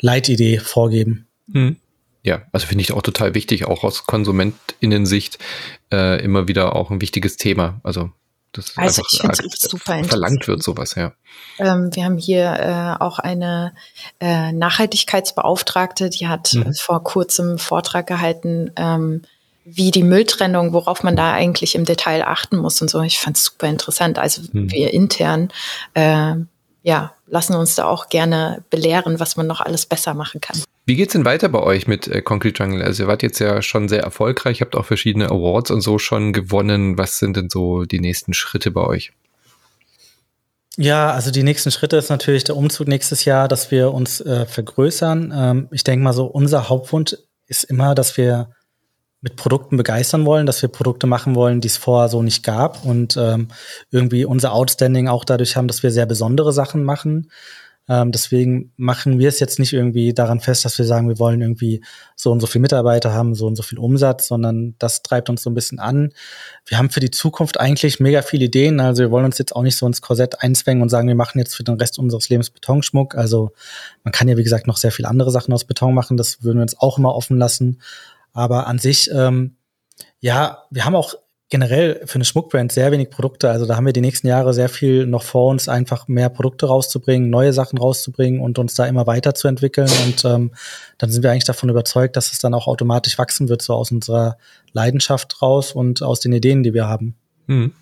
Leitidee 0.00 0.58
vorgeben. 0.58 1.26
Mhm. 1.46 1.76
Ja, 2.22 2.42
also 2.52 2.66
finde 2.66 2.82
ich 2.82 2.92
auch 2.92 3.02
total 3.02 3.34
wichtig, 3.34 3.66
auch 3.66 3.84
aus 3.84 4.04
KonsumentInnen-Sicht 4.04 5.38
äh, 5.92 6.22
immer 6.24 6.48
wieder 6.48 6.74
auch 6.74 6.90
ein 6.90 7.00
wichtiges 7.00 7.36
Thema. 7.36 7.80
Also 7.84 8.10
das 8.56 8.76
also 8.76 9.02
ich 9.10 9.20
finde 9.20 9.34
es 9.34 9.60
super 9.60 10.02
verlangt 10.04 10.48
wird 10.48 10.62
sowas, 10.62 10.94
ja. 10.94 11.12
Ähm, 11.58 11.94
wir 11.94 12.04
haben 12.04 12.18
hier 12.18 12.52
äh, 12.98 13.02
auch 13.02 13.18
eine 13.18 13.72
äh, 14.20 14.52
Nachhaltigkeitsbeauftragte, 14.52 16.10
die 16.10 16.28
hat 16.28 16.54
mhm. 16.54 16.74
vor 16.74 17.02
kurzem 17.04 17.50
einen 17.50 17.58
Vortrag 17.58 18.06
gehalten, 18.06 18.72
ähm, 18.76 19.22
wie 19.64 19.90
die 19.90 20.04
Mülltrennung, 20.04 20.72
worauf 20.72 21.02
man 21.02 21.16
da 21.16 21.32
eigentlich 21.32 21.74
im 21.74 21.84
Detail 21.84 22.22
achten 22.22 22.56
muss 22.56 22.80
und 22.80 22.88
so. 22.88 23.00
Ich 23.02 23.18
fand 23.18 23.36
es 23.36 23.44
super 23.44 23.66
interessant. 23.66 24.18
Also 24.18 24.42
mhm. 24.52 24.70
wir 24.70 24.94
intern 24.94 25.50
äh, 25.94 26.34
ja, 26.82 27.14
lassen 27.26 27.56
uns 27.56 27.74
da 27.74 27.86
auch 27.86 28.08
gerne 28.08 28.62
belehren, 28.70 29.18
was 29.18 29.36
man 29.36 29.48
noch 29.48 29.60
alles 29.60 29.86
besser 29.86 30.14
machen 30.14 30.40
kann. 30.40 30.62
Wie 30.88 30.94
geht's 30.94 31.14
denn 31.14 31.24
weiter 31.24 31.48
bei 31.48 31.58
euch 31.58 31.88
mit 31.88 32.06
äh, 32.06 32.22
Concrete 32.22 32.62
Jungle? 32.62 32.82
Also 32.82 33.02
ihr 33.02 33.08
wart 33.08 33.24
jetzt 33.24 33.40
ja 33.40 33.60
schon 33.60 33.88
sehr 33.88 34.04
erfolgreich, 34.04 34.60
habt 34.60 34.76
auch 34.76 34.84
verschiedene 34.84 35.26
Awards 35.26 35.72
und 35.72 35.80
so 35.80 35.98
schon 35.98 36.32
gewonnen. 36.32 36.96
Was 36.96 37.18
sind 37.18 37.36
denn 37.36 37.50
so 37.50 37.84
die 37.84 37.98
nächsten 37.98 38.34
Schritte 38.34 38.70
bei 38.70 38.82
euch? 38.82 39.12
Ja, 40.76 41.10
also 41.10 41.32
die 41.32 41.42
nächsten 41.42 41.72
Schritte 41.72 41.96
ist 41.96 42.08
natürlich 42.08 42.44
der 42.44 42.56
Umzug 42.56 42.86
nächstes 42.86 43.24
Jahr, 43.24 43.48
dass 43.48 43.72
wir 43.72 43.92
uns 43.92 44.20
äh, 44.20 44.46
vergrößern. 44.46 45.32
Ähm, 45.34 45.68
ich 45.72 45.82
denke 45.82 46.04
mal 46.04 46.12
so, 46.12 46.26
unser 46.26 46.68
Hauptwunsch 46.68 47.16
ist 47.48 47.64
immer, 47.64 47.96
dass 47.96 48.16
wir 48.16 48.50
mit 49.22 49.34
Produkten 49.34 49.76
begeistern 49.76 50.24
wollen, 50.24 50.46
dass 50.46 50.62
wir 50.62 50.68
Produkte 50.68 51.08
machen 51.08 51.34
wollen, 51.34 51.60
die 51.60 51.68
es 51.68 51.78
vorher 51.78 52.08
so 52.08 52.22
nicht 52.22 52.44
gab 52.44 52.84
und 52.84 53.16
ähm, 53.16 53.48
irgendwie 53.90 54.24
unser 54.24 54.52
Outstanding 54.52 55.08
auch 55.08 55.24
dadurch 55.24 55.56
haben, 55.56 55.66
dass 55.66 55.82
wir 55.82 55.90
sehr 55.90 56.06
besondere 56.06 56.52
Sachen 56.52 56.84
machen. 56.84 57.30
Ähm, 57.88 58.10
deswegen 58.10 58.72
machen 58.76 59.18
wir 59.18 59.28
es 59.28 59.38
jetzt 59.38 59.58
nicht 59.58 59.72
irgendwie 59.72 60.12
daran 60.12 60.40
fest, 60.40 60.64
dass 60.64 60.76
wir 60.78 60.84
sagen, 60.84 61.08
wir 61.08 61.18
wollen 61.18 61.40
irgendwie 61.40 61.84
so 62.16 62.32
und 62.32 62.40
so 62.40 62.46
viele 62.46 62.62
Mitarbeiter 62.62 63.12
haben, 63.12 63.34
so 63.34 63.46
und 63.46 63.54
so 63.54 63.62
viel 63.62 63.78
Umsatz, 63.78 64.26
sondern 64.26 64.74
das 64.78 65.02
treibt 65.02 65.30
uns 65.30 65.42
so 65.42 65.50
ein 65.50 65.54
bisschen 65.54 65.78
an. 65.78 66.12
Wir 66.64 66.78
haben 66.78 66.90
für 66.90 67.00
die 67.00 67.12
Zukunft 67.12 67.60
eigentlich 67.60 68.00
mega 68.00 68.22
viele 68.22 68.46
Ideen. 68.46 68.80
Also 68.80 69.04
wir 69.04 69.10
wollen 69.10 69.24
uns 69.24 69.38
jetzt 69.38 69.54
auch 69.54 69.62
nicht 69.62 69.76
so 69.76 69.86
ins 69.86 70.00
Korsett 70.00 70.42
einzwängen 70.42 70.82
und 70.82 70.88
sagen, 70.88 71.06
wir 71.06 71.14
machen 71.14 71.38
jetzt 71.38 71.54
für 71.54 71.64
den 71.64 71.76
Rest 71.76 71.98
unseres 71.98 72.28
Lebens 72.28 72.50
Betonschmuck. 72.50 73.14
Also 73.14 73.52
man 74.02 74.12
kann 74.12 74.28
ja, 74.28 74.36
wie 74.36 74.44
gesagt, 74.44 74.66
noch 74.66 74.78
sehr 74.78 74.92
viele 74.92 75.08
andere 75.08 75.30
Sachen 75.30 75.54
aus 75.54 75.64
Beton 75.64 75.94
machen. 75.94 76.16
Das 76.16 76.42
würden 76.42 76.58
wir 76.58 76.62
uns 76.62 76.78
auch 76.78 76.98
immer 76.98 77.14
offen 77.14 77.38
lassen. 77.38 77.80
Aber 78.32 78.66
an 78.66 78.78
sich, 78.78 79.10
ähm, 79.12 79.56
ja, 80.20 80.64
wir 80.70 80.84
haben 80.84 80.96
auch 80.96 81.14
generell 81.48 82.02
für 82.06 82.16
eine 82.16 82.24
Schmuckbrand 82.24 82.72
sehr 82.72 82.90
wenig 82.90 83.10
Produkte. 83.10 83.50
Also 83.50 83.66
da 83.66 83.76
haben 83.76 83.86
wir 83.86 83.92
die 83.92 84.00
nächsten 84.00 84.26
Jahre 84.26 84.52
sehr 84.52 84.68
viel 84.68 85.06
noch 85.06 85.22
vor 85.22 85.50
uns, 85.50 85.68
einfach 85.68 86.08
mehr 86.08 86.28
Produkte 86.28 86.66
rauszubringen, 86.66 87.30
neue 87.30 87.52
Sachen 87.52 87.78
rauszubringen 87.78 88.40
und 88.40 88.58
uns 88.58 88.74
da 88.74 88.86
immer 88.86 89.06
weiterzuentwickeln. 89.06 89.88
Und 90.06 90.24
ähm, 90.24 90.50
dann 90.98 91.10
sind 91.10 91.22
wir 91.22 91.30
eigentlich 91.30 91.44
davon 91.44 91.68
überzeugt, 91.68 92.16
dass 92.16 92.32
es 92.32 92.40
dann 92.40 92.54
auch 92.54 92.66
automatisch 92.66 93.16
wachsen 93.18 93.48
wird, 93.48 93.62
so 93.62 93.74
aus 93.74 93.92
unserer 93.92 94.38
Leidenschaft 94.72 95.40
raus 95.40 95.72
und 95.72 96.02
aus 96.02 96.18
den 96.20 96.32
Ideen, 96.32 96.64
die 96.64 96.74
wir 96.74 96.88
haben. 96.88 97.14
Mhm. 97.46 97.72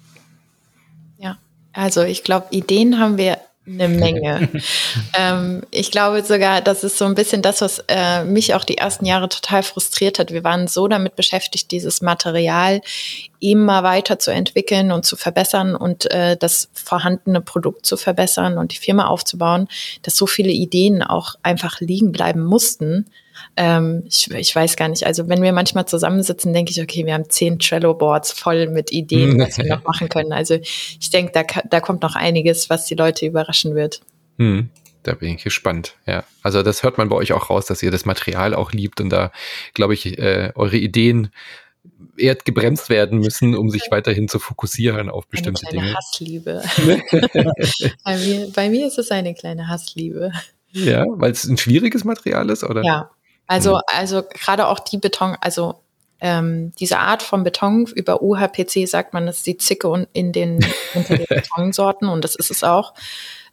Ja, 1.19 1.39
also 1.73 2.03
ich 2.03 2.23
glaube, 2.23 2.49
Ideen 2.51 2.99
haben 2.99 3.17
wir 3.17 3.39
eine 3.67 3.89
Menge. 3.89 4.49
ähm, 5.19 5.63
ich 5.71 5.91
glaube 5.91 6.23
sogar, 6.23 6.61
das 6.61 6.85
ist 6.85 6.99
so 6.99 7.05
ein 7.07 7.15
bisschen 7.15 7.43
das, 7.43 7.61
was 7.61 7.83
äh, 7.89 8.25
mich 8.25 8.55
auch 8.55 8.65
die 8.65 8.79
ersten 8.79 9.07
Jahre 9.07 9.29
total 9.29 9.63
frustriert 9.63 10.19
hat. 10.19 10.33
Wir 10.33 10.45
waren 10.45 10.69
so 10.69 10.87
damit 10.87 11.17
beschäftigt, 11.17 11.71
dieses 11.71 12.03
Material 12.03 12.83
immer 13.41 13.83
weiter 13.83 14.19
zu 14.19 14.31
entwickeln 14.31 14.93
und 14.93 15.05
zu 15.05 15.17
verbessern 15.17 15.77
und 15.77 16.11
äh, 16.11 16.37
das 16.37 16.69
vorhandene 16.73 17.41
Produkt 17.41 17.87
zu 17.87 17.97
verbessern 17.97 18.59
und 18.59 18.73
die 18.73 18.79
Firma 18.79 19.07
aufzubauen, 19.07 19.69
dass 20.03 20.17
so 20.17 20.27
viele 20.27 20.53
Ideen 20.53 21.03
auch 21.03 21.35
einfach 21.43 21.81
liegen 21.81 22.13
bleiben 22.13 22.45
mussten. 22.45 23.07
Ähm, 23.57 24.03
ich, 24.07 24.31
ich 24.31 24.55
weiß 24.55 24.77
gar 24.77 24.89
nicht. 24.89 25.07
Also 25.07 25.29
wenn 25.29 25.43
wir 25.43 25.53
manchmal 25.53 25.87
zusammensitzen, 25.87 26.53
denke 26.53 26.73
ich, 26.73 26.81
okay, 26.83 27.07
wir 27.07 27.15
haben 27.15 27.31
zehn 27.31 27.59
Trello-Boards 27.59 28.33
voll 28.33 28.69
mit 28.69 28.93
Ideen, 28.93 29.39
was 29.39 29.59
wir 29.59 29.67
noch 29.67 29.85
machen 29.85 30.09
können. 30.09 30.33
Also 30.33 30.55
ich 30.55 31.11
denke, 31.11 31.33
da, 31.33 31.45
da 31.69 31.81
kommt 31.81 32.03
noch 32.03 32.17
einiges, 32.17 32.69
was 32.71 32.87
die 32.87 32.95
Leute 32.95 33.27
überraschen 33.27 33.75
wird. 33.75 34.01
Hm. 34.39 34.71
Da 35.05 35.13
bin 35.15 35.35
ich 35.35 35.45
gespannt, 35.45 35.97
ja. 36.07 36.25
Also 36.43 36.63
das 36.63 36.83
hört 36.83 36.97
man 36.97 37.11
bei 37.11 37.17
euch 37.17 37.33
auch 37.35 37.51
raus, 37.51 37.67
dass 37.67 37.83
ihr 37.83 37.91
das 37.91 38.07
Material 38.07 38.55
auch 38.55 38.73
liebt 38.73 39.03
und 39.03 39.11
da, 39.11 39.33
glaube 39.75 39.93
ich, 39.93 40.19
äh, 40.19 40.51
eure 40.55 40.79
Ideen 40.79 41.31
eher 42.17 42.35
gebremst 42.37 42.89
werden 42.89 43.19
müssen, 43.19 43.55
um 43.55 43.69
sich 43.69 43.83
weiterhin 43.91 44.29
zu 44.29 44.39
fokussieren 44.39 45.11
auf 45.11 45.27
bestimmte 45.27 45.67
eine 45.67 45.71
kleine 45.71 45.87
Dinge. 45.87 45.97
Hassliebe. 45.97 46.63
bei, 48.05 48.17
mir, 48.17 48.51
bei 48.55 48.71
mir 48.71 48.87
ist 48.87 48.99
es 48.99 49.11
eine 49.11 49.35
kleine 49.35 49.69
Hassliebe. 49.69 50.33
Ja, 50.73 51.05
weil 51.09 51.33
es 51.33 51.45
ein 51.45 51.59
schwieriges 51.59 52.05
Material 52.05 52.49
ist, 52.51 52.65
oder? 52.65 52.83
Ja, 52.83 53.11
also, 53.47 53.77
hm. 53.77 53.83
also 53.87 54.23
gerade 54.23 54.67
auch 54.67 54.81
die 54.81 54.99
Beton, 54.99 55.37
also 55.41 55.81
ähm, 56.21 56.73
diese 56.79 56.99
Art 56.99 57.23
von 57.23 57.45
Beton 57.45 57.87
über 57.95 58.23
UHPC 58.23 58.89
sagt 58.89 59.13
man, 59.13 59.27
das 59.27 59.39
ist 59.39 59.47
die 59.47 59.59
Zicke 59.59 60.07
in 60.13 60.33
den, 60.33 60.65
unter 60.95 61.17
den 61.17 61.27
Betonsorten 61.29 62.09
und 62.09 62.25
das 62.25 62.35
ist 62.35 62.51
es 62.51 62.65
auch. 62.65 62.95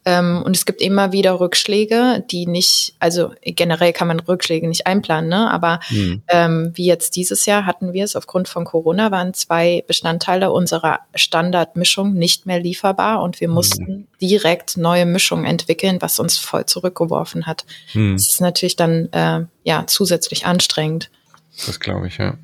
Ähm, 0.04 0.42
und 0.44 0.56
es 0.56 0.66
gibt 0.66 0.82
immer 0.82 1.12
wieder 1.12 1.40
Rückschläge, 1.40 2.24
die 2.32 2.48
nicht, 2.48 2.96
also 3.00 3.34
generell 3.44 3.94
kann 3.94 4.08
man 4.08 4.20
Rückschläge 4.20 4.68
nicht 4.68 4.88
einplanen, 4.88 5.30
ne? 5.30 5.52
aber 5.52 5.80
mhm. 5.90 6.24
ähm, 6.28 6.72
wie 6.74 6.86
jetzt 6.86 7.16
dieses 7.16 7.46
Jahr 7.46 7.68
hatten 7.68 7.94
wir 7.94 8.04
es 8.04 8.16
aufgrund 8.16 8.48
von 8.48 8.66
Corona, 8.66 9.12
waren 9.12 9.36
zwei 9.36 9.84
Bestandteile 9.86 10.52
unserer 10.52 11.02
Standardmischung 11.14 12.14
nicht 12.14 12.48
mehr 12.48 12.60
lieferbar 12.60 13.22
und 13.22 13.40
wir 13.42 13.48
mhm. 13.48 13.54
mussten 13.54 14.08
direkt 14.20 14.76
neue 14.76 15.06
Mischungen 15.06 15.46
entwickeln, 15.46 15.98
was 16.02 16.20
uns 16.20 16.38
voll 16.38 16.66
zurückgeworfen 16.66 17.46
hat. 17.46 17.66
Mhm. 17.94 18.14
Das 18.14 18.30
ist 18.30 18.42
natürlich 18.42 18.76
dann 18.76 19.10
äh, 19.12 19.46
ja 19.64 19.86
zusätzlich 19.86 20.48
anstrengend. 20.48 21.12
Das 21.66 21.80
glaube 21.80 22.08
ich, 22.08 22.18
ja. 22.18 22.38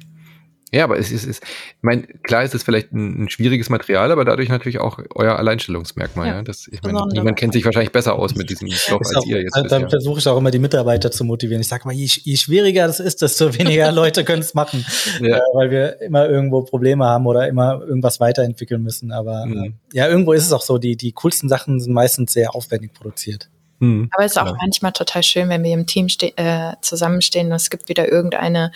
Ja, 0.74 0.84
aber 0.84 1.00
es 1.00 1.12
ist, 1.12 1.26
es, 1.26 1.40
ich 1.40 1.84
meine, 1.84 2.04
klar 2.24 2.44
ist 2.44 2.54
es 2.54 2.64
vielleicht 2.64 2.92
ein, 2.92 3.24
ein, 3.24 3.30
schwieriges 3.30 3.70
Material, 3.70 4.12
aber 4.12 4.26
dadurch 4.26 4.50
natürlich 4.50 4.80
auch 4.80 5.00
euer 5.16 5.38
Alleinstellungsmerkmal. 5.38 6.28
Ja. 6.28 6.36
ja? 6.36 6.42
Das, 6.42 6.68
ich 6.68 6.82
meine, 6.84 7.08
niemand 7.14 7.38
kennt 7.38 7.54
sich 7.54 7.64
wahrscheinlich 7.64 7.94
besser 7.94 8.16
aus 8.16 8.36
mit 8.36 8.50
diesem 8.50 8.70
Stoff 8.72 9.00
als 9.00 9.16
auch, 9.16 9.26
ihr 9.26 9.42
jetzt. 9.42 9.56
Dann 9.56 9.64
bisher. 9.64 9.90
versuche 9.90 10.20
ich 10.20 10.28
auch 10.28 10.38
immer 10.38 10.52
die 10.52 10.60
Mitarbeiter 10.60 11.10
zu 11.10 11.24
motivieren. 11.24 11.62
Ich 11.62 11.70
sage 11.70 11.86
mal, 11.86 11.94
je, 11.94 12.10
je, 12.22 12.36
schwieriger 12.36 12.86
das 12.86 13.00
ist, 13.00 13.22
desto 13.22 13.54
weniger 13.58 13.94
Leute 13.94 14.26
können 14.26 14.42
es 14.42 14.54
machen, 14.54 14.86
ja. 15.22 15.38
äh, 15.38 15.42
weil 15.54 15.72
wir 15.72 16.02
immer 16.02 16.28
irgendwo 16.28 16.64
Probleme 16.64 17.06
haben 17.06 17.26
oder 17.28 17.48
immer 17.48 17.82
irgendwas 17.82 18.20
weiterentwickeln 18.20 18.84
müssen. 18.84 19.14
Aber 19.14 19.46
mhm. 19.46 19.64
äh, 19.64 19.72
ja, 19.94 20.10
irgendwo 20.10 20.34
ist 20.34 20.46
es 20.46 20.52
auch 20.52 20.64
so, 20.64 20.78
die, 20.78 20.98
die 20.98 21.14
coolsten 21.14 21.48
Sachen 21.48 21.80
sind 21.80 21.94
meistens 21.94 22.34
sehr 22.34 22.56
aufwendig 22.56 22.94
produziert. 22.94 23.50
Hm, 23.80 24.10
Aber 24.12 24.26
es 24.26 24.32
ist 24.32 24.38
auch 24.38 24.46
klar. 24.46 24.58
manchmal 24.60 24.92
total 24.92 25.24
schön, 25.24 25.50
wenn 25.50 25.64
wir 25.64 25.74
im 25.74 25.86
Team 25.86 26.08
äh, 26.36 26.74
zusammenstehen 26.82 27.48
und 27.48 27.54
es 27.54 27.70
gibt 27.70 27.90
wieder 27.90 28.12
irgendeine, 28.12 28.72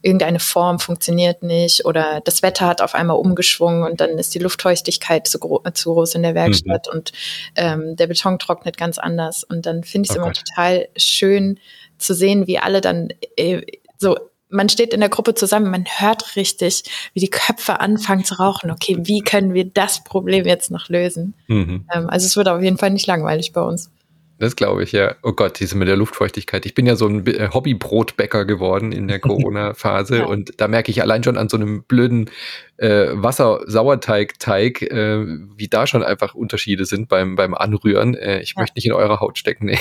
irgendeine 0.00 0.40
Form 0.40 0.78
funktioniert 0.78 1.42
nicht 1.42 1.84
oder 1.84 2.20
das 2.24 2.42
Wetter 2.42 2.66
hat 2.66 2.80
auf 2.80 2.94
einmal 2.94 3.16
umgeschwungen 3.16 3.82
und 3.82 4.00
dann 4.00 4.10
ist 4.10 4.34
die 4.34 4.38
Luftfeuchtigkeit 4.38 5.26
zu, 5.26 5.38
gro 5.38 5.62
zu 5.74 5.92
groß 5.92 6.14
in 6.14 6.22
der 6.22 6.34
Werkstatt 6.34 6.86
mhm. 6.86 6.98
und 6.98 7.12
ähm, 7.56 7.96
der 7.96 8.06
Beton 8.06 8.38
trocknet 8.38 8.76
ganz 8.76 8.98
anders. 8.98 9.44
Und 9.44 9.66
dann 9.66 9.84
finde 9.84 10.06
ich 10.06 10.10
es 10.10 10.16
oh 10.16 10.20
immer 10.20 10.32
Gott. 10.32 10.44
total 10.48 10.88
schön 10.96 11.58
zu 11.98 12.14
sehen, 12.14 12.46
wie 12.46 12.58
alle 12.58 12.80
dann 12.80 13.08
äh, 13.36 13.62
so 13.98 14.16
man 14.50 14.68
steht 14.68 14.94
in 14.94 15.00
der 15.00 15.08
Gruppe 15.08 15.34
zusammen, 15.34 15.70
man 15.70 15.84
hört 15.84 16.36
richtig, 16.36 16.84
wie 17.12 17.20
die 17.20 17.28
Köpfe 17.28 17.80
anfangen 17.80 18.24
zu 18.24 18.34
rauchen. 18.36 18.70
Okay, 18.70 18.96
wie 19.00 19.20
können 19.20 19.52
wir 19.54 19.66
das 19.66 20.02
Problem 20.04 20.46
jetzt 20.46 20.70
noch 20.70 20.88
lösen? 20.88 21.34
Mhm. 21.48 21.84
Ähm, 21.92 22.08
also 22.08 22.26
es 22.26 22.36
wird 22.36 22.48
auf 22.48 22.62
jeden 22.62 22.78
Fall 22.78 22.90
nicht 22.90 23.06
langweilig 23.06 23.52
bei 23.52 23.60
uns. 23.60 23.90
Das 24.38 24.54
glaube 24.54 24.84
ich, 24.84 24.92
ja. 24.92 25.16
Oh 25.24 25.32
Gott, 25.32 25.58
diese 25.58 25.76
mit 25.76 25.88
der 25.88 25.96
Luftfeuchtigkeit. 25.96 26.64
Ich 26.64 26.74
bin 26.74 26.86
ja 26.86 26.94
so 26.94 27.08
ein 27.08 27.26
äh, 27.26 27.48
Hobbybrotbäcker 27.52 28.44
geworden 28.44 28.92
in 28.92 29.08
der 29.08 29.18
Corona-Phase 29.20 30.18
ja. 30.18 30.26
und 30.26 30.60
da 30.60 30.68
merke 30.68 30.92
ich 30.92 31.02
allein 31.02 31.24
schon 31.24 31.36
an 31.36 31.48
so 31.48 31.56
einem 31.56 31.82
blöden 31.82 32.30
äh, 32.76 33.08
Wasser-Sauerteig-Teig, 33.12 34.82
äh, 34.82 35.26
wie 35.56 35.66
da 35.66 35.88
schon 35.88 36.04
einfach 36.04 36.36
Unterschiede 36.36 36.84
sind 36.84 37.08
beim, 37.08 37.34
beim 37.34 37.52
Anrühren. 37.52 38.14
Äh, 38.14 38.40
ich 38.40 38.54
ja. 38.54 38.62
möchte 38.62 38.76
nicht 38.76 38.86
in 38.86 38.92
eurer 38.92 39.18
Haut 39.18 39.38
stecken. 39.38 39.66
Nee. 39.66 39.78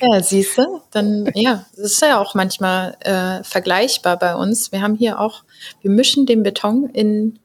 Ja, 0.00 0.20
siehst 0.22 0.58
du, 0.58 0.80
dann, 0.92 1.28
ja, 1.34 1.66
das 1.76 1.92
ist 1.92 2.02
ja 2.02 2.20
auch 2.20 2.36
manchmal 2.36 2.96
äh, 3.00 3.42
vergleichbar 3.42 4.16
bei 4.16 4.36
uns. 4.36 4.70
Wir 4.70 4.80
haben 4.80 4.94
hier 4.94 5.18
auch, 5.18 5.42
wir 5.82 5.90
mischen 5.90 6.24
den 6.24 6.44
Beton 6.44 6.88
in, 6.92 7.40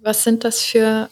was 0.00 0.24
sind 0.24 0.44
das 0.44 0.62
für 0.62 1.10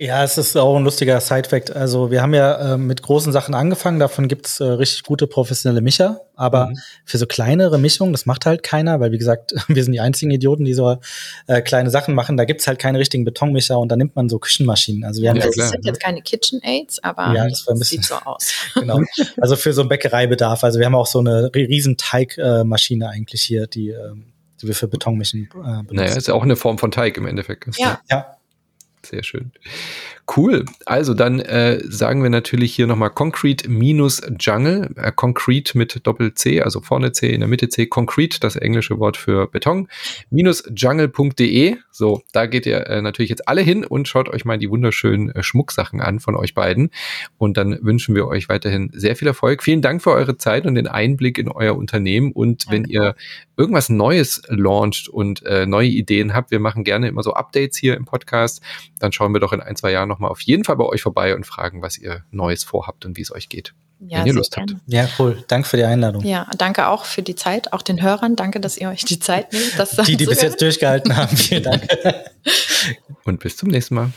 ja, 0.00 0.22
es 0.22 0.38
ist 0.38 0.56
auch 0.56 0.76
ein 0.76 0.84
lustiger 0.84 1.20
Side-Fact. 1.20 1.74
Also 1.74 2.12
wir 2.12 2.22
haben 2.22 2.32
ja 2.32 2.74
äh, 2.74 2.78
mit 2.78 3.02
großen 3.02 3.32
Sachen 3.32 3.52
angefangen, 3.56 3.98
davon 3.98 4.28
gibt's 4.28 4.60
äh, 4.60 4.64
richtig 4.64 5.02
gute 5.02 5.26
professionelle 5.26 5.80
Mischer, 5.80 6.20
aber 6.36 6.68
mhm. 6.68 6.78
für 7.04 7.18
so 7.18 7.26
kleinere 7.26 7.78
Mischungen, 7.78 8.12
das 8.12 8.24
macht 8.24 8.46
halt 8.46 8.62
keiner, 8.62 9.00
weil 9.00 9.10
wie 9.10 9.18
gesagt, 9.18 9.54
wir 9.68 9.82
sind 9.82 9.92
die 9.92 9.98
einzigen 9.98 10.30
Idioten, 10.30 10.64
die 10.64 10.74
so 10.74 10.98
äh, 11.48 11.62
kleine 11.62 11.90
Sachen 11.90 12.14
machen. 12.14 12.36
Da 12.36 12.44
gibt's 12.44 12.68
halt 12.68 12.78
keine 12.78 13.00
richtigen 13.00 13.24
Betonmischer 13.24 13.76
und 13.76 13.88
da 13.88 13.96
nimmt 13.96 14.14
man 14.14 14.28
so 14.28 14.38
Küchenmaschinen. 14.38 15.02
Also 15.02 15.20
wir 15.20 15.30
haben 15.30 15.38
ja, 15.38 15.46
das 15.46 15.70
sind 15.70 15.84
jetzt 15.84 16.00
keine 16.00 16.22
KitchenAids, 16.22 17.02
aber 17.02 17.34
ja, 17.34 17.48
das, 17.48 17.64
das 17.64 17.88
sieht 17.88 18.04
so 18.04 18.14
aus. 18.14 18.52
genau. 18.74 19.00
Also 19.40 19.56
für 19.56 19.72
so 19.72 19.82
einen 19.82 19.88
Bäckereibedarf. 19.88 20.62
Also 20.62 20.78
wir 20.78 20.86
haben 20.86 20.94
auch 20.94 21.08
so 21.08 21.18
eine 21.18 21.50
riesen 21.52 21.96
Teigmaschine 21.96 23.04
äh, 23.04 23.08
eigentlich 23.08 23.42
hier, 23.42 23.66
die, 23.66 23.88
äh, 23.90 24.12
die 24.62 24.68
wir 24.68 24.76
für 24.76 24.86
Betonmischen 24.86 25.46
äh, 25.46 25.48
benutzen. 25.48 25.96
Naja, 25.96 26.14
ist 26.14 26.28
ja 26.28 26.34
auch 26.34 26.44
eine 26.44 26.54
Form 26.54 26.78
von 26.78 26.92
Teig 26.92 27.16
im 27.16 27.26
Endeffekt. 27.26 27.66
Ja. 27.78 28.00
ja. 28.08 28.37
Sehr 29.04 29.22
schön. 29.22 29.52
Cool. 30.36 30.66
Also 30.84 31.14
dann 31.14 31.40
äh, 31.40 31.80
sagen 31.88 32.22
wir 32.22 32.28
natürlich 32.28 32.74
hier 32.74 32.86
nochmal 32.86 33.08
Concrete 33.08 33.66
minus 33.70 34.20
Jungle. 34.38 34.90
Äh, 34.96 35.10
Concrete 35.10 35.76
mit 35.78 36.06
Doppel-C, 36.06 36.60
also 36.60 36.82
vorne 36.82 37.12
C, 37.12 37.30
in 37.30 37.40
der 37.40 37.48
Mitte 37.48 37.70
C. 37.70 37.86
Concrete, 37.86 38.38
das 38.38 38.56
englische 38.56 38.98
Wort 38.98 39.16
für 39.16 39.46
Beton. 39.46 39.88
Minus 40.28 40.64
jungle.de. 40.74 41.78
So, 41.90 42.22
da 42.32 42.44
geht 42.44 42.66
ihr 42.66 42.86
äh, 42.88 43.00
natürlich 43.00 43.30
jetzt 43.30 43.48
alle 43.48 43.62
hin 43.62 43.86
und 43.86 44.06
schaut 44.06 44.28
euch 44.28 44.44
mal 44.44 44.58
die 44.58 44.68
wunderschönen 44.68 45.30
äh, 45.30 45.42
Schmucksachen 45.42 46.02
an 46.02 46.20
von 46.20 46.36
euch 46.36 46.52
beiden. 46.52 46.90
Und 47.38 47.56
dann 47.56 47.78
wünschen 47.80 48.14
wir 48.14 48.28
euch 48.28 48.50
weiterhin 48.50 48.90
sehr 48.92 49.16
viel 49.16 49.28
Erfolg. 49.28 49.62
Vielen 49.62 49.80
Dank 49.80 50.02
für 50.02 50.12
eure 50.12 50.36
Zeit 50.36 50.66
und 50.66 50.74
den 50.74 50.88
Einblick 50.88 51.38
in 51.38 51.48
euer 51.48 51.74
Unternehmen. 51.74 52.32
Und 52.32 52.66
wenn 52.68 52.84
ihr 52.84 53.14
irgendwas 53.56 53.88
Neues 53.88 54.42
launcht 54.48 55.08
und 55.08 55.44
äh, 55.46 55.64
neue 55.64 55.88
Ideen 55.88 56.34
habt, 56.34 56.50
wir 56.50 56.60
machen 56.60 56.84
gerne 56.84 57.08
immer 57.08 57.22
so 57.22 57.32
Updates 57.32 57.78
hier 57.78 57.96
im 57.96 58.04
Podcast, 58.04 58.60
dann 58.98 59.12
schauen 59.12 59.32
wir 59.32 59.40
doch 59.40 59.52
in 59.52 59.60
ein, 59.60 59.76
zwei 59.76 59.92
Jahren 59.92 60.08
nochmal 60.08 60.30
auf 60.30 60.40
jeden 60.40 60.64
Fall 60.64 60.76
bei 60.76 60.84
euch 60.84 61.02
vorbei 61.02 61.34
und 61.34 61.44
fragen, 61.44 61.82
was 61.82 61.98
ihr 61.98 62.24
Neues 62.30 62.64
vorhabt 62.64 63.04
und 63.04 63.16
wie 63.16 63.22
es 63.22 63.32
euch 63.32 63.48
geht. 63.48 63.74
Ja, 64.00 64.20
wenn 64.20 64.26
ihr 64.28 64.34
Lust 64.34 64.56
habt. 64.56 64.76
Ja, 64.86 65.08
cool. 65.18 65.42
Danke 65.48 65.68
für 65.68 65.76
die 65.76 65.82
Einladung. 65.82 66.24
Ja, 66.24 66.46
danke 66.56 66.86
auch 66.86 67.04
für 67.04 67.22
die 67.22 67.34
Zeit, 67.34 67.72
auch 67.72 67.82
den 67.82 68.00
Hörern. 68.00 68.36
Danke, 68.36 68.60
dass 68.60 68.76
ihr 68.76 68.88
euch 68.88 69.04
die 69.04 69.18
Zeit 69.18 69.52
nehmt. 69.52 69.76
Das 69.76 69.90
die, 69.90 70.16
die 70.16 70.26
bis 70.26 70.40
jetzt 70.40 70.60
durchgehalten 70.60 71.16
haben. 71.16 71.36
Vielen 71.36 71.64
Dank. 71.64 71.88
und 73.24 73.40
bis 73.40 73.56
zum 73.56 73.70
nächsten 73.70 73.96
Mal. 73.96 74.12